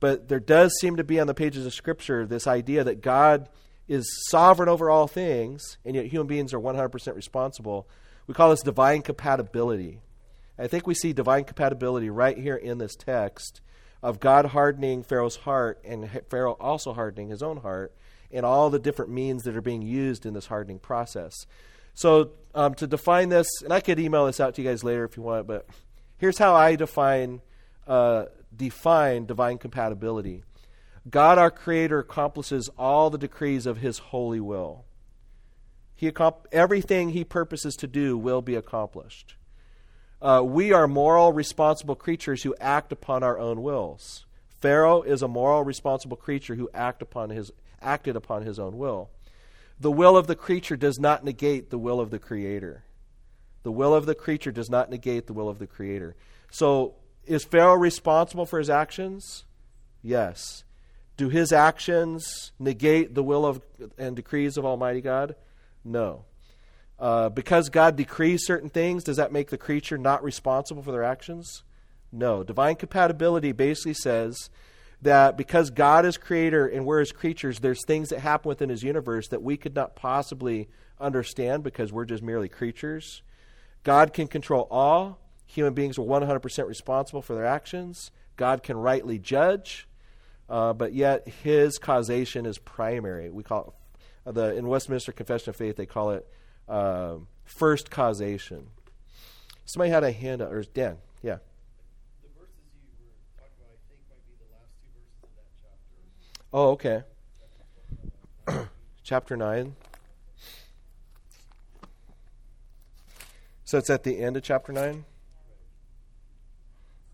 But 0.00 0.28
there 0.28 0.40
does 0.40 0.72
seem 0.80 0.96
to 0.96 1.04
be 1.04 1.18
on 1.18 1.26
the 1.26 1.34
pages 1.34 1.66
of 1.66 1.74
Scripture 1.74 2.26
this 2.26 2.46
idea 2.46 2.84
that 2.84 3.00
God 3.00 3.48
is 3.88 4.06
sovereign 4.28 4.68
over 4.68 4.90
all 4.90 5.08
things, 5.08 5.78
and 5.84 5.96
yet 5.96 6.06
human 6.06 6.26
beings 6.26 6.52
are 6.52 6.60
100% 6.60 7.16
responsible. 7.16 7.88
We 8.26 8.34
call 8.34 8.50
this 8.50 8.62
divine 8.62 9.02
compatibility. 9.02 10.00
I 10.58 10.66
think 10.66 10.86
we 10.86 10.94
see 10.94 11.12
divine 11.12 11.44
compatibility 11.44 12.10
right 12.10 12.36
here 12.36 12.56
in 12.56 12.78
this 12.78 12.94
text 12.94 13.60
of 14.02 14.20
God 14.20 14.46
hardening 14.46 15.02
Pharaoh's 15.02 15.36
heart 15.36 15.80
and 15.84 16.08
Pharaoh 16.28 16.56
also 16.60 16.92
hardening 16.92 17.28
his 17.28 17.42
own 17.42 17.58
heart 17.58 17.94
and 18.30 18.44
all 18.44 18.70
the 18.70 18.78
different 18.78 19.10
means 19.10 19.44
that 19.44 19.56
are 19.56 19.62
being 19.62 19.82
used 19.82 20.26
in 20.26 20.34
this 20.34 20.46
hardening 20.46 20.78
process. 20.78 21.46
So, 21.94 22.30
um, 22.54 22.74
to 22.74 22.86
define 22.86 23.28
this, 23.28 23.48
and 23.62 23.72
I 23.72 23.80
could 23.80 23.98
email 23.98 24.26
this 24.26 24.40
out 24.40 24.54
to 24.54 24.62
you 24.62 24.68
guys 24.68 24.84
later 24.84 25.04
if 25.04 25.16
you 25.16 25.22
want, 25.22 25.46
but 25.46 25.66
here's 26.18 26.38
how 26.38 26.54
I 26.54 26.76
define 26.76 27.40
uh, 27.86 28.26
define 28.54 29.26
divine 29.26 29.58
compatibility. 29.58 30.44
God, 31.08 31.38
our 31.38 31.50
Creator, 31.50 32.00
accomplishes 32.00 32.68
all 32.78 33.10
the 33.10 33.18
decrees 33.18 33.66
of 33.66 33.78
His 33.78 33.98
holy 33.98 34.40
will. 34.40 34.84
He 35.94 36.12
everything 36.52 37.10
He 37.10 37.24
purposes 37.24 37.74
to 37.76 37.86
do 37.86 38.16
will 38.16 38.42
be 38.42 38.54
accomplished. 38.54 39.34
Uh, 40.20 40.42
we 40.44 40.72
are 40.72 40.88
moral, 40.88 41.32
responsible 41.32 41.94
creatures 41.94 42.42
who 42.42 42.54
act 42.60 42.92
upon 42.92 43.22
our 43.22 43.38
own 43.38 43.62
wills. 43.62 44.26
Pharaoh 44.60 45.02
is 45.02 45.22
a 45.22 45.28
moral, 45.28 45.62
responsible 45.62 46.16
creature 46.16 46.56
who 46.56 46.68
act 46.74 47.02
upon 47.02 47.30
his 47.30 47.52
acted 47.80 48.16
upon 48.16 48.42
his 48.42 48.58
own 48.58 48.78
will. 48.78 49.10
The 49.80 49.90
will 49.90 50.16
of 50.16 50.26
the 50.26 50.36
creature 50.36 50.76
does 50.76 50.98
not 50.98 51.24
negate 51.24 51.70
the 51.70 51.78
will 51.78 52.00
of 52.00 52.10
the 52.10 52.18
Creator. 52.18 52.84
The 53.62 53.72
will 53.72 53.94
of 53.94 54.06
the 54.06 54.14
creature 54.14 54.50
does 54.50 54.70
not 54.70 54.90
negate 54.90 55.26
the 55.26 55.32
will 55.32 55.48
of 55.48 55.58
the 55.58 55.66
Creator. 55.66 56.16
So, 56.50 56.94
is 57.26 57.44
Pharaoh 57.44 57.76
responsible 57.76 58.46
for 58.46 58.58
his 58.58 58.70
actions? 58.70 59.44
Yes. 60.02 60.64
Do 61.16 61.28
his 61.28 61.52
actions 61.52 62.52
negate 62.58 63.14
the 63.14 63.22
will 63.22 63.44
of 63.44 63.60
and 63.98 64.16
decrees 64.16 64.56
of 64.56 64.64
Almighty 64.64 65.00
God? 65.00 65.34
No. 65.84 66.24
Uh, 66.98 67.28
because 67.28 67.68
God 67.68 67.96
decrees 67.96 68.46
certain 68.46 68.70
things, 68.70 69.04
does 69.04 69.18
that 69.18 69.32
make 69.32 69.50
the 69.50 69.58
creature 69.58 69.98
not 69.98 70.24
responsible 70.24 70.82
for 70.82 70.90
their 70.90 71.04
actions? 71.04 71.62
No. 72.10 72.42
Divine 72.42 72.76
compatibility 72.76 73.52
basically 73.52 73.94
says 73.94 74.50
that 75.02 75.36
because 75.36 75.70
God 75.70 76.04
is 76.04 76.16
creator 76.16 76.66
and 76.66 76.84
we're 76.84 77.00
his 77.00 77.12
creatures, 77.12 77.60
there's 77.60 77.84
things 77.84 78.08
that 78.08 78.20
happen 78.20 78.48
within 78.48 78.68
his 78.68 78.82
universe 78.82 79.28
that 79.28 79.42
we 79.42 79.56
could 79.56 79.74
not 79.74 79.94
possibly 79.94 80.68
understand 81.00 81.62
because 81.62 81.92
we're 81.92 82.04
just 82.04 82.22
merely 82.22 82.48
creatures. 82.48 83.22
God 83.84 84.12
can 84.12 84.26
control 84.26 84.66
all. 84.70 85.20
Human 85.46 85.72
beings 85.72 85.98
are 85.98 86.02
100% 86.02 86.66
responsible 86.66 87.22
for 87.22 87.34
their 87.34 87.46
actions. 87.46 88.10
God 88.36 88.62
can 88.62 88.76
rightly 88.76 89.18
judge, 89.18 89.88
uh, 90.48 90.72
but 90.72 90.92
yet 90.92 91.28
his 91.28 91.78
causation 91.78 92.44
is 92.44 92.58
primary. 92.58 93.30
We 93.30 93.42
call 93.42 93.74
it, 94.26 94.28
uh, 94.28 94.32
the 94.32 94.56
in 94.56 94.66
Westminster 94.66 95.12
Confession 95.12 95.50
of 95.50 95.56
Faith, 95.56 95.76
they 95.76 95.86
call 95.86 96.10
it 96.10 96.26
uh, 96.68 97.14
first 97.44 97.90
causation. 97.90 98.68
Somebody 99.64 99.90
had 99.90 100.04
a 100.04 100.12
hand 100.12 100.42
or 100.42 100.62
Dan, 100.62 100.98
yeah. 101.22 101.38
Oh, 106.52 106.70
okay. 106.70 107.02
Chapter 109.02 109.36
9. 109.36 109.74
So 113.64 113.76
it's 113.76 113.90
at 113.90 114.02
the 114.02 114.18
end 114.18 114.38
of 114.38 114.42
chapter 114.42 114.72
9? 114.72 115.04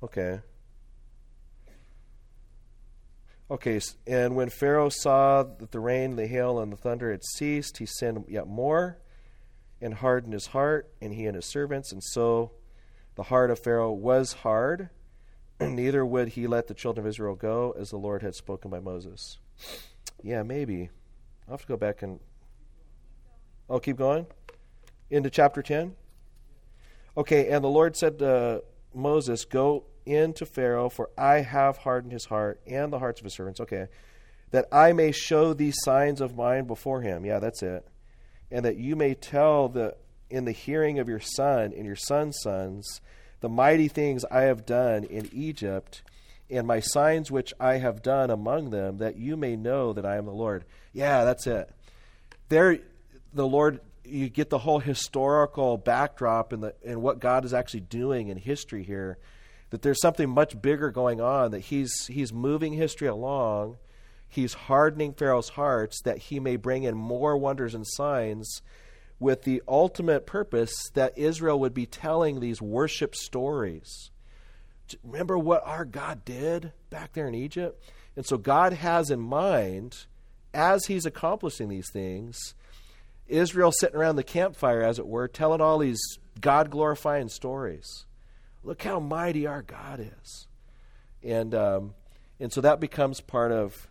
Okay. 0.05 0.39
Okay, 3.51 3.81
and 4.07 4.37
when 4.37 4.51
Pharaoh 4.51 4.89
saw 4.89 5.43
that 5.43 5.73
the 5.73 5.81
rain, 5.81 6.15
the 6.15 6.29
hail, 6.29 6.61
and 6.61 6.73
the 6.73 6.77
thunder 6.77 7.11
had 7.11 7.25
ceased, 7.25 7.79
he 7.79 7.87
sent 7.87 8.31
yet 8.31 8.47
more 8.47 8.99
and 9.81 9.95
hardened 9.95 10.33
his 10.33 10.47
heart, 10.47 10.93
and 11.03 11.13
he 11.13 11.27
and 11.27 11.35
his 11.35 11.51
servants. 11.51 11.91
And 11.91 12.05
so 12.05 12.53
the 13.17 13.25
heart 13.25 13.51
of 13.51 13.59
Pharaoh 13.59 13.93
was 13.93 14.33
hard, 14.33 14.91
neither 15.61 16.05
would 16.05 16.29
he 16.29 16.47
let 16.47 16.67
the 16.67 16.75
children 16.75 17.07
of 17.07 17.09
Israel 17.09 17.35
go, 17.35 17.75
as 17.79 17.91
the 17.91 17.97
Lord 17.97 18.23
had 18.23 18.35
spoken 18.35 18.71
by 18.71 18.81
Moses. 18.81 19.39
Yeah, 20.23 20.43
maybe. 20.43 20.91
I'll 21.47 21.55
have 21.55 21.61
to 21.63 21.67
go 21.67 21.77
back 21.77 22.03
and. 22.03 22.21
Oh, 23.69 23.79
keep 23.79 23.97
going? 23.97 24.27
Into 25.11 25.31
chapter 25.31 25.63
10? 25.63 25.95
Okay, 27.17 27.49
and 27.49 27.63
the 27.63 27.69
Lord 27.69 27.97
said 27.97 28.19
to 28.19 28.63
Moses, 28.95 29.45
Go 29.45 29.85
into 30.07 30.45
Pharaoh, 30.47 30.89
for 30.89 31.11
I 31.17 31.41
have 31.41 31.79
hardened 31.79 32.13
his 32.13 32.27
heart 32.27 32.61
and 32.67 32.93
the 32.93 32.99
hearts 32.99 33.21
of 33.21 33.25
his 33.25 33.35
servants. 33.35 33.61
Okay. 33.61 33.87
That 34.51 34.67
I 34.71 34.93
may 34.93 35.13
show 35.13 35.53
these 35.53 35.75
signs 35.83 36.21
of 36.21 36.37
mine 36.37 36.67
before 36.67 37.01
him. 37.01 37.25
Yeah, 37.25 37.39
that's 37.39 37.63
it. 37.63 37.87
And 38.51 38.65
that 38.65 38.77
you 38.77 38.95
may 38.97 39.15
tell 39.15 39.69
the 39.69 39.97
in 40.31 40.45
the 40.45 40.53
hearing 40.53 40.99
of 40.99 41.09
your 41.09 41.21
son 41.21 41.73
and 41.77 41.85
your 41.85 41.97
son's 41.97 42.39
sons 42.43 43.01
the 43.45 43.49
mighty 43.51 43.89
things 43.89 44.25
I 44.31 44.45
have 44.45 44.65
done 44.65 45.05
in 45.05 45.29
Egypt 45.31 46.01
and 46.49 46.67
my 46.67 46.81
signs 46.81 47.31
which 47.31 47.53
I 47.61 47.75
have 47.75 48.01
done 48.01 48.31
among 48.31 48.71
them, 48.71 48.97
that 48.99 49.19
you 49.19 49.37
may 49.37 49.55
know 49.55 49.93
that 49.93 50.07
I 50.07 50.17
am 50.17 50.25
the 50.25 50.33
Lord. 50.33 50.65
Yeah, 50.95 51.25
that's 51.25 51.47
it. 51.47 51.69
There, 52.49 52.79
the 53.35 53.47
Lord, 53.47 53.81
you 54.03 54.31
get 54.31 54.49
the 54.49 54.57
whole 54.57 54.79
historical 54.79 55.77
backdrop 55.77 56.55
and, 56.55 56.63
the, 56.63 56.75
and 56.87 57.03
what 57.03 57.21
God 57.21 57.45
is 57.45 57.53
actually 57.53 57.81
doing 57.81 58.29
in 58.29 58.39
history 58.39 58.83
here. 58.83 59.19
That 59.69 59.83
there's 59.83 60.01
something 60.01 60.31
much 60.31 60.63
bigger 60.63 60.91
going 60.91 61.21
on, 61.21 61.51
that 61.51 61.61
he's, 61.61 62.07
he's 62.07 62.33
moving 62.33 62.73
history 62.73 63.09
along. 63.09 63.77
He's 64.27 64.55
hardening 64.55 65.13
Pharaoh's 65.13 65.51
hearts 65.51 66.01
that 66.05 66.17
he 66.17 66.41
may 66.41 66.57
bring 66.57 66.85
in 66.85 66.97
more 66.97 67.37
wonders 67.37 67.75
and 67.75 67.87
signs 67.87 68.63
with 69.19 69.43
the 69.43 69.63
ultimate 69.69 70.27
purpose 70.27 70.75
that 70.95 71.17
Israel 71.17 71.59
would 71.61 71.75
be 71.75 71.87
telling 71.87 72.41
these 72.41 72.61
worship 72.61 73.15
stories. 73.15 74.11
Remember 75.03 75.39
what 75.39 75.67
our 75.67 75.85
God 75.85 76.25
did 76.25 76.73
back 76.91 77.13
there 77.13 77.29
in 77.29 77.35
Egypt? 77.35 77.83
And 78.17 78.27
so 78.27 78.37
God 78.37 78.73
has 78.73 79.11
in 79.11 79.21
mind, 79.21 80.07
as 80.53 80.87
he's 80.87 81.07
accomplishing 81.07 81.69
these 81.69 81.91
things, 81.93 82.55
Israel 83.27 83.73
sitting 83.73 83.97
around 83.97 84.17
the 84.17 84.23
campfire, 84.23 84.83
as 84.83 84.99
it 84.99 85.07
were, 85.07 85.27
telling 85.27 85.61
all 85.61 85.79
these 85.79 86.01
God 86.41 86.71
glorifying 86.71 87.29
stories. 87.29 88.05
Look 88.63 88.83
how 88.83 89.01
mighty 89.01 89.47
our 89.47 89.63
God 89.63 90.01
is. 90.01 90.47
And, 91.23 91.55
um, 91.55 91.95
and 92.39 92.53
so 92.53 92.61
that 92.61 92.81
becomes 92.81 93.21
part 93.21 93.53
of 93.53 93.89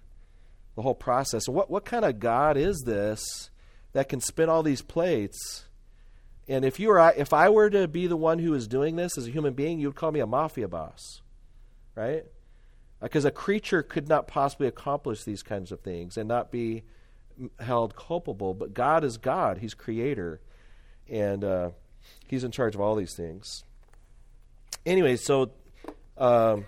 the 0.76 0.82
whole 0.82 0.95
process. 0.95 1.47
And 1.47 1.55
what, 1.55 1.69
what 1.69 1.86
kind 1.86 2.05
of 2.05 2.19
God 2.19 2.57
is 2.57 2.84
this 2.86 3.49
that 3.94 4.10
can 4.10 4.20
spin 4.20 4.50
all 4.50 4.64
these 4.64 4.82
plates. 4.82 5.66
And 6.48 6.66
if 6.66 6.80
you 6.80 6.89
were, 6.89 7.14
if 7.16 7.32
I 7.32 7.50
were 7.50 7.70
to 7.70 7.88
be 7.88 8.08
the 8.08 8.18
one 8.18 8.39
who 8.39 8.54
is 8.54 8.68
doing 8.68 8.96
this 8.96 9.18
as 9.18 9.28
a 9.28 9.32
human 9.32 9.54
being, 9.54 9.80
you 9.80 9.88
would 9.88 9.96
call 9.96 10.12
me 10.12 10.20
a 10.20 10.28
mafia 10.28 10.68
boss, 10.68 11.22
right? 11.96 12.26
Because 13.02 13.24
a 13.24 13.32
creature 13.32 13.82
could 13.82 14.10
not 14.10 14.28
possibly 14.28 14.68
accomplish 14.68 15.24
these 15.24 15.44
kinds 15.44 15.72
of 15.72 15.80
things 15.82 16.18
and 16.18 16.28
not 16.28 16.52
be 16.52 16.84
held 17.60 17.96
culpable. 17.96 18.54
But 18.54 18.74
God 18.74 19.04
is 19.04 19.18
God; 19.18 19.60
He's 19.60 19.74
Creator, 19.74 20.41
and 21.10 21.44
uh, 21.44 21.70
He's 22.28 22.44
in 22.44 22.52
charge 22.52 22.76
of 22.76 22.82
all 22.82 22.96
these 22.96 23.16
things. 23.16 23.64
Anyway, 24.86 25.16
so 25.16 25.52
um, 26.18 26.66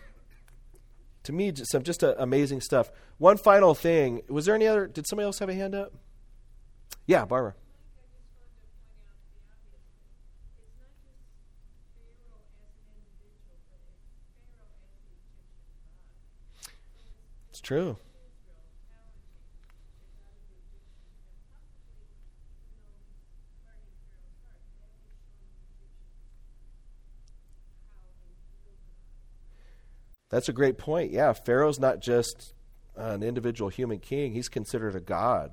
to 1.23 1.33
me, 1.33 1.51
some 1.55 1.83
just 1.83 2.03
uh, 2.03 2.15
amazing 2.17 2.61
stuff. 2.61 2.91
One 3.17 3.37
final 3.37 3.75
thing: 3.75 4.21
was 4.29 4.45
there 4.45 4.55
any 4.55 4.67
other? 4.67 4.87
Did 4.87 5.07
somebody 5.07 5.25
else 5.25 5.39
have 5.39 5.49
a 5.49 5.53
hand 5.53 5.75
up? 5.75 5.93
Yeah, 7.05 7.25
Barbara. 7.25 7.53
It's 17.49 17.61
true. 17.61 17.97
That's 30.29 30.49
a 30.49 30.53
great 30.53 30.77
point. 30.77 31.11
Yeah, 31.11 31.31
Pharaoh's 31.33 31.79
not 31.79 32.01
just 32.01 32.53
an 32.95 33.23
individual 33.23 33.69
human 33.69 33.99
king, 33.99 34.33
he's 34.33 34.49
considered 34.49 34.95
a 34.95 34.99
god 34.99 35.51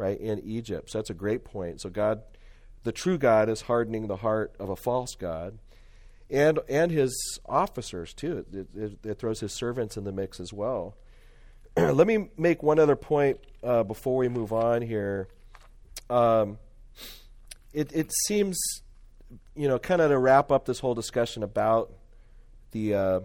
right, 0.00 0.18
in 0.18 0.40
Egypt. 0.40 0.90
So 0.90 0.98
that's 0.98 1.10
a 1.10 1.14
great 1.14 1.44
point. 1.44 1.82
So 1.82 1.90
God, 1.90 2.22
the 2.84 2.92
true 2.92 3.18
God, 3.18 3.50
is 3.50 3.62
hardening 3.62 4.06
the 4.06 4.16
heart 4.16 4.54
of 4.58 4.70
a 4.70 4.76
false 4.76 5.14
God. 5.14 5.58
And, 6.30 6.60
and 6.68 6.90
his 6.90 7.38
officers, 7.44 8.14
too. 8.14 8.46
It, 8.52 8.68
it, 8.74 8.98
it 9.04 9.18
throws 9.18 9.40
his 9.40 9.52
servants 9.52 9.96
in 9.96 10.04
the 10.04 10.12
mix 10.12 10.40
as 10.40 10.52
well. 10.52 10.96
Let 11.76 12.06
me 12.06 12.30
make 12.38 12.62
one 12.62 12.78
other 12.78 12.96
point 12.96 13.40
uh, 13.62 13.82
before 13.82 14.16
we 14.16 14.28
move 14.28 14.52
on 14.52 14.80
here. 14.80 15.28
Um, 16.08 16.58
it, 17.72 17.92
it 17.92 18.10
seems, 18.26 18.58
you 19.54 19.68
know, 19.68 19.78
kind 19.78 20.00
of 20.00 20.10
to 20.10 20.18
wrap 20.18 20.50
up 20.50 20.64
this 20.64 20.78
whole 20.78 20.94
discussion 20.94 21.42
about 21.42 21.92
the 22.70 22.94
uh, 22.94 23.20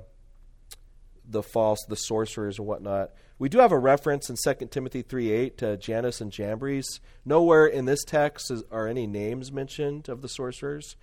the 1.28 1.42
false, 1.42 1.80
the 1.88 1.96
sorcerers 1.96 2.60
and 2.60 2.68
whatnot. 2.68 3.12
We 3.38 3.50
do 3.50 3.60
have 3.60 3.74
a 3.74 3.78
reference 3.78 4.30
in 4.30 4.38
2 4.42 4.68
Timothy 4.68 5.04
3.8 5.04 5.58
to 5.58 5.76
Jannes 5.76 6.22
and 6.22 6.32
Jambres. 6.32 7.02
Nowhere 7.26 7.66
in 7.66 7.84
this 7.84 8.06
text 8.06 8.50
is, 8.50 8.64
are 8.72 8.88
any 8.88 9.08
names 9.08 9.52
mentioned 9.52 10.08
of 10.08 10.22
the 10.22 10.30
sorcerers. 10.30 10.96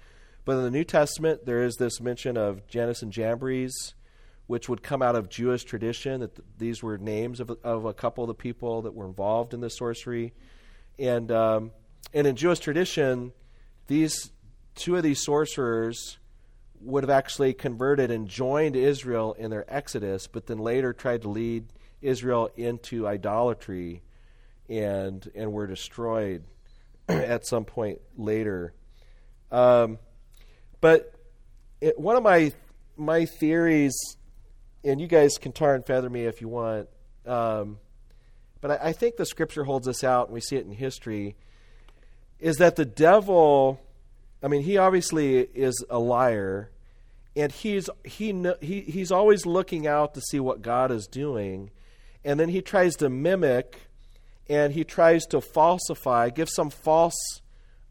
But 0.47 0.57
in 0.57 0.63
the 0.63 0.71
New 0.71 0.85
Testament, 0.85 1.45
there 1.45 1.63
is 1.63 1.77
this 1.77 2.01
mention 2.01 2.39
of 2.39 2.67
Jannes 2.67 3.03
and 3.03 3.13
Jambres, 3.13 3.95
which 4.47 4.67
would 4.67 4.83
come 4.83 5.03
out 5.03 5.15
of 5.15 5.29
Jewish 5.29 5.65
tradition, 5.65 6.21
that 6.21 6.37
th- 6.37 6.47
these 6.57 6.83
were 6.83 6.97
names 6.97 7.39
of, 7.39 7.51
of 7.63 7.85
a 7.85 7.93
couple 7.93 8.25
of 8.25 8.29
the 8.29 8.35
people 8.35 8.81
that 8.83 8.95
were 8.95 9.07
involved 9.07 9.53
in 9.53 9.61
the 9.61 9.69
sorcery. 9.69 10.33
And, 10.99 11.31
um, 11.31 11.73
and 12.15 12.27
in 12.27 12.35
Jewish 12.35 12.61
tradition, 12.61 13.33
these 13.89 14.33
two 14.75 14.97
of 14.97 15.03
these 15.03 15.23
sorcerers 15.23 16.19
would 16.81 17.03
have 17.03 17.11
actually 17.11 17.53
converted 17.53 18.11
and 18.11 18.27
joined 18.27 18.75
Israel 18.75 19.35
in 19.35 19.51
their 19.51 19.67
exodus, 19.69 20.27
but 20.27 20.47
then 20.47 20.59
later 20.59 20.95
tried 20.95 21.23
to 21.23 21.29
lead 21.29 21.67
Israel 22.03 22.51
into 22.57 23.07
idolatry 23.07 24.03
and 24.69 25.29
and 25.35 25.53
were 25.53 25.67
destroyed 25.67 26.45
at 27.09 27.47
some 27.47 27.65
point 27.65 28.01
later. 28.17 28.75
Um, 29.51 29.99
but 30.81 31.15
it, 31.81 31.99
one 31.99 32.17
of 32.17 32.23
my 32.23 32.53
my 32.97 33.25
theories, 33.25 33.95
and 34.85 35.01
you 35.01 35.07
guys 35.07 35.33
can 35.41 35.53
tar 35.53 35.75
and 35.75 35.85
feather 35.85 36.09
me 36.09 36.25
if 36.25 36.41
you 36.41 36.49
want, 36.49 36.89
um, 37.27 37.79
but 38.61 38.71
I, 38.73 38.89
I 38.89 38.93
think 38.93 39.17
the 39.17 39.27
scripture 39.27 39.65
holds 39.65 39.89
us 39.89 40.03
out, 40.05 40.29
and 40.29 40.35
we 40.35 40.41
see 40.41 40.57
it 40.57 40.65
in 40.65 40.73
history, 40.73 41.37
is 42.41 42.57
that 42.57 42.77
the 42.77 42.85
devil. 42.85 43.81
I 44.45 44.49
mean, 44.49 44.63
he 44.63 44.77
obviously 44.77 45.39
is 45.39 45.85
a 45.89 45.99
liar, 45.99 46.71
and 47.37 47.53
he's 47.53 47.89
he, 48.05 48.33
he 48.61 48.81
he's 48.81 49.13
always 49.13 49.47
looking 49.47 49.87
out 49.87 50.15
to 50.15 50.21
see 50.21 50.41
what 50.41 50.63
God 50.63 50.91
is 50.91 51.07
doing, 51.07 51.71
and 52.25 52.39
then 52.39 52.49
he 52.49 52.63
tries 52.63 52.97
to 52.97 53.09
mimic, 53.09 53.81
and 54.49 54.73
he 54.73 54.85
tries 54.85 55.25
to 55.27 55.41
falsify, 55.41 56.31
give 56.31 56.49
some 56.49 56.71
false 56.71 57.41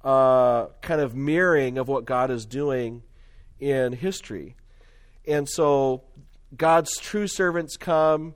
uh, 0.04 0.68
kind 0.82 1.02
of 1.02 1.16
mirroring 1.16 1.78
of 1.78 1.88
what 1.88 2.06
God 2.06 2.32
is 2.32 2.46
doing 2.46 3.04
in 3.60 3.94
history, 3.94 4.56
and 5.28 5.48
so 5.48 6.04
God's 6.56 6.98
true 6.98 7.28
servants 7.28 7.78
come 7.78 8.34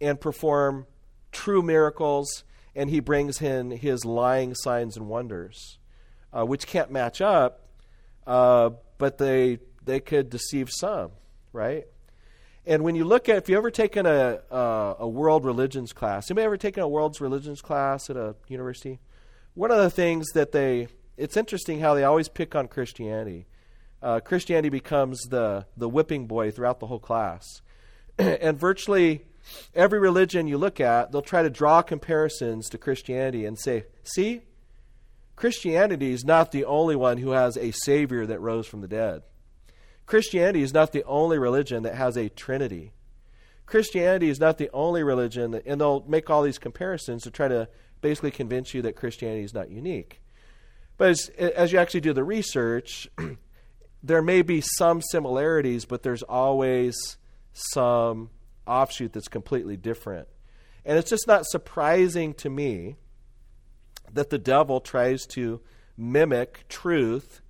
and 0.00 0.20
perform 0.20 0.86
true 1.32 1.62
miracles, 1.62 2.44
and 2.74 2.90
he 2.90 3.00
brings 3.00 3.40
in 3.40 3.70
his 3.70 4.04
lying 4.04 4.54
signs 4.54 4.96
and 4.96 5.08
wonders, 5.08 5.78
uh, 6.32 6.44
which 6.44 6.66
can't 6.66 6.90
match 6.90 7.20
up, 7.20 7.68
uh, 8.26 8.70
but 8.98 9.18
they 9.18 9.58
they 9.84 10.00
could 10.00 10.30
deceive 10.30 10.70
some, 10.70 11.10
right? 11.52 11.84
And 12.66 12.82
when 12.82 12.94
you 12.94 13.04
look 13.04 13.28
at, 13.28 13.36
if 13.36 13.48
you 13.48 13.56
ever 13.58 13.70
taken 13.70 14.06
a, 14.06 14.40
a, 14.50 14.96
a 15.00 15.08
world 15.08 15.44
religions 15.44 15.92
class, 15.92 16.30
anybody 16.30 16.46
ever 16.46 16.56
taken 16.56 16.82
a 16.82 16.88
world's 16.88 17.20
religions 17.20 17.60
class 17.60 18.08
at 18.08 18.16
a 18.16 18.34
university? 18.48 19.00
One 19.52 19.70
of 19.70 19.78
the 19.78 19.90
things 19.90 20.26
that 20.34 20.52
they, 20.52 20.88
it's 21.16 21.36
interesting 21.36 21.80
how 21.80 21.94
they 21.94 22.04
always 22.04 22.28
pick 22.28 22.54
on 22.54 22.68
Christianity. 22.68 23.46
Uh, 24.02 24.20
Christianity 24.20 24.70
becomes 24.70 25.20
the, 25.24 25.66
the 25.76 25.88
whipping 25.88 26.26
boy 26.26 26.50
throughout 26.50 26.80
the 26.80 26.86
whole 26.86 26.98
class. 26.98 27.44
and 28.18 28.58
virtually 28.58 29.26
every 29.74 29.98
religion 29.98 30.46
you 30.46 30.56
look 30.56 30.80
at, 30.80 31.12
they'll 31.12 31.22
try 31.22 31.42
to 31.42 31.50
draw 31.50 31.82
comparisons 31.82 32.68
to 32.70 32.78
Christianity 32.78 33.44
and 33.44 33.58
say, 33.58 33.84
see, 34.02 34.40
Christianity 35.36 36.12
is 36.12 36.24
not 36.24 36.50
the 36.50 36.64
only 36.64 36.96
one 36.96 37.18
who 37.18 37.30
has 37.32 37.58
a 37.58 37.72
Savior 37.72 38.24
that 38.26 38.40
rose 38.40 38.66
from 38.66 38.80
the 38.80 38.88
dead. 38.88 39.22
Christianity 40.06 40.62
is 40.62 40.74
not 40.74 40.92
the 40.92 41.04
only 41.04 41.38
religion 41.38 41.82
that 41.84 41.94
has 41.94 42.16
a 42.16 42.28
Trinity. 42.28 42.92
Christianity 43.66 44.28
is 44.28 44.38
not 44.38 44.58
the 44.58 44.70
only 44.72 45.02
religion, 45.02 45.52
that, 45.52 45.66
and 45.66 45.80
they'll 45.80 46.04
make 46.06 46.28
all 46.28 46.42
these 46.42 46.58
comparisons 46.58 47.22
to 47.22 47.30
try 47.30 47.48
to 47.48 47.68
basically 48.00 48.30
convince 48.30 48.74
you 48.74 48.82
that 48.82 48.96
Christianity 48.96 49.44
is 49.44 49.54
not 49.54 49.70
unique. 49.70 50.20
But 50.96 51.10
as, 51.10 51.28
as 51.38 51.72
you 51.72 51.78
actually 51.78 52.02
do 52.02 52.12
the 52.12 52.24
research, 52.24 53.08
there 54.02 54.22
may 54.22 54.42
be 54.42 54.60
some 54.60 55.00
similarities, 55.00 55.86
but 55.86 56.02
there's 56.02 56.22
always 56.22 57.16
some 57.52 58.30
offshoot 58.66 59.12
that's 59.12 59.28
completely 59.28 59.76
different. 59.76 60.28
And 60.84 60.98
it's 60.98 61.10
just 61.10 61.26
not 61.26 61.46
surprising 61.46 62.34
to 62.34 62.50
me 62.50 62.96
that 64.12 64.30
the 64.30 64.38
devil 64.38 64.80
tries 64.80 65.24
to 65.26 65.60
mimic 65.96 66.66
truth 66.68 67.40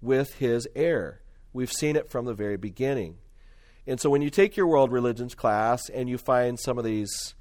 with 0.00 0.34
his 0.34 0.68
error. 0.76 1.22
We've 1.54 1.72
seen 1.72 1.96
it 1.96 2.10
from 2.10 2.26
the 2.26 2.34
very 2.34 2.58
beginning. 2.58 3.16
And 3.86 4.00
so 4.00 4.10
when 4.10 4.22
you 4.22 4.28
take 4.28 4.56
your 4.56 4.66
world 4.66 4.92
religions 4.92 5.34
class 5.34 5.88
and 5.88 6.08
you 6.08 6.18
find 6.18 6.58
some 6.58 6.78
of 6.78 6.84
these, 6.84 7.34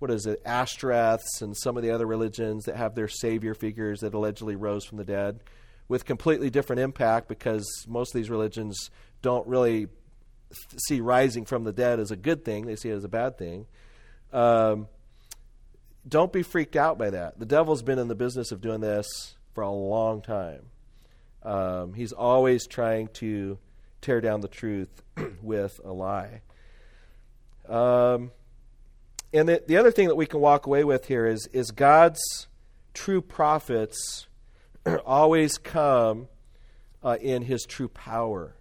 what 0.00 0.10
is 0.10 0.26
it, 0.26 0.44
Ashtoreths 0.44 1.40
and 1.40 1.56
some 1.56 1.76
of 1.76 1.82
the 1.82 1.90
other 1.90 2.06
religions 2.06 2.64
that 2.64 2.76
have 2.76 2.94
their 2.94 3.08
savior 3.08 3.54
figures 3.54 4.00
that 4.00 4.14
allegedly 4.14 4.56
rose 4.56 4.84
from 4.84 4.98
the 4.98 5.04
dead, 5.04 5.40
with 5.88 6.04
completely 6.04 6.50
different 6.50 6.80
impact 6.80 7.28
because 7.28 7.66
most 7.86 8.14
of 8.14 8.18
these 8.18 8.30
religions 8.30 8.90
don't 9.22 9.46
really 9.46 9.86
see 10.88 11.00
rising 11.00 11.44
from 11.44 11.64
the 11.64 11.72
dead 11.72 12.00
as 12.00 12.10
a 12.10 12.16
good 12.16 12.44
thing, 12.44 12.66
they 12.66 12.76
see 12.76 12.90
it 12.90 12.94
as 12.94 13.04
a 13.04 13.08
bad 13.08 13.38
thing. 13.38 13.66
Um, 14.32 14.88
don't 16.08 16.32
be 16.32 16.42
freaked 16.42 16.74
out 16.74 16.98
by 16.98 17.10
that. 17.10 17.38
The 17.38 17.46
devil's 17.46 17.82
been 17.82 17.98
in 17.98 18.08
the 18.08 18.16
business 18.16 18.50
of 18.50 18.60
doing 18.60 18.80
this 18.80 19.06
for 19.54 19.62
a 19.62 19.70
long 19.70 20.20
time. 20.20 20.71
Um, 21.44 21.94
he's 21.94 22.12
always 22.12 22.66
trying 22.66 23.08
to 23.14 23.58
tear 24.00 24.20
down 24.20 24.40
the 24.40 24.48
truth 24.48 25.02
with 25.42 25.80
a 25.84 25.92
lie. 25.92 26.42
Um, 27.68 28.30
and 29.32 29.48
the, 29.48 29.62
the 29.66 29.76
other 29.76 29.90
thing 29.90 30.08
that 30.08 30.16
we 30.16 30.26
can 30.26 30.40
walk 30.40 30.66
away 30.66 30.84
with 30.84 31.06
here 31.06 31.26
is, 31.26 31.48
is 31.52 31.70
God's 31.70 32.20
true 32.94 33.22
prophets 33.22 34.26
always 35.06 35.58
come 35.58 36.28
uh, 37.02 37.16
in 37.20 37.42
his 37.42 37.64
true 37.64 37.88
power. 37.88 38.54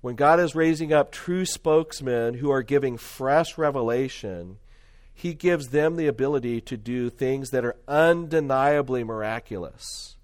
When 0.00 0.16
God 0.16 0.38
is 0.38 0.54
raising 0.54 0.92
up 0.92 1.10
true 1.10 1.46
spokesmen 1.46 2.34
who 2.34 2.50
are 2.50 2.62
giving 2.62 2.98
fresh 2.98 3.56
revelation, 3.56 4.58
he 5.14 5.32
gives 5.32 5.68
them 5.68 5.96
the 5.96 6.08
ability 6.08 6.60
to 6.62 6.76
do 6.76 7.08
things 7.08 7.50
that 7.50 7.64
are 7.64 7.76
undeniably 7.88 9.02
miraculous. 9.02 10.16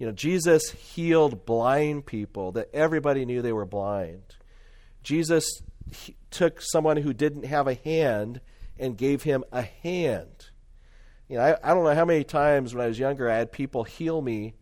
You 0.00 0.06
know, 0.06 0.12
Jesus 0.12 0.70
healed 0.70 1.44
blind 1.44 2.06
people 2.06 2.52
that 2.52 2.70
everybody 2.72 3.26
knew 3.26 3.42
they 3.42 3.52
were 3.52 3.66
blind. 3.66 4.22
Jesus 5.02 5.62
took 6.30 6.62
someone 6.62 6.96
who 6.96 7.12
didn't 7.12 7.44
have 7.44 7.68
a 7.68 7.74
hand 7.74 8.40
and 8.78 8.96
gave 8.96 9.22
him 9.22 9.44
a 9.52 9.60
hand. 9.60 10.46
You 11.28 11.36
know, 11.36 11.42
I, 11.42 11.56
I 11.62 11.74
don't 11.74 11.84
know 11.84 11.94
how 11.94 12.06
many 12.06 12.24
times 12.24 12.74
when 12.74 12.82
I 12.82 12.88
was 12.88 12.98
younger 12.98 13.28
I 13.28 13.36
had 13.36 13.52
people 13.52 13.84
heal 13.84 14.22
me 14.22 14.54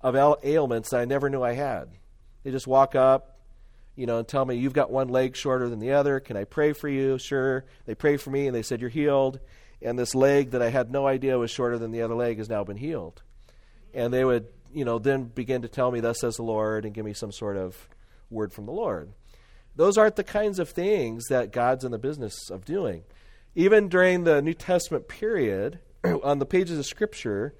of 0.00 0.16
ailments 0.42 0.88
that 0.90 1.00
I 1.00 1.04
never 1.04 1.28
knew 1.28 1.42
I 1.42 1.52
had. 1.52 1.90
They 2.42 2.50
just 2.50 2.66
walk 2.66 2.94
up, 2.94 3.38
you 3.96 4.06
know, 4.06 4.16
and 4.20 4.26
tell 4.26 4.46
me, 4.46 4.56
You've 4.56 4.72
got 4.72 4.90
one 4.90 5.08
leg 5.08 5.36
shorter 5.36 5.68
than 5.68 5.78
the 5.78 5.92
other. 5.92 6.20
Can 6.20 6.38
I 6.38 6.44
pray 6.44 6.72
for 6.72 6.88
you? 6.88 7.18
Sure. 7.18 7.66
They 7.84 7.94
pray 7.94 8.16
for 8.16 8.30
me 8.30 8.46
and 8.46 8.56
they 8.56 8.62
said, 8.62 8.80
You're 8.80 8.88
healed. 8.88 9.40
And 9.82 9.98
this 9.98 10.14
leg 10.14 10.52
that 10.52 10.62
I 10.62 10.70
had 10.70 10.90
no 10.90 11.06
idea 11.06 11.38
was 11.38 11.50
shorter 11.50 11.78
than 11.78 11.90
the 11.90 12.00
other 12.00 12.14
leg 12.14 12.38
has 12.38 12.48
now 12.48 12.64
been 12.64 12.78
healed. 12.78 13.22
And 13.92 14.10
they 14.10 14.24
would, 14.24 14.46
you 14.72 14.84
know, 14.84 14.98
then 14.98 15.24
begin 15.24 15.62
to 15.62 15.68
tell 15.68 15.90
me, 15.90 16.00
Thus 16.00 16.20
says 16.20 16.36
the 16.36 16.42
Lord, 16.42 16.84
and 16.84 16.94
give 16.94 17.04
me 17.04 17.12
some 17.12 17.32
sort 17.32 17.56
of 17.56 17.88
word 18.30 18.52
from 18.52 18.66
the 18.66 18.72
Lord. 18.72 19.12
Those 19.74 19.98
aren't 19.98 20.16
the 20.16 20.24
kinds 20.24 20.58
of 20.58 20.70
things 20.70 21.24
that 21.28 21.52
God's 21.52 21.84
in 21.84 21.92
the 21.92 21.98
business 21.98 22.50
of 22.50 22.64
doing. 22.64 23.04
Even 23.54 23.88
during 23.88 24.24
the 24.24 24.40
New 24.40 24.54
Testament 24.54 25.08
period, 25.08 25.80
on 26.22 26.38
the 26.38 26.46
pages 26.46 26.78
of 26.78 26.86
Scripture, 26.86 27.54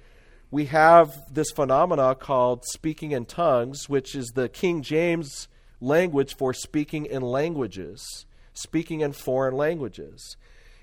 we 0.51 0.67
have 0.67 1.33
this 1.33 1.51
phenomena 1.51 2.15
called 2.15 2.65
speaking 2.73 3.13
in 3.13 3.27
tongues, 3.27 3.89
which 3.89 4.15
is 4.15 4.29
the 4.35 4.49
King 4.49 4.83
James 4.83 5.49
language 5.81 6.37
for 6.37 6.55
speaking 6.55 7.07
in 7.07 7.23
languages, 7.23 8.27
speaking 8.53 9.01
in 9.01 9.13
foreign 9.13 9.55
languages. 9.55 10.37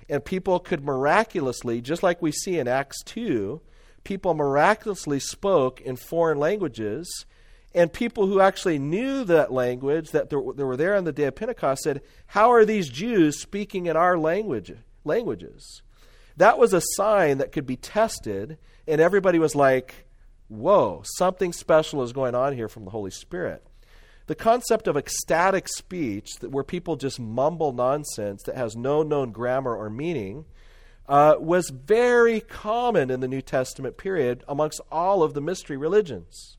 And 0.08 0.24
people 0.24 0.60
could 0.60 0.84
miraculously, 0.84 1.80
just 1.80 2.02
like 2.02 2.20
we 2.20 2.30
see 2.30 2.58
in 2.58 2.68
Acts 2.68 3.02
2, 3.04 3.60
people 4.04 4.34
miraculously 4.34 5.18
spoke 5.18 5.80
in 5.80 5.96
foreign 5.96 6.38
languages 6.38 7.24
and 7.74 7.92
people 7.92 8.26
who 8.26 8.40
actually 8.40 8.78
knew 8.78 9.24
that 9.24 9.52
language, 9.52 10.12
that 10.12 10.30
they 10.30 10.36
were 10.36 10.76
there 10.76 10.94
on 10.94 11.04
the 11.04 11.12
day 11.12 11.24
of 11.24 11.34
Pentecost, 11.34 11.82
said, 11.82 12.02
How 12.28 12.52
are 12.52 12.64
these 12.64 12.88
Jews 12.88 13.40
speaking 13.40 13.86
in 13.86 13.96
our 13.96 14.16
language, 14.16 14.72
languages? 15.04 15.82
That 16.36 16.58
was 16.58 16.72
a 16.72 16.82
sign 16.94 17.38
that 17.38 17.50
could 17.50 17.66
be 17.66 17.76
tested, 17.76 18.58
and 18.86 19.00
everybody 19.00 19.40
was 19.40 19.56
like, 19.56 20.06
Whoa, 20.46 21.02
something 21.16 21.52
special 21.52 22.02
is 22.04 22.12
going 22.12 22.36
on 22.36 22.54
here 22.54 22.68
from 22.68 22.84
the 22.84 22.92
Holy 22.92 23.10
Spirit. 23.10 23.66
The 24.26 24.36
concept 24.36 24.86
of 24.86 24.96
ecstatic 24.96 25.68
speech, 25.68 26.30
where 26.40 26.64
people 26.64 26.96
just 26.96 27.18
mumble 27.18 27.72
nonsense 27.72 28.44
that 28.44 28.56
has 28.56 28.76
no 28.76 29.02
known 29.02 29.32
grammar 29.32 29.74
or 29.76 29.90
meaning, 29.90 30.44
uh, 31.08 31.36
was 31.38 31.70
very 31.70 32.40
common 32.40 33.10
in 33.10 33.20
the 33.20 33.28
New 33.28 33.42
Testament 33.42 33.96
period 33.96 34.42
amongst 34.48 34.80
all 34.90 35.22
of 35.22 35.34
the 35.34 35.40
mystery 35.40 35.76
religions. 35.76 36.56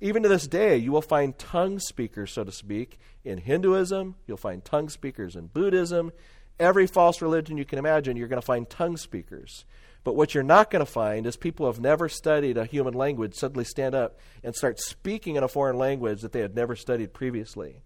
Even 0.00 0.22
to 0.22 0.28
this 0.28 0.46
day, 0.46 0.76
you 0.76 0.92
will 0.92 1.02
find 1.02 1.36
tongue 1.38 1.78
speakers, 1.78 2.32
so 2.32 2.44
to 2.44 2.52
speak, 2.52 2.98
in 3.24 3.38
Hinduism. 3.38 4.14
You'll 4.26 4.36
find 4.36 4.64
tongue 4.64 4.88
speakers 4.88 5.34
in 5.34 5.46
Buddhism. 5.46 6.12
Every 6.60 6.86
false 6.86 7.20
religion 7.20 7.56
you 7.56 7.64
can 7.64 7.78
imagine, 7.78 8.16
you're 8.16 8.28
going 8.28 8.40
to 8.40 8.46
find 8.46 8.68
tongue 8.68 8.96
speakers. 8.96 9.64
But 10.04 10.14
what 10.14 10.34
you're 10.34 10.44
not 10.44 10.70
going 10.70 10.84
to 10.84 10.90
find 10.90 11.26
is 11.26 11.36
people 11.36 11.66
who 11.66 11.72
have 11.72 11.80
never 11.80 12.08
studied 12.08 12.56
a 12.56 12.64
human 12.64 12.94
language 12.94 13.34
suddenly 13.34 13.64
stand 13.64 13.94
up 13.94 14.18
and 14.44 14.54
start 14.54 14.78
speaking 14.78 15.36
in 15.36 15.42
a 15.42 15.48
foreign 15.48 15.76
language 15.76 16.20
that 16.22 16.32
they 16.32 16.40
had 16.40 16.54
never 16.54 16.76
studied 16.76 17.12
previously. 17.12 17.82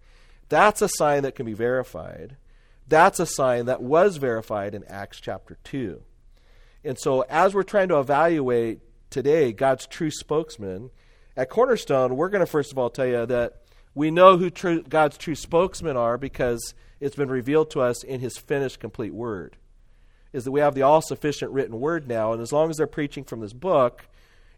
That's 0.49 0.81
a 0.81 0.89
sign 0.89 1.23
that 1.23 1.35
can 1.35 1.45
be 1.45 1.53
verified. 1.53 2.37
That's 2.87 3.19
a 3.19 3.25
sign 3.25 3.65
that 3.65 3.81
was 3.81 4.17
verified 4.17 4.75
in 4.75 4.83
Acts 4.85 5.19
chapter 5.19 5.57
2. 5.63 6.01
And 6.83 6.99
so, 6.99 7.21
as 7.29 7.53
we're 7.53 7.63
trying 7.63 7.87
to 7.89 7.99
evaluate 7.99 8.81
today 9.09 9.53
God's 9.53 9.87
true 9.87 10.11
spokesman, 10.11 10.89
at 11.35 11.49
Cornerstone, 11.49 12.15
we're 12.15 12.29
going 12.29 12.41
to 12.41 12.45
first 12.45 12.71
of 12.71 12.77
all 12.77 12.89
tell 12.89 13.07
you 13.07 13.25
that 13.25 13.61
we 13.95 14.11
know 14.11 14.37
who 14.37 14.49
true, 14.49 14.83
God's 14.83 15.17
true 15.17 15.35
spokesmen 15.35 15.97
are 15.97 16.17
because 16.17 16.73
it's 16.99 17.15
been 17.15 17.29
revealed 17.29 17.71
to 17.71 17.81
us 17.81 18.03
in 18.03 18.19
His 18.19 18.37
finished, 18.37 18.79
complete 18.79 19.13
Word. 19.13 19.57
Is 20.31 20.45
that 20.45 20.51
we 20.51 20.59
have 20.59 20.75
the 20.75 20.81
all 20.81 21.01
sufficient 21.01 21.51
written 21.51 21.79
Word 21.79 22.07
now, 22.07 22.33
and 22.33 22.41
as 22.41 22.51
long 22.51 22.69
as 22.69 22.77
they're 22.77 22.87
preaching 22.87 23.23
from 23.23 23.39
this 23.39 23.53
book 23.53 24.07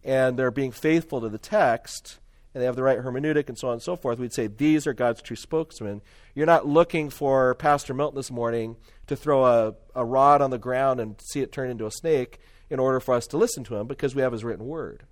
and 0.03 0.38
they're 0.38 0.51
being 0.51 0.71
faithful 0.71 1.21
to 1.21 1.30
the 1.30 1.38
text 1.38 2.19
and 2.56 2.62
they 2.62 2.66
have 2.68 2.78
the 2.78 2.84
right 2.84 2.99
hermeneutic 2.99 3.49
and 3.49 3.60
so 3.60 3.68
on 3.68 3.74
and 3.74 3.82
so 3.82 3.97
forth, 3.97 4.18
we'd 4.18 4.32
say 4.32 4.47
these 4.47 4.88
are 4.88 4.93
God's 4.93 5.22
true 5.22 5.36
spokesmen. 5.36 6.01
You're 6.34 6.45
not 6.45 6.66
looking 6.66 7.10
for 7.10 7.53
Pastor 7.56 7.93
Milton 7.93 8.16
this 8.16 8.32
morning 8.32 8.78
to 9.08 9.18
throw 9.18 9.43
a, 9.43 9.76
a 9.93 10.06
rod 10.06 10.41
on 10.41 10.51
the 10.51 10.58
ground 10.58 11.01
and 11.01 11.20
see 11.22 11.41
it 11.41 11.51
turn 11.51 11.70
into 11.70 11.86
a 11.86 11.91
snake 11.91 12.39
in 12.70 12.80
order 12.80 13.01
for 13.01 13.14
us 13.14 13.28
to 13.28 13.38
listen 13.38 13.66
to 13.66 13.76
him 13.76 13.88
because 13.88 14.16
we 14.16 14.22
have 14.22 14.32
His 14.32 14.45
written 14.45 14.66
Word. 14.68 15.03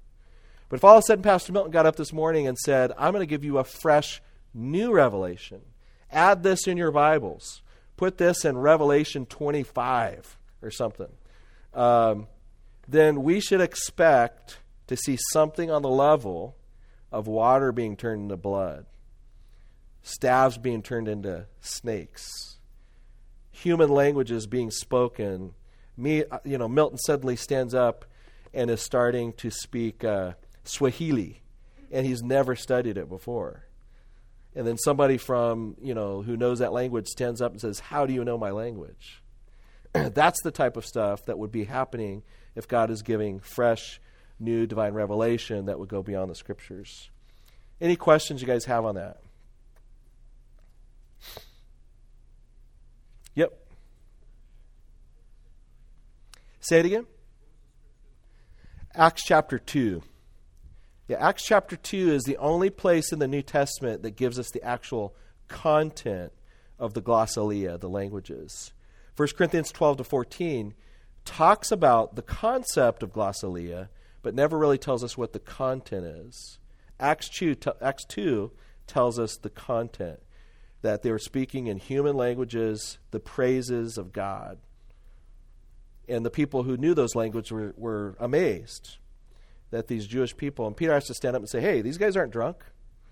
But 0.69 0.77
if 0.77 0.85
all 0.85 0.95
of 0.95 0.99
a 0.99 1.05
sudden 1.05 1.21
Pastor 1.21 1.51
Milton 1.51 1.73
got 1.73 1.85
up 1.85 1.97
this 1.97 2.13
morning 2.13 2.47
and 2.47 2.57
said, 2.57 2.93
I'm 2.97 3.11
going 3.11 3.21
to 3.21 3.29
give 3.29 3.43
you 3.43 3.57
a 3.57 3.65
fresh, 3.65 4.21
new 4.53 4.93
revelation, 4.93 5.63
add 6.09 6.43
this 6.43 6.65
in 6.65 6.77
your 6.77 6.91
Bibles, 6.91 7.61
put 7.97 8.17
this 8.17 8.45
in 8.45 8.57
Revelation 8.57 9.25
25 9.25 10.37
or 10.61 10.71
something, 10.71 11.11
um, 11.73 12.27
then 12.87 13.21
we 13.21 13.41
should 13.41 13.59
expect 13.59 14.59
to 14.87 14.95
see 14.95 15.17
something 15.33 15.69
on 15.69 15.81
the 15.81 15.89
level 15.89 16.55
of 17.13 17.27
water 17.27 17.71
being 17.71 17.95
turned 17.95 18.23
into 18.23 18.35
blood, 18.35 18.85
staves 20.01 20.57
being 20.57 20.81
turned 20.81 21.07
into 21.07 21.45
snakes, 21.61 22.57
human 23.51 23.89
languages 23.89 24.47
being 24.47 24.71
spoken. 24.71 25.53
Me, 25.95 26.25
uh, 26.25 26.39
you 26.43 26.57
know, 26.57 26.67
Milton 26.67 26.97
suddenly 26.97 27.37
stands 27.37 27.73
up 27.73 28.03
and 28.53 28.69
is 28.69 28.81
starting 28.81 29.31
to 29.33 29.49
speak. 29.49 30.03
Uh, 30.03 30.33
Swahili, 30.63 31.41
and 31.91 32.05
he's 32.05 32.23
never 32.23 32.55
studied 32.55 32.97
it 32.97 33.09
before. 33.09 33.65
And 34.55 34.67
then 34.67 34.77
somebody 34.77 35.17
from, 35.17 35.75
you 35.81 35.93
know, 35.93 36.21
who 36.21 36.37
knows 36.37 36.59
that 36.59 36.73
language 36.73 37.07
stands 37.07 37.41
up 37.41 37.51
and 37.51 37.61
says, 37.61 37.79
How 37.79 38.05
do 38.05 38.13
you 38.13 38.23
know 38.23 38.37
my 38.37 38.51
language? 38.51 39.21
That's 39.93 40.41
the 40.43 40.51
type 40.51 40.77
of 40.77 40.85
stuff 40.85 41.25
that 41.25 41.37
would 41.37 41.51
be 41.51 41.65
happening 41.65 42.23
if 42.55 42.67
God 42.67 42.91
is 42.91 43.01
giving 43.01 43.39
fresh, 43.39 43.99
new 44.43 44.67
divine 44.67 44.93
revelation 44.93 45.65
that 45.65 45.79
would 45.79 45.89
go 45.89 46.03
beyond 46.03 46.29
the 46.29 46.35
scriptures. 46.35 47.09
Any 47.81 47.95
questions 47.95 48.41
you 48.41 48.47
guys 48.47 48.65
have 48.65 48.85
on 48.85 48.95
that? 48.95 49.17
Yep. 53.35 53.53
Say 56.59 56.79
it 56.79 56.85
again. 56.85 57.05
Acts 58.95 59.23
chapter 59.23 59.57
2. 59.57 60.03
Yeah, 61.07 61.17
Acts 61.17 61.43
chapter 61.43 61.75
2 61.75 62.11
is 62.11 62.23
the 62.23 62.37
only 62.37 62.69
place 62.69 63.11
in 63.11 63.19
the 63.19 63.27
New 63.27 63.41
Testament 63.41 64.03
that 64.03 64.11
gives 64.11 64.39
us 64.39 64.51
the 64.51 64.63
actual 64.63 65.15
content 65.47 66.31
of 66.79 66.93
the 66.93 67.01
glossolalia, 67.01 67.79
the 67.79 67.89
languages. 67.89 68.71
1 69.15 69.29
Corinthians 69.37 69.71
12 69.71 69.97
to 69.97 70.03
14 70.03 70.73
talks 71.25 71.71
about 71.71 72.15
the 72.15 72.21
concept 72.21 73.03
of 73.03 73.13
glossolalia, 73.13 73.89
but 74.23 74.33
never 74.33 74.57
really 74.57 74.79
tells 74.79 75.03
us 75.03 75.15
what 75.15 75.33
the 75.33 75.39
content 75.39 76.05
is. 76.05 76.57
Acts 76.99 77.29
2, 77.29 77.55
t- 77.55 77.71
Acts 77.81 78.05
2 78.05 78.51
tells 78.87 79.19
us 79.19 79.37
the 79.37 79.49
content 79.49 80.19
that 80.81 81.03
they 81.03 81.11
were 81.11 81.19
speaking 81.19 81.67
in 81.67 81.77
human 81.77 82.15
languages 82.15 82.97
the 83.11 83.19
praises 83.19 83.97
of 83.97 84.11
God. 84.11 84.57
And 86.09 86.25
the 86.25 86.31
people 86.31 86.63
who 86.63 86.75
knew 86.75 86.93
those 86.93 87.15
languages 87.15 87.51
were, 87.51 87.73
were 87.77 88.15
amazed 88.19 88.97
that 89.71 89.87
these 89.87 90.05
Jewish 90.05 90.35
people, 90.35 90.67
and 90.67 90.75
Peter 90.75 90.93
has 90.93 91.05
to 91.05 91.13
stand 91.13 91.35
up 91.35 91.41
and 91.41 91.49
say, 91.49 91.61
hey, 91.61 91.81
these 91.81 91.97
guys 91.97 92.15
aren't 92.15 92.31
drunk. 92.31 92.63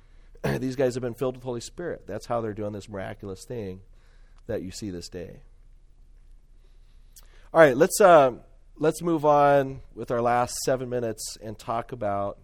these 0.59 0.75
guys 0.75 0.93
have 0.95 1.01
been 1.01 1.13
filled 1.13 1.35
with 1.35 1.43
Holy 1.43 1.61
Spirit. 1.61 2.05
That's 2.07 2.25
how 2.25 2.41
they're 2.41 2.53
doing 2.53 2.73
this 2.73 2.89
miraculous 2.89 3.45
thing 3.45 3.81
that 4.47 4.61
you 4.61 4.71
see 4.71 4.91
this 4.91 5.09
day. 5.09 5.41
All 7.53 7.59
right, 7.59 7.75
let's 7.75 7.99
uh, 7.99 8.33
let's 8.81 9.03
move 9.03 9.25
on 9.25 9.79
with 9.93 10.09
our 10.09 10.23
last 10.23 10.55
seven 10.65 10.89
minutes 10.89 11.37
and 11.39 11.57
talk 11.57 11.91
about 11.91 12.39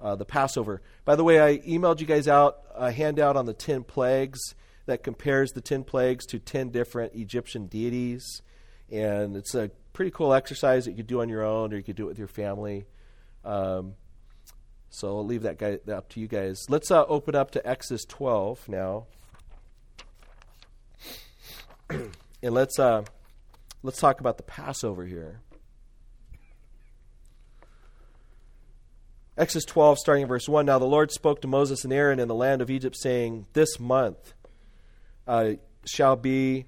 uh, 0.00 0.16
the 0.16 0.24
Passover. 0.24 0.82
By 1.04 1.14
the 1.14 1.22
way, 1.22 1.40
I 1.40 1.58
emailed 1.58 2.00
you 2.00 2.06
guys 2.06 2.26
out 2.26 2.58
a 2.74 2.90
handout 2.90 3.36
on 3.36 3.46
the 3.46 3.54
10 3.54 3.84
plagues 3.84 4.40
that 4.86 5.04
compares 5.04 5.52
the 5.52 5.60
10 5.60 5.84
plagues 5.84 6.26
to 6.26 6.40
10 6.40 6.70
different 6.70 7.14
Egyptian 7.14 7.66
deities. 7.66 8.42
And 8.90 9.36
it's 9.36 9.54
a 9.54 9.70
pretty 9.92 10.10
cool 10.10 10.34
exercise 10.34 10.84
that 10.84 10.90
you 10.90 10.96
could 10.96 11.06
do 11.06 11.20
on 11.20 11.28
your 11.28 11.44
own 11.44 11.72
or 11.72 11.76
you 11.76 11.84
could 11.84 11.94
do 11.94 12.06
it 12.06 12.08
with 12.08 12.18
your 12.18 12.26
family. 12.26 12.84
Um, 13.44 13.94
so 14.90 15.16
I'll 15.16 15.26
leave 15.26 15.42
that 15.42 15.58
guy 15.58 15.78
up 15.92 16.08
to 16.08 16.20
you 16.20 16.26
guys. 16.26 16.66
Let's 16.68 16.90
uh, 16.90 17.04
open 17.04 17.36
up 17.36 17.52
to 17.52 17.64
Exodus 17.64 18.04
12 18.04 18.68
now, 18.68 19.06
and 21.90 22.10
let's 22.42 22.80
uh, 22.80 23.04
let's 23.84 24.00
talk 24.00 24.18
about 24.18 24.38
the 24.38 24.42
Passover 24.42 25.04
here. 25.04 25.40
Exodus 29.38 29.66
12, 29.66 29.98
starting 29.98 30.22
in 30.22 30.28
verse 30.28 30.48
1. 30.48 30.66
Now 30.66 30.80
the 30.80 30.84
Lord 30.84 31.12
spoke 31.12 31.40
to 31.42 31.48
Moses 31.48 31.84
and 31.84 31.92
Aaron 31.92 32.18
in 32.18 32.26
the 32.26 32.34
land 32.34 32.60
of 32.60 32.70
Egypt, 32.70 32.96
saying, 32.98 33.46
This 33.52 33.78
month 33.78 34.34
uh, 35.28 35.52
shall 35.84 36.16
be 36.16 36.66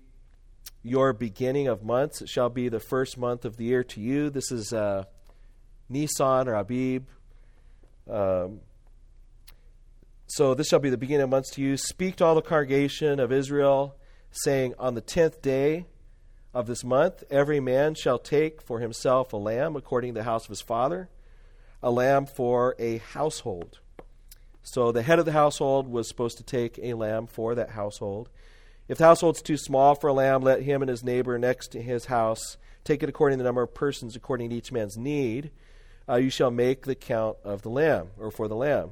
your 0.81 1.13
beginning 1.13 1.67
of 1.67 1.83
months. 1.83 2.23
It 2.23 2.29
shall 2.29 2.49
be 2.49 2.69
the 2.69 2.79
first 2.79 3.19
month 3.19 3.45
of 3.45 3.57
the 3.57 3.65
year 3.65 3.83
to 3.83 4.01
you. 4.01 4.31
This 4.31 4.53
is 4.53 4.73
uh, 4.73 5.03
Nisan 5.89 6.47
or 6.47 6.55
Abib. 6.55 7.09
Um, 8.09 8.61
so 10.29 10.55
this 10.55 10.69
shall 10.69 10.79
be 10.79 10.91
the 10.91 10.97
beginning 10.97 11.25
of 11.25 11.31
months 11.31 11.51
to 11.55 11.61
you. 11.61 11.77
Speak 11.77 12.15
to 12.17 12.25
all 12.25 12.37
the 12.37 12.41
congregation 12.41 13.19
of 13.19 13.33
Israel, 13.33 13.97
saying, 14.31 14.75
On 14.79 14.95
the 14.95 15.01
tenth 15.01 15.43
day 15.43 15.87
of 16.55 16.69
this 16.69 16.85
month, 16.85 17.25
every 17.31 17.59
man 17.59 17.97
shall 17.97 18.21
take 18.21 18.63
for 18.63 18.79
himself 18.79 19.33
a 19.33 19.37
lamb 19.37 19.75
according 19.75 20.15
to 20.15 20.21
the 20.21 20.25
house 20.25 20.45
of 20.45 20.51
his 20.51 20.63
father 20.63 21.09
a 21.83 21.91
lamb 21.91 22.27
for 22.27 22.75
a 22.79 22.99
household. 22.99 23.79
So 24.63 24.93
the 24.93 25.03
head 25.03 25.19
of 25.19 25.25
the 25.25 25.33
household 25.33 25.89
was 25.89 26.09
supposed 26.09 26.37
to 26.39 26.43
take 26.43 26.79
a 26.83 26.95
lamb 26.95 27.27
for 27.27 27.55
that 27.55 27.71
household. 27.71 28.29
If 28.89 28.99
the 28.99 29.05
household's 29.05 29.43
too 29.43 29.57
small 29.57 29.95
for 29.95 30.09
a 30.09 30.13
lamb, 30.13 30.43
let 30.43 30.63
him 30.63 30.83
and 30.83 30.89
his 30.89 31.05
neighbor 31.05 31.39
next 31.39 31.69
to 31.69 31.83
his 31.83 32.07
house 32.07 32.57
take 32.85 33.03
it 33.03 33.09
according 33.09 33.39
to 33.39 33.43
the 33.43 33.49
number 33.49 33.63
of 33.63 33.75
persons, 33.75 34.17
according 34.17 34.51
to 34.51 34.57
each 34.57 34.73
man's 34.73 34.97
need. 34.97 35.51
Uh, 36.09 36.17
you 36.17 36.31
shall 36.31 36.51
make 36.51 36.85
the 36.85 36.95
count 36.95 37.37
of 37.45 37.63
the 37.63 37.71
lamb, 37.71 38.09
or 38.19 38.31
for 38.31 38.49
the 38.49 38.57
lamb. 38.57 38.91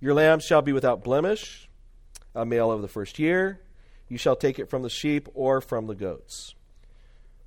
Your 0.00 0.14
lamb 0.14 0.40
shall 0.40 0.62
be 0.62 0.72
without 0.72 1.04
blemish, 1.04 1.68
a 2.34 2.46
male 2.46 2.72
of 2.72 2.82
the 2.82 2.88
first 2.88 3.18
year. 3.18 3.60
You 4.08 4.16
shall 4.16 4.36
take 4.36 4.58
it 4.58 4.70
from 4.70 4.82
the 4.82 4.90
sheep 4.90 5.28
or 5.34 5.60
from 5.60 5.86
the 5.86 5.94
goats. 5.94 6.54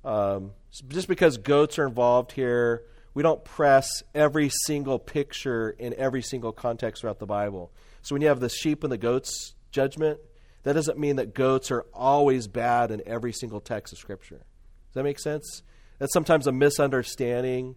Um, 0.04 0.52
just 0.88 1.08
because 1.08 1.38
goats 1.38 1.78
are 1.78 1.86
involved 1.86 2.32
here 2.32 2.84
we 3.14 3.22
don't 3.22 3.44
press 3.44 4.02
every 4.14 4.50
single 4.66 4.98
picture 4.98 5.70
in 5.70 5.94
every 5.94 6.20
single 6.20 6.52
context 6.52 7.00
throughout 7.00 7.20
the 7.20 7.26
Bible. 7.26 7.72
So 8.02 8.14
when 8.14 8.22
you 8.22 8.28
have 8.28 8.40
the 8.40 8.48
sheep 8.48 8.82
and 8.82 8.92
the 8.92 8.98
goats 8.98 9.54
judgment, 9.70 10.18
that 10.64 10.72
doesn't 10.72 10.98
mean 10.98 11.16
that 11.16 11.32
goats 11.32 11.70
are 11.70 11.86
always 11.94 12.48
bad 12.48 12.90
in 12.90 13.02
every 13.06 13.32
single 13.32 13.60
text 13.60 13.92
of 13.92 13.98
Scripture. 13.98 14.38
Does 14.38 14.94
that 14.94 15.04
make 15.04 15.20
sense? 15.20 15.62
That's 15.98 16.12
sometimes 16.12 16.46
a 16.46 16.52
misunderstanding 16.52 17.76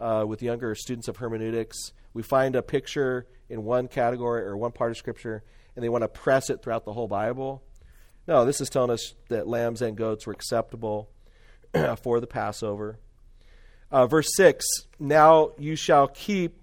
uh, 0.00 0.24
with 0.26 0.42
younger 0.42 0.74
students 0.74 1.06
of 1.08 1.18
hermeneutics. 1.18 1.92
We 2.12 2.22
find 2.22 2.56
a 2.56 2.62
picture 2.62 3.26
in 3.48 3.64
one 3.64 3.86
category 3.86 4.42
or 4.42 4.56
one 4.56 4.72
part 4.72 4.90
of 4.90 4.96
Scripture, 4.96 5.44
and 5.76 5.84
they 5.84 5.88
want 5.88 6.02
to 6.02 6.08
press 6.08 6.50
it 6.50 6.62
throughout 6.62 6.84
the 6.84 6.92
whole 6.92 7.08
Bible. 7.08 7.62
No, 8.26 8.44
this 8.44 8.60
is 8.60 8.68
telling 8.68 8.90
us 8.90 9.14
that 9.28 9.46
lambs 9.46 9.80
and 9.80 9.96
goats 9.96 10.26
were 10.26 10.32
acceptable 10.32 11.10
for 12.02 12.18
the 12.18 12.26
Passover. 12.26 12.98
Uh, 13.92 14.06
verse 14.06 14.30
6 14.34 14.64
Now 14.98 15.52
you 15.58 15.76
shall 15.76 16.08
keep 16.08 16.56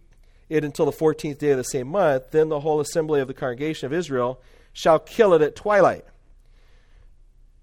it 0.50 0.64
until 0.64 0.86
the 0.86 0.92
14th 0.92 1.38
day 1.38 1.52
of 1.52 1.58
the 1.58 1.64
same 1.64 1.88
month. 1.88 2.32
Then 2.32 2.50
the 2.50 2.60
whole 2.60 2.80
assembly 2.80 3.22
of 3.22 3.28
the 3.28 3.34
congregation 3.34 3.86
of 3.86 3.94
Israel 3.94 4.42
shall 4.74 5.00
kill 5.00 5.34
it 5.36 5.42
at 5.42 5.56
twilight. 5.56 6.06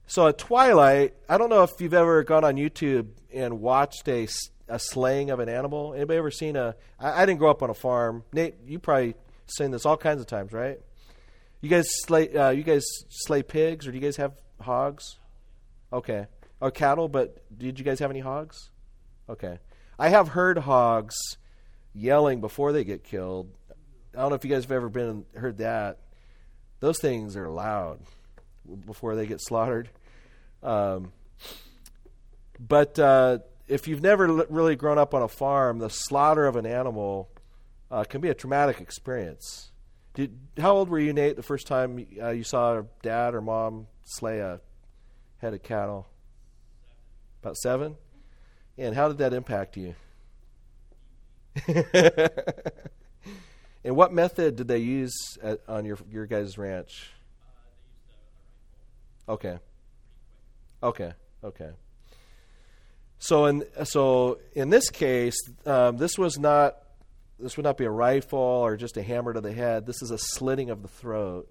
So 0.07 0.29
at 0.29 0.39
twilight, 0.39 1.15
I 1.29 1.37
don't 1.37 1.51
know 1.51 1.65
if 1.65 1.81
you've 1.81 1.95
ever 1.95 2.23
gone 2.23 2.45
on 2.45 2.55
YouTube 2.55 3.09
and 3.35 3.61
watched 3.61 4.07
a, 4.07 4.29
a 4.69 4.79
slaying 4.79 5.31
of 5.31 5.41
an 5.41 5.49
animal. 5.49 5.95
Anybody 5.95 6.19
ever 6.19 6.31
seen 6.31 6.55
a? 6.55 6.77
I, 7.01 7.23
I 7.23 7.27
didn't 7.27 7.41
grow 7.41 7.51
up 7.51 7.63
on 7.63 7.71
a 7.71 7.75
farm. 7.75 8.23
Nate, 8.33 8.55
you 8.65 8.79
probably 8.79 9.17
seen 9.47 9.73
this 9.73 9.85
all 9.85 9.97
kinds 9.97 10.21
of 10.21 10.29
times, 10.29 10.53
right? 10.53 10.79
You 11.61 11.69
guys 11.69 11.89
slay. 12.05 12.33
Uh, 12.33 12.51
you 12.51 12.63
guys 12.63 12.85
slay 13.09 13.43
pigs, 13.43 13.89
or 13.89 13.91
do 13.91 13.99
you 13.99 14.03
guys 14.03 14.17
have 14.17 14.35
hogs? 14.61 15.17
Okay, 15.93 16.27
or 16.61 16.71
cattle. 16.71 17.09
But 17.09 17.43
did 17.59 17.81
you 17.81 17.85
guys 17.85 17.99
have 17.99 18.11
any 18.11 18.21
hogs? 18.21 18.71
Okay. 19.29 19.59
I 19.99 20.09
have 20.09 20.29
heard 20.29 20.59
hogs 20.59 21.17
yelling 21.95 22.41
before 22.41 22.73
they 22.73 22.85
get 22.85 23.03
killed. 23.03 23.51
I 24.15 24.21
don't 24.21 24.31
know 24.31 24.37
if 24.37 24.45
you 24.45 24.51
guys 24.51 24.65
have 24.65 24.73
ever 24.73 24.89
been 24.89 25.25
heard 25.35 25.59
that. 25.59 25.99
Those 26.81 26.99
things 26.99 27.37
are 27.37 27.49
loud 27.49 28.01
before 28.85 29.17
they 29.17 29.27
get 29.27 29.41
slaughtered. 29.41 29.89
Um, 30.63 31.13
but 32.59 32.99
uh, 32.99 33.39
if 33.69 33.89
you've 33.89 34.03
never 34.03 34.27
l- 34.27 34.47
really 34.49 34.77
grown 34.77 34.99
up 34.99 35.15
on 35.15 35.23
a 35.23 35.29
farm, 35.29 35.79
the 35.79 35.91
slaughter 35.91 36.47
of 36.47 36.57
an 36.57 36.67
animal 36.67 37.31
uh, 37.91 38.05
can 38.05 38.21
be 38.21 38.29
a 38.29 38.35
traumatic 38.35 38.81
experience. 38.81 39.71
Did, 40.15 40.39
how 40.59 40.77
old 40.77 40.89
were 40.89 40.99
you, 40.99 41.13
Nate, 41.13 41.37
the 41.37 41.43
first 41.43 41.67
time 41.67 42.07
uh, 42.21 42.31
you 42.31 42.43
saw 42.43 42.83
dad 43.03 43.35
or 43.35 43.41
mom 43.41 43.87
slay 44.05 44.39
a 44.39 44.61
head 45.39 45.55
of 45.55 45.63
cattle? 45.63 46.07
About 47.43 47.57
seven? 47.57 47.97
And 48.79 48.95
how 48.95 49.09
did 49.09 49.19
that 49.19 49.33
impact 49.33 49.77
you? 49.77 49.95
and 53.85 53.97
what 53.97 54.13
method 54.13 54.57
did 54.57 54.69
they 54.69 54.79
use 54.79 55.15
at, 55.43 55.61
on 55.67 55.85
your 55.87 55.99
your 56.11 56.27
guys' 56.27 56.59
ranch? 56.59 57.11
Okay. 59.29 59.59
Okay. 60.83 61.13
Okay. 61.43 61.71
So 63.19 63.47
in 63.47 63.65
so 63.85 64.39
in 64.55 64.71
this 64.71 64.91
case, 64.91 65.39
um, 65.65 65.97
this 65.97 66.19
was 66.19 66.39
not 66.39 66.77
this 67.39 67.57
would 67.57 67.65
not 67.65 67.77
be 67.77 67.85
a 67.85 67.91
rifle 67.91 68.39
or 68.39 68.77
just 68.77 68.97
a 68.97 69.03
hammer 69.03 69.33
to 69.33 69.41
the 69.41 69.53
head. 69.53 69.87
This 69.87 70.03
is 70.03 70.11
a 70.11 70.19
slitting 70.19 70.71
of 70.71 70.83
the 70.83 70.89
throat 70.89 71.51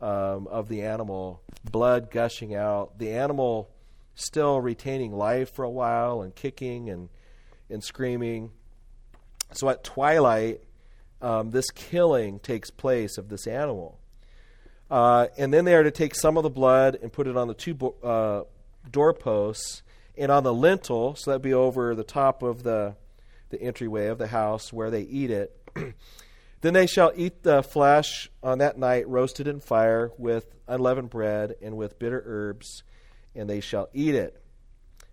um, 0.00 0.46
of 0.48 0.68
the 0.68 0.82
animal, 0.82 1.42
blood 1.64 2.10
gushing 2.10 2.54
out. 2.54 2.98
The 2.98 3.12
animal 3.12 3.70
still 4.18 4.60
retaining 4.60 5.12
life 5.12 5.54
for 5.54 5.64
a 5.64 5.70
while 5.70 6.22
and 6.22 6.34
kicking 6.34 6.90
and, 6.90 7.08
and 7.70 7.82
screaming. 7.82 8.50
So 9.52 9.68
at 9.68 9.84
twilight, 9.84 10.60
um, 11.22 11.50
this 11.50 11.70
killing 11.70 12.40
takes 12.40 12.70
place 12.70 13.16
of 13.16 13.28
this 13.28 13.46
animal. 13.46 13.98
Uh, 14.90 15.28
and 15.36 15.54
then 15.54 15.64
they 15.64 15.74
are 15.74 15.84
to 15.84 15.90
take 15.90 16.14
some 16.14 16.36
of 16.36 16.42
the 16.42 16.50
blood 16.50 16.98
and 17.00 17.12
put 17.12 17.26
it 17.26 17.36
on 17.36 17.46
the 17.46 17.54
two 17.54 17.74
bo- 17.74 17.94
uh, 18.02 18.90
doorposts 18.90 19.82
and 20.16 20.32
on 20.32 20.42
the 20.42 20.52
lintel, 20.52 21.14
so 21.14 21.30
that'd 21.30 21.42
be 21.42 21.54
over 21.54 21.94
the 21.94 22.04
top 22.04 22.42
of 22.42 22.64
the, 22.64 22.96
the 23.50 23.62
entryway 23.62 24.06
of 24.06 24.18
the 24.18 24.26
house 24.26 24.72
where 24.72 24.90
they 24.90 25.02
eat 25.02 25.30
it. 25.30 25.54
then 26.60 26.72
they 26.72 26.86
shall 26.86 27.12
eat 27.14 27.44
the 27.44 27.62
flesh 27.62 28.30
on 28.42 28.58
that 28.58 28.78
night, 28.78 29.06
roasted 29.06 29.46
in 29.46 29.60
fire 29.60 30.10
with 30.18 30.56
unleavened 30.66 31.10
bread 31.10 31.54
and 31.62 31.76
with 31.76 31.98
bitter 32.00 32.22
herbs 32.26 32.82
and 33.38 33.48
they 33.48 33.60
shall 33.60 33.88
eat 33.94 34.14
it. 34.14 34.42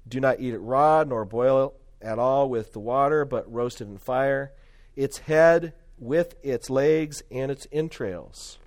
Do 0.08 0.20
not 0.20 0.40
eat 0.40 0.54
it 0.54 0.60
raw, 0.60 1.04
nor 1.04 1.26
boil 1.26 1.68
it 2.02 2.06
at 2.06 2.20
all 2.20 2.50
with 2.50 2.74
the 2.74 2.80
water, 2.80 3.24
but 3.26 3.52
roast 3.52 3.82
it 3.82 3.88
in 3.88 3.98
fire. 3.98 4.52
Its 4.96 5.20
head 5.20 5.74
with 5.98 6.36
its 6.44 6.70
legs 6.70 7.24
and 7.32 7.52
its 7.52 7.68
entrails. 7.72 8.58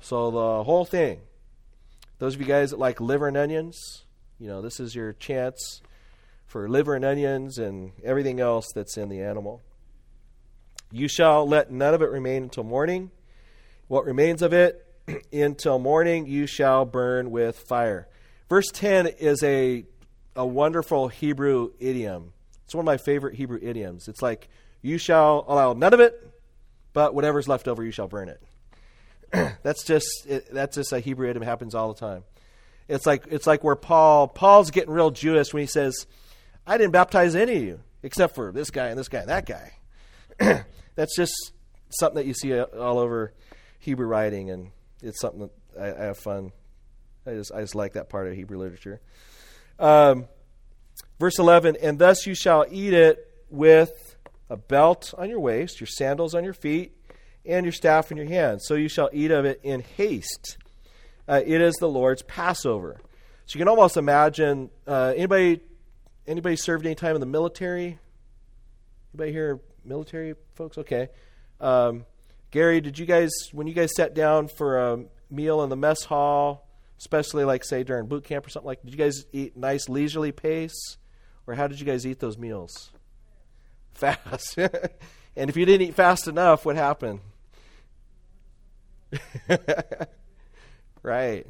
So 0.00 0.30
the 0.30 0.64
whole 0.64 0.84
thing. 0.84 1.20
Those 2.18 2.34
of 2.34 2.40
you 2.40 2.46
guys 2.46 2.70
that 2.70 2.78
like 2.78 3.00
liver 3.00 3.28
and 3.28 3.36
onions, 3.36 4.04
you 4.38 4.48
know, 4.48 4.62
this 4.62 4.80
is 4.80 4.94
your 4.94 5.12
chance 5.12 5.82
for 6.46 6.68
liver 6.68 6.94
and 6.94 7.04
onions 7.04 7.58
and 7.58 7.92
everything 8.02 8.40
else 8.40 8.66
that's 8.74 8.96
in 8.96 9.08
the 9.08 9.20
animal. 9.20 9.62
You 10.90 11.08
shall 11.08 11.46
let 11.46 11.70
none 11.70 11.94
of 11.94 12.02
it 12.02 12.10
remain 12.10 12.44
until 12.44 12.64
morning. 12.64 13.10
What 13.88 14.04
remains 14.04 14.40
of 14.40 14.52
it 14.52 14.86
until 15.32 15.78
morning 15.78 16.26
you 16.26 16.46
shall 16.46 16.84
burn 16.84 17.30
with 17.30 17.58
fire. 17.58 18.08
Verse 18.48 18.66
10 18.72 19.06
is 19.06 19.42
a, 19.42 19.84
a 20.34 20.46
wonderful 20.46 21.08
Hebrew 21.08 21.70
idiom. 21.80 22.32
It's 22.64 22.74
one 22.74 22.82
of 22.82 22.86
my 22.86 22.96
favorite 22.96 23.34
Hebrew 23.34 23.58
idioms. 23.60 24.08
It's 24.08 24.22
like, 24.22 24.48
you 24.82 24.98
shall 24.98 25.44
allow 25.48 25.72
none 25.72 25.92
of 25.94 26.00
it, 26.00 26.14
but 26.92 27.14
whatever's 27.14 27.48
left 27.48 27.66
over, 27.68 27.84
you 27.84 27.90
shall 27.90 28.08
burn 28.08 28.28
it. 28.28 28.42
that's 29.62 29.84
just 29.84 30.06
it, 30.26 30.46
that's 30.52 30.76
just 30.76 30.92
a 30.92 31.00
Hebrew 31.00 31.28
idiom. 31.28 31.42
Happens 31.42 31.74
all 31.74 31.92
the 31.92 31.98
time. 31.98 32.22
It's 32.88 33.04
like 33.04 33.24
it's 33.30 33.46
like 33.46 33.64
where 33.64 33.74
Paul 33.74 34.28
Paul's 34.28 34.70
getting 34.70 34.92
real 34.92 35.10
Jewish 35.10 35.52
when 35.52 35.62
he 35.62 35.66
says, 35.66 36.06
"I 36.66 36.78
didn't 36.78 36.92
baptize 36.92 37.34
any 37.34 37.56
of 37.56 37.62
you 37.62 37.80
except 38.04 38.36
for 38.36 38.52
this 38.52 38.70
guy 38.70 38.86
and 38.86 38.98
this 38.98 39.08
guy 39.08 39.20
and 39.20 39.28
that 39.28 39.46
guy." 39.46 39.72
that's 40.94 41.16
just 41.16 41.34
something 41.90 42.16
that 42.16 42.26
you 42.26 42.34
see 42.34 42.58
all 42.60 42.98
over 42.98 43.32
Hebrew 43.80 44.06
writing, 44.06 44.50
and 44.50 44.70
it's 45.02 45.20
something 45.20 45.50
that 45.74 45.98
I, 45.98 46.02
I 46.02 46.06
have 46.06 46.18
fun 46.18 46.52
I 47.26 47.34
just, 47.34 47.52
I 47.52 47.60
just 47.60 47.74
like 47.74 47.94
that 47.94 48.08
part 48.08 48.28
of 48.28 48.34
Hebrew 48.34 48.58
literature. 48.58 49.00
Um, 49.78 50.26
verse 51.18 51.38
11, 51.38 51.76
and 51.82 51.98
thus 51.98 52.26
you 52.26 52.34
shall 52.34 52.64
eat 52.70 52.92
it 52.92 53.30
with 53.50 54.16
a 54.48 54.56
belt 54.56 55.12
on 55.18 55.28
your 55.28 55.40
waist, 55.40 55.80
your 55.80 55.86
sandals 55.86 56.34
on 56.34 56.44
your 56.44 56.54
feet, 56.54 56.92
and 57.44 57.64
your 57.64 57.72
staff 57.72 58.10
in 58.10 58.16
your 58.16 58.26
hand. 58.26 58.62
So 58.62 58.74
you 58.74 58.88
shall 58.88 59.10
eat 59.12 59.30
of 59.30 59.44
it 59.44 59.60
in 59.62 59.80
haste. 59.80 60.58
Uh, 61.28 61.42
it 61.44 61.60
is 61.60 61.74
the 61.76 61.88
Lord's 61.88 62.22
Passover. 62.22 63.00
So 63.46 63.58
you 63.58 63.60
can 63.60 63.68
almost 63.68 63.96
imagine 63.96 64.70
uh, 64.86 65.12
anybody 65.16 65.60
anybody 66.26 66.56
served 66.56 66.84
any 66.84 66.94
time 66.94 67.14
in 67.14 67.20
the 67.20 67.26
military? 67.26 67.98
Anybody 69.14 69.32
here 69.32 69.60
military 69.84 70.34
folks? 70.54 70.78
Okay. 70.78 71.08
Um, 71.60 72.04
Gary, 72.50 72.80
did 72.80 72.98
you 72.98 73.06
guys 73.06 73.30
when 73.52 73.66
you 73.66 73.74
guys 73.74 73.94
sat 73.94 74.14
down 74.14 74.48
for 74.48 74.78
a 74.78 75.04
meal 75.30 75.62
in 75.62 75.70
the 75.70 75.76
mess 75.76 76.04
hall, 76.04 76.65
especially 76.98 77.44
like 77.44 77.64
say 77.64 77.82
during 77.82 78.06
boot 78.06 78.24
camp 78.24 78.46
or 78.46 78.50
something 78.50 78.66
like? 78.66 78.82
Did 78.82 78.92
you 78.92 78.98
guys 78.98 79.24
eat 79.32 79.56
nice 79.56 79.88
leisurely 79.88 80.32
pace, 80.32 80.96
or 81.46 81.54
how 81.54 81.66
did 81.66 81.80
you 81.80 81.86
guys 81.86 82.06
eat 82.06 82.20
those 82.20 82.38
meals? 82.38 82.90
Fast. 83.92 84.58
and 85.36 85.50
if 85.50 85.56
you 85.56 85.64
didn't 85.64 85.88
eat 85.88 85.94
fast 85.94 86.28
enough, 86.28 86.66
what 86.66 86.76
happened? 86.76 87.20
right. 91.02 91.46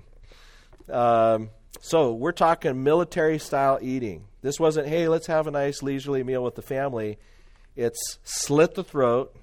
Um, 0.89 1.51
so 1.81 2.13
we're 2.13 2.33
talking 2.33 2.83
military 2.83 3.39
style 3.39 3.79
eating. 3.83 4.27
This 4.43 4.61
wasn't, 4.61 4.89
hey, 4.89 5.09
let's 5.09 5.27
have 5.27 5.47
a 5.47 5.51
nice 5.51 5.83
leisurely 5.83 6.23
meal 6.23 6.43
with 6.43 6.55
the 6.55 6.63
family. 6.63 7.19
It's 7.75 8.19
slit 8.25 8.75
the 8.75 8.85
throat, 8.85 9.37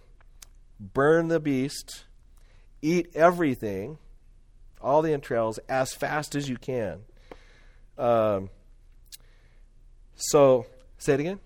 burn 0.80 1.28
the 1.28 1.40
beast, 1.40 2.06
eat 2.82 3.10
everything, 3.16 3.98
all 4.84 5.02
the 5.02 5.14
entrails, 5.14 5.58
as 5.70 5.94
fast 5.94 6.36
as 6.36 6.50
you 6.50 6.58
can. 6.58 7.02
Um, 7.98 8.50
so, 10.16 10.66
say 10.98 11.16
it 11.16 11.20
again. 11.20 11.40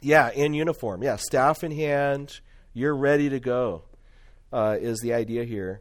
In 0.00 0.08
yeah, 0.08 0.30
in 0.30 0.54
uniform. 0.54 1.02
Yeah, 1.02 1.16
staff 1.16 1.62
in 1.62 1.70
hand, 1.72 2.40
you're 2.74 2.96
ready 2.96 3.28
to 3.28 3.40
go, 3.40 3.82
uh, 4.52 4.76
is 4.80 5.00
the 5.00 5.14
idea 5.14 5.44
here. 5.44 5.80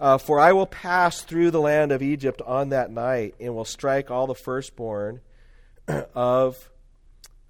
Uh, 0.00 0.18
For 0.18 0.38
I 0.38 0.52
will 0.52 0.66
pass 0.66 1.22
through 1.22 1.50
the 1.50 1.60
land 1.60 1.90
of 1.90 2.02
Egypt 2.02 2.40
on 2.46 2.68
that 2.68 2.90
night, 2.90 3.34
and 3.40 3.54
will 3.54 3.64
strike 3.64 4.10
all 4.10 4.26
the 4.26 4.34
firstborn 4.34 5.20
of 6.14 6.70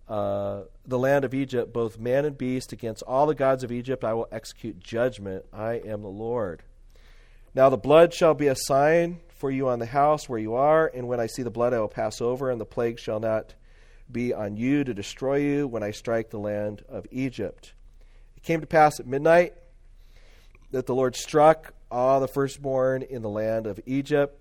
uh, 0.08 0.62
the 0.86 0.98
land 0.98 1.24
of 1.24 1.34
Egypt, 1.34 1.72
both 1.72 1.98
man 1.98 2.24
and 2.24 2.38
beast, 2.38 2.72
against 2.72 3.02
all 3.02 3.26
the 3.26 3.34
gods 3.34 3.62
of 3.62 3.70
Egypt. 3.70 4.04
I 4.04 4.14
will 4.14 4.28
execute 4.32 4.80
judgment. 4.80 5.44
I 5.52 5.74
am 5.74 6.02
the 6.02 6.08
Lord. 6.08 6.62
Now 7.58 7.70
the 7.70 7.76
blood 7.76 8.14
shall 8.14 8.34
be 8.34 8.46
a 8.46 8.54
sign 8.54 9.18
for 9.30 9.50
you 9.50 9.68
on 9.68 9.80
the 9.80 9.86
house 9.86 10.28
where 10.28 10.38
you 10.38 10.54
are, 10.54 10.88
and 10.94 11.08
when 11.08 11.18
I 11.18 11.26
see 11.26 11.42
the 11.42 11.50
blood, 11.50 11.74
I 11.74 11.80
will 11.80 11.88
pass 11.88 12.20
over, 12.20 12.52
and 12.52 12.60
the 12.60 12.64
plague 12.64 13.00
shall 13.00 13.18
not 13.18 13.54
be 14.12 14.32
on 14.32 14.56
you 14.56 14.84
to 14.84 14.94
destroy 14.94 15.38
you 15.38 15.66
when 15.66 15.82
I 15.82 15.90
strike 15.90 16.30
the 16.30 16.38
land 16.38 16.84
of 16.88 17.04
Egypt. 17.10 17.72
It 18.36 18.44
came 18.44 18.60
to 18.60 18.66
pass 18.68 19.00
at 19.00 19.08
midnight 19.08 19.54
that 20.70 20.86
the 20.86 20.94
Lord 20.94 21.16
struck 21.16 21.74
all 21.90 22.20
the 22.20 22.28
firstborn 22.28 23.02
in 23.02 23.22
the 23.22 23.28
land 23.28 23.66
of 23.66 23.80
Egypt, 23.86 24.40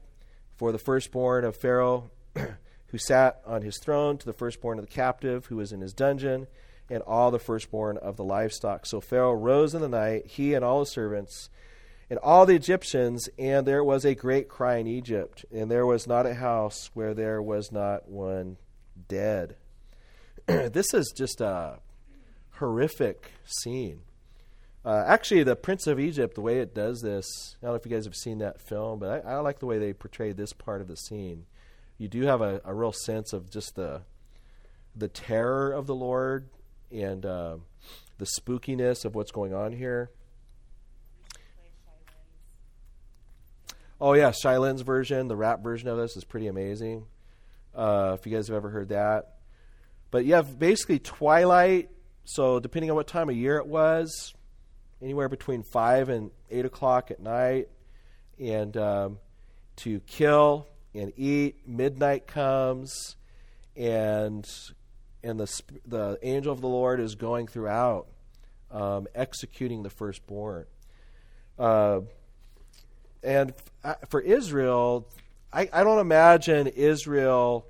for 0.55 0.71
the 0.71 0.77
firstborn 0.77 1.43
of 1.43 1.57
Pharaoh 1.57 2.11
who 2.35 2.99
sat 2.99 3.41
on 3.47 3.63
his 3.63 3.79
throne, 3.79 4.19
to 4.19 4.27
the 4.27 4.31
firstborn 4.31 4.77
of 4.77 4.85
the 4.85 4.93
captive 4.93 5.47
who 5.47 5.55
was 5.55 5.71
in 5.71 5.81
his 5.81 5.93
dungeon, 5.93 6.45
and 6.87 7.01
all 7.01 7.31
the 7.31 7.39
firstborn 7.39 7.97
of 7.97 8.15
the 8.15 8.23
livestock. 8.23 8.85
So 8.85 9.01
Pharaoh 9.01 9.33
rose 9.33 9.73
in 9.73 9.81
the 9.81 9.89
night, 9.89 10.27
he 10.27 10.53
and 10.53 10.63
all 10.63 10.81
his 10.81 10.91
servants, 10.91 11.49
and 12.09 12.19
all 12.19 12.45
the 12.45 12.55
Egyptians, 12.55 13.27
and 13.37 13.65
there 13.65 13.83
was 13.83 14.05
a 14.05 14.15
great 14.15 14.47
cry 14.47 14.77
in 14.77 14.87
Egypt, 14.87 15.45
and 15.51 15.69
there 15.69 15.85
was 15.85 16.07
not 16.07 16.25
a 16.25 16.35
house 16.35 16.89
where 16.93 17.13
there 17.13 17.41
was 17.41 17.71
not 17.71 18.07
one 18.07 18.57
dead. 19.07 19.55
this 20.45 20.93
is 20.93 21.13
just 21.15 21.41
a 21.41 21.79
horrific 22.51 23.31
scene. 23.45 24.01
Uh, 24.85 25.03
actually, 25.05 25.43
the 25.43 25.55
Prince 25.55 25.85
of 25.85 25.99
Egypt, 25.99 26.35
the 26.35 26.41
way 26.41 26.59
it 26.59 26.73
does 26.73 27.01
this, 27.01 27.57
I 27.61 27.65
don't 27.65 27.73
know 27.73 27.75
if 27.75 27.85
you 27.85 27.91
guys 27.91 28.05
have 28.05 28.15
seen 28.15 28.37
that 28.37 28.61
film, 28.61 28.99
but 28.99 29.25
I, 29.25 29.33
I 29.33 29.39
like 29.39 29.59
the 29.59 29.65
way 29.65 29.79
they 29.79 29.91
portray 29.91 30.31
this 30.31 30.53
part 30.53 30.79
of 30.79 30.87
the 30.87 30.95
scene. 30.95 31.45
You 31.97 32.07
do 32.07 32.21
have 32.21 32.41
a, 32.41 32.61
a 32.63 32.73
real 32.73 32.93
sense 32.93 33.33
of 33.33 33.49
just 33.49 33.75
the 33.75 34.03
the 34.95 35.07
terror 35.07 35.71
of 35.71 35.85
the 35.85 35.93
Lord 35.93 36.49
and 36.91 37.25
uh, 37.25 37.57
the 38.17 38.25
spookiness 38.25 39.05
of 39.05 39.13
what's 39.13 39.31
going 39.31 39.53
on 39.53 39.73
here. 39.73 40.09
Oh 43.99 44.13
yeah, 44.13 44.31
Shai 44.31 44.57
version, 44.83 45.27
the 45.27 45.35
rap 45.35 45.63
version 45.63 45.87
of 45.89 45.97
this 45.97 46.15
is 46.15 46.23
pretty 46.23 46.47
amazing. 46.47 47.05
Uh, 47.73 48.15
if 48.19 48.25
you 48.25 48.35
guys 48.35 48.47
have 48.47 48.57
ever 48.57 48.69
heard 48.69 48.89
that, 48.89 49.37
but 50.11 50.25
you 50.25 50.35
have 50.35 50.59
basically 50.59 50.99
twilight. 50.99 51.89
So 52.25 52.59
depending 52.59 52.91
on 52.91 52.95
what 52.95 53.07
time 53.07 53.29
of 53.29 53.35
year 53.35 53.57
it 53.57 53.67
was, 53.67 54.33
anywhere 55.01 55.29
between 55.29 55.63
five 55.63 56.09
and 56.09 56.31
eight 56.51 56.65
o'clock 56.65 57.09
at 57.09 57.19
night, 57.19 57.69
and 58.39 58.75
um, 58.77 59.19
to 59.77 59.99
kill 60.01 60.67
and 60.93 61.13
eat. 61.17 61.67
Midnight 61.67 62.27
comes, 62.27 63.15
and 63.75 64.45
and 65.23 65.39
the 65.39 65.61
the 65.85 66.19
angel 66.21 66.53
of 66.53 66.61
the 66.61 66.67
Lord 66.67 66.99
is 66.99 67.15
going 67.15 67.47
throughout, 67.47 68.07
um, 68.71 69.07
executing 69.15 69.83
the 69.83 69.89
firstborn. 69.89 70.65
Uh, 71.57 72.01
and 73.23 73.53
for 74.09 74.21
Israel, 74.21 75.07
I, 75.51 75.69
I 75.71 75.83
don't 75.83 75.99
imagine 75.99 76.67
Israel 76.67 77.65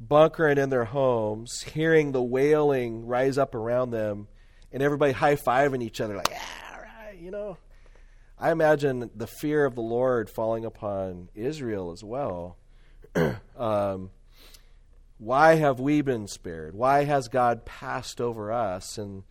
bunkering 0.00 0.58
in 0.58 0.70
their 0.70 0.84
homes, 0.84 1.62
hearing 1.62 2.12
the 2.12 2.22
wailing 2.22 3.06
rise 3.06 3.38
up 3.38 3.54
around 3.54 3.90
them 3.90 4.28
and 4.72 4.82
everybody 4.82 5.12
high 5.12 5.36
fiving 5.36 5.82
each 5.82 6.00
other, 6.00 6.16
like, 6.16 6.30
yeah, 6.30 6.78
right, 6.78 7.18
you 7.18 7.30
know. 7.30 7.56
I 8.38 8.50
imagine 8.50 9.10
the 9.14 9.26
fear 9.26 9.64
of 9.64 9.74
the 9.74 9.80
Lord 9.80 10.28
falling 10.28 10.66
upon 10.66 11.30
Israel 11.34 11.90
as 11.92 12.04
well. 12.04 12.58
um, 13.56 14.10
why 15.18 15.54
have 15.54 15.80
we 15.80 16.02
been 16.02 16.28
spared? 16.28 16.74
Why 16.74 17.04
has 17.04 17.28
God 17.28 17.64
passed 17.64 18.20
over 18.20 18.52
us? 18.52 18.98
And 18.98 19.22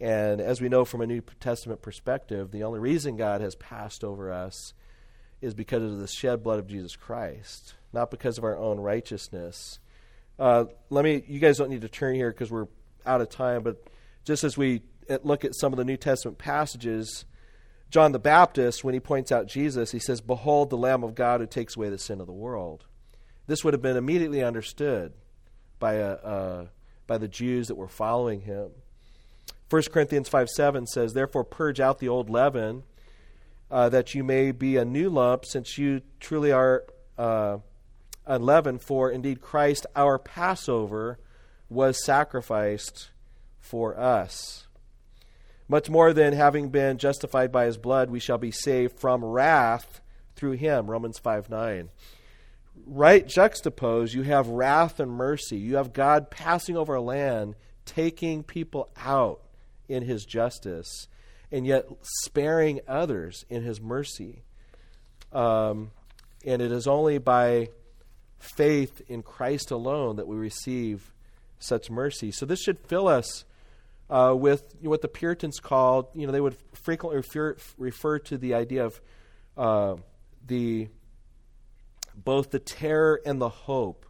and 0.00 0.40
as 0.40 0.60
we 0.60 0.68
know 0.68 0.84
from 0.84 1.00
a 1.00 1.06
New 1.06 1.22
Testament 1.40 1.82
perspective, 1.82 2.50
the 2.50 2.62
only 2.62 2.78
reason 2.78 3.16
God 3.16 3.40
has 3.40 3.54
passed 3.54 4.04
over 4.04 4.32
us 4.32 4.74
is 5.44 5.54
because 5.54 5.82
of 5.82 5.98
the 5.98 6.08
shed 6.08 6.42
blood 6.42 6.58
of 6.58 6.66
Jesus 6.66 6.96
Christ, 6.96 7.74
not 7.92 8.10
because 8.10 8.38
of 8.38 8.44
our 8.44 8.56
own 8.56 8.80
righteousness. 8.80 9.78
Uh, 10.38 10.64
let 10.90 11.04
me. 11.04 11.22
You 11.26 11.38
guys 11.38 11.58
don't 11.58 11.70
need 11.70 11.82
to 11.82 11.88
turn 11.88 12.14
here 12.14 12.30
because 12.30 12.50
we're 12.50 12.66
out 13.06 13.20
of 13.20 13.28
time, 13.28 13.62
but 13.62 13.82
just 14.24 14.42
as 14.42 14.56
we 14.56 14.82
look 15.22 15.44
at 15.44 15.54
some 15.54 15.72
of 15.72 15.76
the 15.76 15.84
New 15.84 15.96
Testament 15.96 16.38
passages, 16.38 17.24
John 17.90 18.12
the 18.12 18.18
Baptist, 18.18 18.82
when 18.82 18.94
he 18.94 19.00
points 19.00 19.30
out 19.30 19.46
Jesus, 19.46 19.92
he 19.92 19.98
says, 19.98 20.20
Behold 20.20 20.70
the 20.70 20.76
Lamb 20.76 21.04
of 21.04 21.14
God 21.14 21.40
who 21.40 21.46
takes 21.46 21.76
away 21.76 21.90
the 21.90 21.98
sin 21.98 22.20
of 22.20 22.26
the 22.26 22.32
world. 22.32 22.84
This 23.46 23.62
would 23.62 23.74
have 23.74 23.82
been 23.82 23.96
immediately 23.96 24.42
understood 24.42 25.12
by, 25.78 25.94
a, 25.94 26.12
uh, 26.12 26.66
by 27.06 27.18
the 27.18 27.28
Jews 27.28 27.68
that 27.68 27.74
were 27.74 27.88
following 27.88 28.40
him. 28.40 28.70
1 29.70 29.82
Corinthians 29.92 30.28
5 30.28 30.48
7 30.48 30.86
says, 30.86 31.12
Therefore 31.12 31.44
purge 31.44 31.80
out 31.80 31.98
the 31.98 32.08
old 32.08 32.30
leaven, 32.30 32.84
uh, 33.74 33.88
that 33.88 34.14
you 34.14 34.22
may 34.22 34.52
be 34.52 34.76
a 34.76 34.84
new 34.84 35.10
lump, 35.10 35.44
since 35.44 35.76
you 35.76 36.00
truly 36.20 36.52
are 36.52 36.84
uh, 37.18 37.58
unleavened. 38.24 38.80
For 38.80 39.10
indeed 39.10 39.40
Christ, 39.40 39.84
our 39.96 40.16
Passover, 40.16 41.18
was 41.68 42.04
sacrificed 42.04 43.10
for 43.58 43.98
us. 43.98 44.68
Much 45.66 45.90
more 45.90 46.12
than 46.12 46.34
having 46.34 46.68
been 46.68 46.98
justified 46.98 47.50
by 47.50 47.64
his 47.64 47.76
blood, 47.76 48.10
we 48.10 48.20
shall 48.20 48.38
be 48.38 48.52
saved 48.52 48.96
from 48.96 49.24
wrath 49.24 50.00
through 50.36 50.52
him. 50.52 50.88
Romans 50.88 51.18
5 51.18 51.50
9. 51.50 51.88
Right 52.86 53.26
juxtaposed, 53.26 54.14
you 54.14 54.22
have 54.22 54.46
wrath 54.46 55.00
and 55.00 55.10
mercy. 55.10 55.56
You 55.56 55.76
have 55.76 55.92
God 55.92 56.30
passing 56.30 56.76
over 56.76 57.00
land, 57.00 57.56
taking 57.84 58.44
people 58.44 58.88
out 58.96 59.40
in 59.88 60.04
his 60.04 60.24
justice, 60.24 61.08
and 61.54 61.64
yet 61.64 61.86
sparing 62.02 62.80
others 62.88 63.44
in 63.48 63.62
his 63.62 63.80
mercy. 63.80 64.42
Um, 65.32 65.92
and 66.44 66.60
it 66.60 66.72
is 66.72 66.88
only 66.88 67.18
by 67.18 67.68
faith 68.40 69.00
in 69.06 69.22
Christ 69.22 69.70
alone 69.70 70.16
that 70.16 70.26
we 70.26 70.34
receive 70.34 71.14
such 71.60 71.90
mercy. 71.90 72.32
So 72.32 72.44
this 72.44 72.60
should 72.60 72.80
fill 72.80 73.06
us 73.06 73.44
uh, 74.10 74.34
with 74.36 74.74
what 74.80 75.00
the 75.00 75.06
Puritans 75.06 75.60
called, 75.60 76.08
you 76.12 76.26
know, 76.26 76.32
they 76.32 76.40
would 76.40 76.56
frequently 76.72 77.18
refer, 77.18 77.56
refer 77.78 78.18
to 78.18 78.36
the 78.36 78.54
idea 78.54 78.86
of 78.86 79.00
uh, 79.56 79.94
the 80.44 80.88
both 82.16 82.50
the 82.50 82.58
terror 82.58 83.20
and 83.24 83.40
the 83.40 83.48
hope 83.48 84.06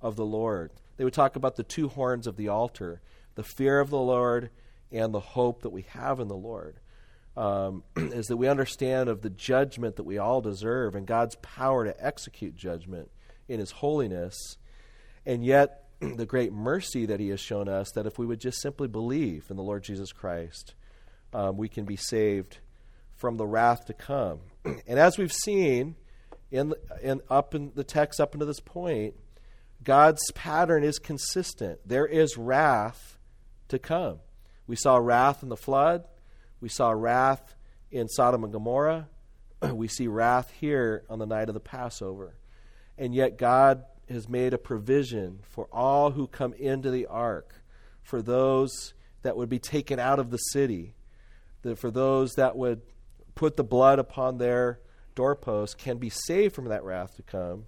of 0.00 0.14
the 0.14 0.24
Lord. 0.24 0.70
They 0.96 1.02
would 1.02 1.12
talk 1.12 1.34
about 1.34 1.56
the 1.56 1.64
two 1.64 1.88
horns 1.88 2.28
of 2.28 2.36
the 2.36 2.48
altar, 2.48 3.00
the 3.34 3.42
fear 3.42 3.80
of 3.80 3.90
the 3.90 3.98
Lord 3.98 4.50
and 4.92 5.12
the 5.12 5.20
hope 5.20 5.62
that 5.62 5.70
we 5.70 5.82
have 5.88 6.20
in 6.20 6.28
the 6.28 6.36
Lord. 6.36 6.78
Um, 7.36 7.82
is 7.96 8.26
that 8.26 8.36
we 8.36 8.46
understand 8.46 9.08
of 9.08 9.22
the 9.22 9.30
judgment 9.30 9.96
that 9.96 10.04
we 10.04 10.18
all 10.18 10.40
deserve 10.40 10.94
and 10.94 11.06
God's 11.06 11.34
power 11.36 11.84
to 11.84 12.04
execute 12.04 12.54
judgment 12.54 13.10
in 13.48 13.58
His 13.58 13.72
holiness, 13.72 14.56
and 15.26 15.44
yet 15.44 15.84
the 16.00 16.26
great 16.26 16.52
mercy 16.52 17.06
that 17.06 17.20
He 17.20 17.30
has 17.30 17.40
shown 17.40 17.68
us 17.68 17.90
that 17.92 18.06
if 18.06 18.18
we 18.18 18.26
would 18.26 18.40
just 18.40 18.60
simply 18.60 18.88
believe 18.88 19.46
in 19.50 19.56
the 19.56 19.62
Lord 19.62 19.82
Jesus 19.82 20.12
Christ, 20.12 20.74
um, 21.32 21.56
we 21.56 21.68
can 21.68 21.84
be 21.84 21.96
saved 21.96 22.58
from 23.16 23.36
the 23.36 23.46
wrath 23.46 23.86
to 23.86 23.94
come. 23.94 24.40
and 24.64 24.98
as 24.98 25.18
we've 25.18 25.32
seen 25.32 25.96
in, 26.50 26.74
in 27.02 27.20
up 27.28 27.54
in 27.54 27.72
the 27.74 27.84
text 27.84 28.20
up 28.20 28.34
until 28.34 28.46
this 28.46 28.60
point, 28.60 29.14
God's 29.82 30.30
pattern 30.32 30.84
is 30.84 30.98
consistent. 30.98 31.80
There 31.84 32.06
is 32.06 32.38
wrath 32.38 33.18
to 33.68 33.78
come. 33.78 34.20
We 34.66 34.76
saw 34.76 34.96
wrath 34.96 35.42
in 35.42 35.48
the 35.48 35.56
flood. 35.56 36.04
We 36.64 36.70
saw 36.70 36.92
wrath 36.92 37.56
in 37.90 38.08
Sodom 38.08 38.42
and 38.42 38.50
Gomorrah. 38.50 39.06
we 39.74 39.86
see 39.86 40.08
wrath 40.08 40.50
here 40.58 41.04
on 41.10 41.18
the 41.18 41.26
night 41.26 41.48
of 41.48 41.54
the 41.54 41.60
Passover. 41.60 42.38
And 42.96 43.14
yet 43.14 43.36
God 43.36 43.84
has 44.08 44.30
made 44.30 44.54
a 44.54 44.58
provision 44.58 45.40
for 45.42 45.68
all 45.70 46.12
who 46.12 46.26
come 46.26 46.54
into 46.54 46.90
the 46.90 47.04
ark, 47.04 47.54
for 48.02 48.22
those 48.22 48.94
that 49.20 49.36
would 49.36 49.50
be 49.50 49.58
taken 49.58 49.98
out 49.98 50.18
of 50.18 50.30
the 50.30 50.38
city, 50.38 50.94
for 51.76 51.90
those 51.90 52.32
that 52.36 52.56
would 52.56 52.80
put 53.34 53.58
the 53.58 53.62
blood 53.62 53.98
upon 53.98 54.38
their 54.38 54.80
doorposts 55.14 55.74
can 55.74 55.98
be 55.98 56.08
saved 56.08 56.54
from 56.54 56.68
that 56.68 56.82
wrath 56.82 57.14
to 57.16 57.22
come. 57.22 57.66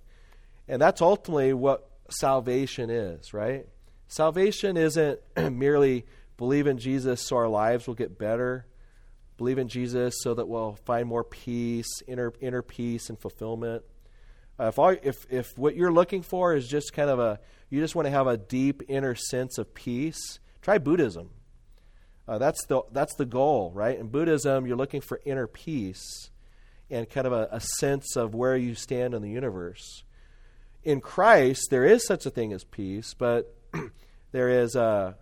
And 0.68 0.80
that's 0.80 1.03
ultimately 1.03 1.53
what 1.53 1.86
salvation 2.09 2.88
is, 2.88 3.34
right? 3.34 3.66
Salvation 4.09 4.78
isn't 4.78 5.20
merely 5.53 6.07
believe 6.38 6.66
in 6.66 6.78
Jesus 6.78 7.20
so 7.20 7.36
our 7.36 7.49
lives 7.49 7.86
will 7.86 7.94
get 7.94 8.18
better, 8.18 8.64
believe 9.37 9.59
in 9.59 9.68
Jesus 9.68 10.16
so 10.22 10.34
that 10.34 10.49
we'll 10.49 10.78
find 10.84 11.09
more 11.09 11.24
peace, 11.24 11.89
inner, 12.07 12.32
inner 12.41 12.62
peace 12.62 13.09
and 13.09 13.18
fulfillment. 13.18 13.82
Uh, 14.59 14.68
if, 14.68 14.78
all, 14.78 14.89
if, 15.03 15.26
if 15.30 15.57
what 15.59 15.76
you're 15.76 15.93
looking 15.93 16.22
for 16.22 16.55
is 16.55 16.66
just 16.66 16.93
kind 16.93 17.11
of 17.11 17.18
a, 17.18 17.39
you 17.68 17.80
just 17.80 17.95
want 17.95 18.07
to 18.07 18.11
have 18.11 18.26
a 18.26 18.37
deep 18.37 18.82
inner 18.89 19.14
sense 19.14 19.59
of 19.59 19.74
peace, 19.74 20.39
try 20.62 20.78
Buddhism. 20.78 21.30
Uh, 22.26 22.39
that's, 22.39 22.64
the, 22.66 22.82
that's 22.91 23.14
the 23.16 23.26
goal, 23.26 23.70
right? 23.74 23.99
In 23.99 24.09
Buddhism, 24.09 24.66
you're 24.66 24.76
looking 24.76 25.01
for 25.01 25.20
inner 25.24 25.47
peace 25.47 26.30
and 26.91 27.09
kind 27.09 27.26
of 27.26 27.32
a, 27.32 27.49
a 27.53 27.61
sense 27.61 28.16
of 28.16 28.34
where 28.34 28.57
you 28.57 28.74
stand 28.74 29.14
in 29.14 29.22
the 29.22 29.30
universe. 29.30 30.05
In 30.82 31.01
Christ, 31.01 31.68
there 31.70 31.84
is 31.84 32.07
such 32.07 32.26
a 32.26 32.30
thing 32.30 32.53
as 32.53 32.64
peace, 32.64 33.14
but 33.14 33.55
there 34.32 34.49
is 34.49 34.74
a, 34.76 35.16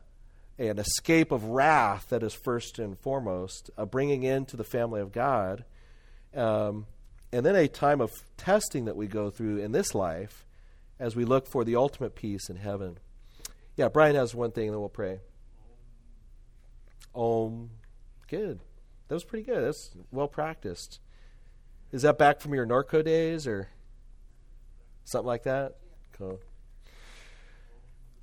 an 0.58 0.78
escape 0.78 1.32
of 1.32 1.44
wrath 1.44 2.08
that 2.10 2.22
is 2.22 2.34
first 2.34 2.78
and 2.78 2.98
foremost, 2.98 3.70
a 3.76 3.86
bringing 3.86 4.22
into 4.22 4.56
the 4.56 4.64
family 4.64 5.00
of 5.00 5.12
God. 5.12 5.64
Um, 6.34 6.86
and 7.32 7.44
then 7.44 7.56
a 7.56 7.66
time 7.66 8.00
of 8.00 8.12
testing 8.36 8.84
that 8.84 8.96
we 8.96 9.06
go 9.06 9.30
through 9.30 9.58
in 9.58 9.72
this 9.72 9.94
life 9.94 10.46
as 11.00 11.16
we 11.16 11.24
look 11.24 11.46
for 11.46 11.64
the 11.64 11.76
ultimate 11.76 12.14
peace 12.14 12.48
in 12.48 12.56
heaven. 12.56 12.98
Yeah, 13.76 13.88
Brian 13.88 14.14
has 14.14 14.34
one 14.34 14.52
thing, 14.52 14.66
and 14.66 14.74
then 14.74 14.80
we'll 14.80 14.88
pray. 14.88 15.18
Om. 17.14 17.70
Good. 18.28 18.60
That 19.08 19.14
was 19.14 19.24
pretty 19.24 19.44
good. 19.44 19.64
That's 19.64 19.90
well 20.10 20.28
practiced. 20.28 21.00
Is 21.92 22.02
that 22.02 22.18
back 22.18 22.40
from 22.40 22.54
your 22.54 22.66
Norco 22.66 23.04
days 23.04 23.46
or 23.46 23.68
something 25.04 25.26
like 25.26 25.42
that? 25.44 25.76
Cool. 26.12 26.40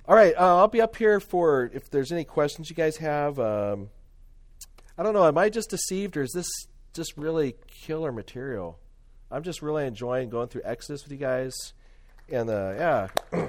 All 0.08 0.16
right, 0.16 0.34
uh, 0.36 0.56
I'll 0.56 0.66
be 0.66 0.80
up 0.80 0.96
here 0.96 1.20
for 1.20 1.70
if 1.72 1.88
there's 1.88 2.10
any 2.10 2.24
questions 2.24 2.68
you 2.68 2.74
guys 2.74 2.96
have. 2.96 3.38
Um, 3.38 3.88
I 4.98 5.04
don't 5.04 5.14
know. 5.14 5.24
Am 5.24 5.38
I 5.38 5.48
just 5.48 5.70
deceived, 5.70 6.16
or 6.16 6.22
is 6.22 6.32
this 6.32 6.48
just 6.92 7.16
really 7.16 7.54
killer 7.68 8.10
material? 8.10 8.80
I'm 9.30 9.44
just 9.44 9.62
really 9.62 9.86
enjoying 9.86 10.28
going 10.28 10.48
through 10.48 10.62
Exodus 10.64 11.04
with 11.04 11.12
you 11.12 11.18
guys, 11.18 11.54
and 12.28 12.50
uh, 12.50 13.08
yeah, 13.32 13.48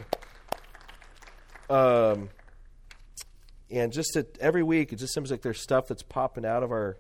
um, 1.71 2.29
and 3.71 3.91
just 3.91 4.15
at, 4.15 4.37
every 4.39 4.61
week 4.61 4.93
it 4.93 4.97
just 4.97 5.15
seems 5.15 5.31
like 5.31 5.41
there's 5.41 5.59
stuff 5.59 5.87
that's 5.87 6.03
popping 6.03 6.45
out 6.45 6.61
of 6.61 6.71
our 6.71 6.97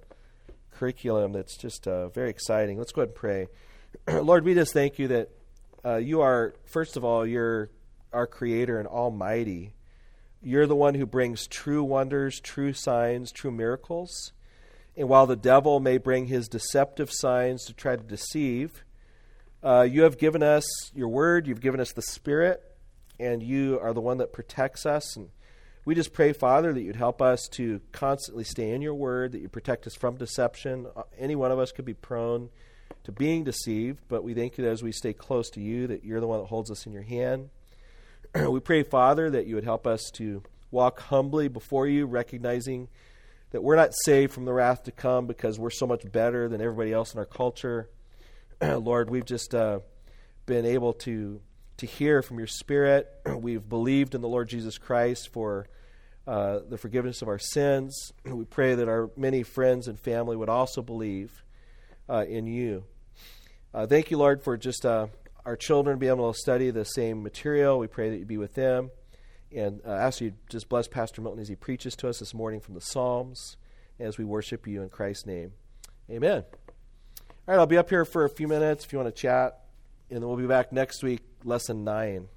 curriculum 0.71 1.31
that's 1.31 1.55
just 1.57 1.87
uh, 1.87 2.09
very 2.09 2.31
exciting. 2.31 2.79
Let's 2.79 2.91
go 2.91 3.01
ahead 3.03 3.09
and 3.09 3.15
pray. 3.15 3.47
Lord, 4.23 4.45
we 4.45 4.55
just 4.55 4.73
thank 4.73 4.97
you 4.97 5.09
that 5.09 5.29
uh, 5.85 5.97
you 5.97 6.21
are 6.21 6.55
first 6.65 6.97
of 6.97 7.05
all 7.05 7.23
you're 7.23 7.69
our 8.13 8.27
Creator 8.27 8.79
and 8.79 8.87
Almighty. 8.87 9.73
You're 10.41 10.67
the 10.67 10.75
one 10.75 10.95
who 10.95 11.05
brings 11.05 11.47
true 11.47 11.83
wonders, 11.83 12.39
true 12.39 12.73
signs, 12.73 13.31
true 13.31 13.51
miracles. 13.51 14.33
And 14.95 15.09
while 15.09 15.25
the 15.25 15.35
devil 15.35 15.79
may 15.79 15.97
bring 15.97 16.27
his 16.27 16.47
deceptive 16.47 17.11
signs 17.11 17.65
to 17.65 17.73
try 17.73 17.95
to 17.95 18.03
deceive, 18.03 18.83
uh, 19.63 19.87
you 19.89 20.03
have 20.03 20.17
given 20.17 20.43
us 20.43 20.65
your 20.93 21.07
word, 21.07 21.47
you've 21.47 21.61
given 21.61 21.79
us 21.79 21.93
the 21.93 22.01
Spirit, 22.01 22.61
and 23.19 23.41
you 23.41 23.79
are 23.81 23.93
the 23.93 24.01
one 24.01 24.17
that 24.17 24.33
protects 24.33 24.85
us. 24.85 25.15
And 25.15 25.29
we 25.85 25.95
just 25.95 26.13
pray, 26.13 26.33
Father, 26.33 26.73
that 26.73 26.81
you'd 26.81 26.95
help 26.95 27.21
us 27.21 27.47
to 27.53 27.81
constantly 27.91 28.43
stay 28.43 28.71
in 28.71 28.81
your 28.81 28.93
word, 28.93 29.31
that 29.31 29.41
you 29.41 29.49
protect 29.49 29.87
us 29.87 29.95
from 29.95 30.17
deception. 30.17 30.87
Uh, 30.95 31.03
any 31.17 31.35
one 31.35 31.51
of 31.51 31.59
us 31.59 31.71
could 31.71 31.85
be 31.85 31.93
prone 31.93 32.49
to 33.03 33.11
being 33.11 33.43
deceived, 33.43 33.99
but 34.07 34.23
we 34.23 34.33
thank 34.33 34.57
you 34.57 34.63
that 34.63 34.71
as 34.71 34.83
we 34.83 34.91
stay 34.91 35.13
close 35.13 35.49
to 35.51 35.61
you, 35.61 35.87
that 35.87 36.03
you're 36.03 36.19
the 36.19 36.27
one 36.27 36.39
that 36.39 36.47
holds 36.47 36.69
us 36.69 36.85
in 36.85 36.93
your 36.93 37.03
hand. 37.03 37.49
we 38.49 38.59
pray, 38.59 38.81
Father, 38.81 39.29
that 39.29 39.45
you 39.45 39.53
would 39.55 39.63
help 39.63 39.85
us 39.85 40.09
to 40.13 40.41
walk 40.71 40.99
humbly 41.01 41.47
before 41.47 41.87
you, 41.87 42.07
recognizing 42.07 42.87
that 43.51 43.61
we're 43.61 43.75
not 43.75 43.93
saved 44.05 44.33
from 44.33 44.45
the 44.45 44.53
wrath 44.53 44.83
to 44.83 44.91
come 44.91 45.27
because 45.27 45.59
we're 45.59 45.69
so 45.69 45.85
much 45.85 46.11
better 46.11 46.49
than 46.49 46.59
everybody 46.59 46.91
else 46.91 47.13
in 47.13 47.19
our 47.19 47.25
culture. 47.25 47.89
Lord, 48.61 49.11
we've 49.11 49.25
just 49.25 49.53
uh, 49.53 49.79
been 50.45 50.65
able 50.65 50.93
to 50.93 51.41
to 51.77 51.85
hear 51.85 52.21
from 52.21 52.37
your 52.37 52.47
Spirit. 52.47 53.07
we've 53.37 53.67
believed 53.67 54.15
in 54.15 54.21
the 54.21 54.27
Lord 54.27 54.49
Jesus 54.49 54.79
Christ 54.79 55.31
for 55.31 55.67
uh, 56.25 56.59
the 56.67 56.77
forgiveness 56.77 57.21
of 57.21 57.27
our 57.27 57.39
sins. 57.39 58.13
we 58.25 58.45
pray 58.45 58.73
that 58.73 58.87
our 58.87 59.11
many 59.15 59.43
friends 59.43 59.87
and 59.87 59.99
family 59.99 60.35
would 60.35 60.49
also 60.49 60.81
believe 60.81 61.43
uh, 62.09 62.25
in 62.27 62.47
you. 62.47 62.85
Uh, 63.75 63.85
thank 63.85 64.09
you, 64.09 64.17
Lord, 64.17 64.41
for 64.41 64.57
just 64.57 64.85
uh, 64.85 65.07
our 65.45 65.55
children 65.55 65.99
be 65.99 66.07
able 66.07 66.31
to 66.31 66.37
study 66.37 66.71
the 66.71 66.85
same 66.85 67.21
material. 67.23 67.79
We 67.79 67.87
pray 67.87 68.09
that 68.09 68.17
you 68.17 68.25
be 68.25 68.37
with 68.37 68.53
them. 68.53 68.91
And 69.55 69.81
uh, 69.85 69.91
ask 69.91 70.21
you 70.21 70.33
just 70.49 70.67
bless 70.69 70.87
Pastor 70.87 71.21
Milton 71.21 71.41
as 71.41 71.47
he 71.47 71.55
preaches 71.55 71.95
to 71.97 72.09
us 72.09 72.19
this 72.19 72.33
morning 72.33 72.59
from 72.59 72.73
the 72.73 72.81
Psalms 72.81 73.57
as 73.99 74.17
we 74.17 74.25
worship 74.25 74.65
you 74.65 74.81
in 74.81 74.89
Christ's 74.89 75.25
name. 75.27 75.53
Amen. 76.09 76.43
All 77.47 77.55
right, 77.55 77.59
I'll 77.59 77.67
be 77.67 77.77
up 77.77 77.89
here 77.89 78.05
for 78.05 78.25
a 78.25 78.29
few 78.29 78.47
minutes 78.47 78.85
if 78.85 78.91
you 78.91 78.99
want 78.99 79.13
to 79.13 79.21
chat, 79.21 79.59
and 80.09 80.21
then 80.21 80.27
we'll 80.27 80.37
be 80.37 80.47
back 80.47 80.71
next 80.71 81.03
week, 81.03 81.21
lesson 81.43 81.83
nine. 81.83 82.29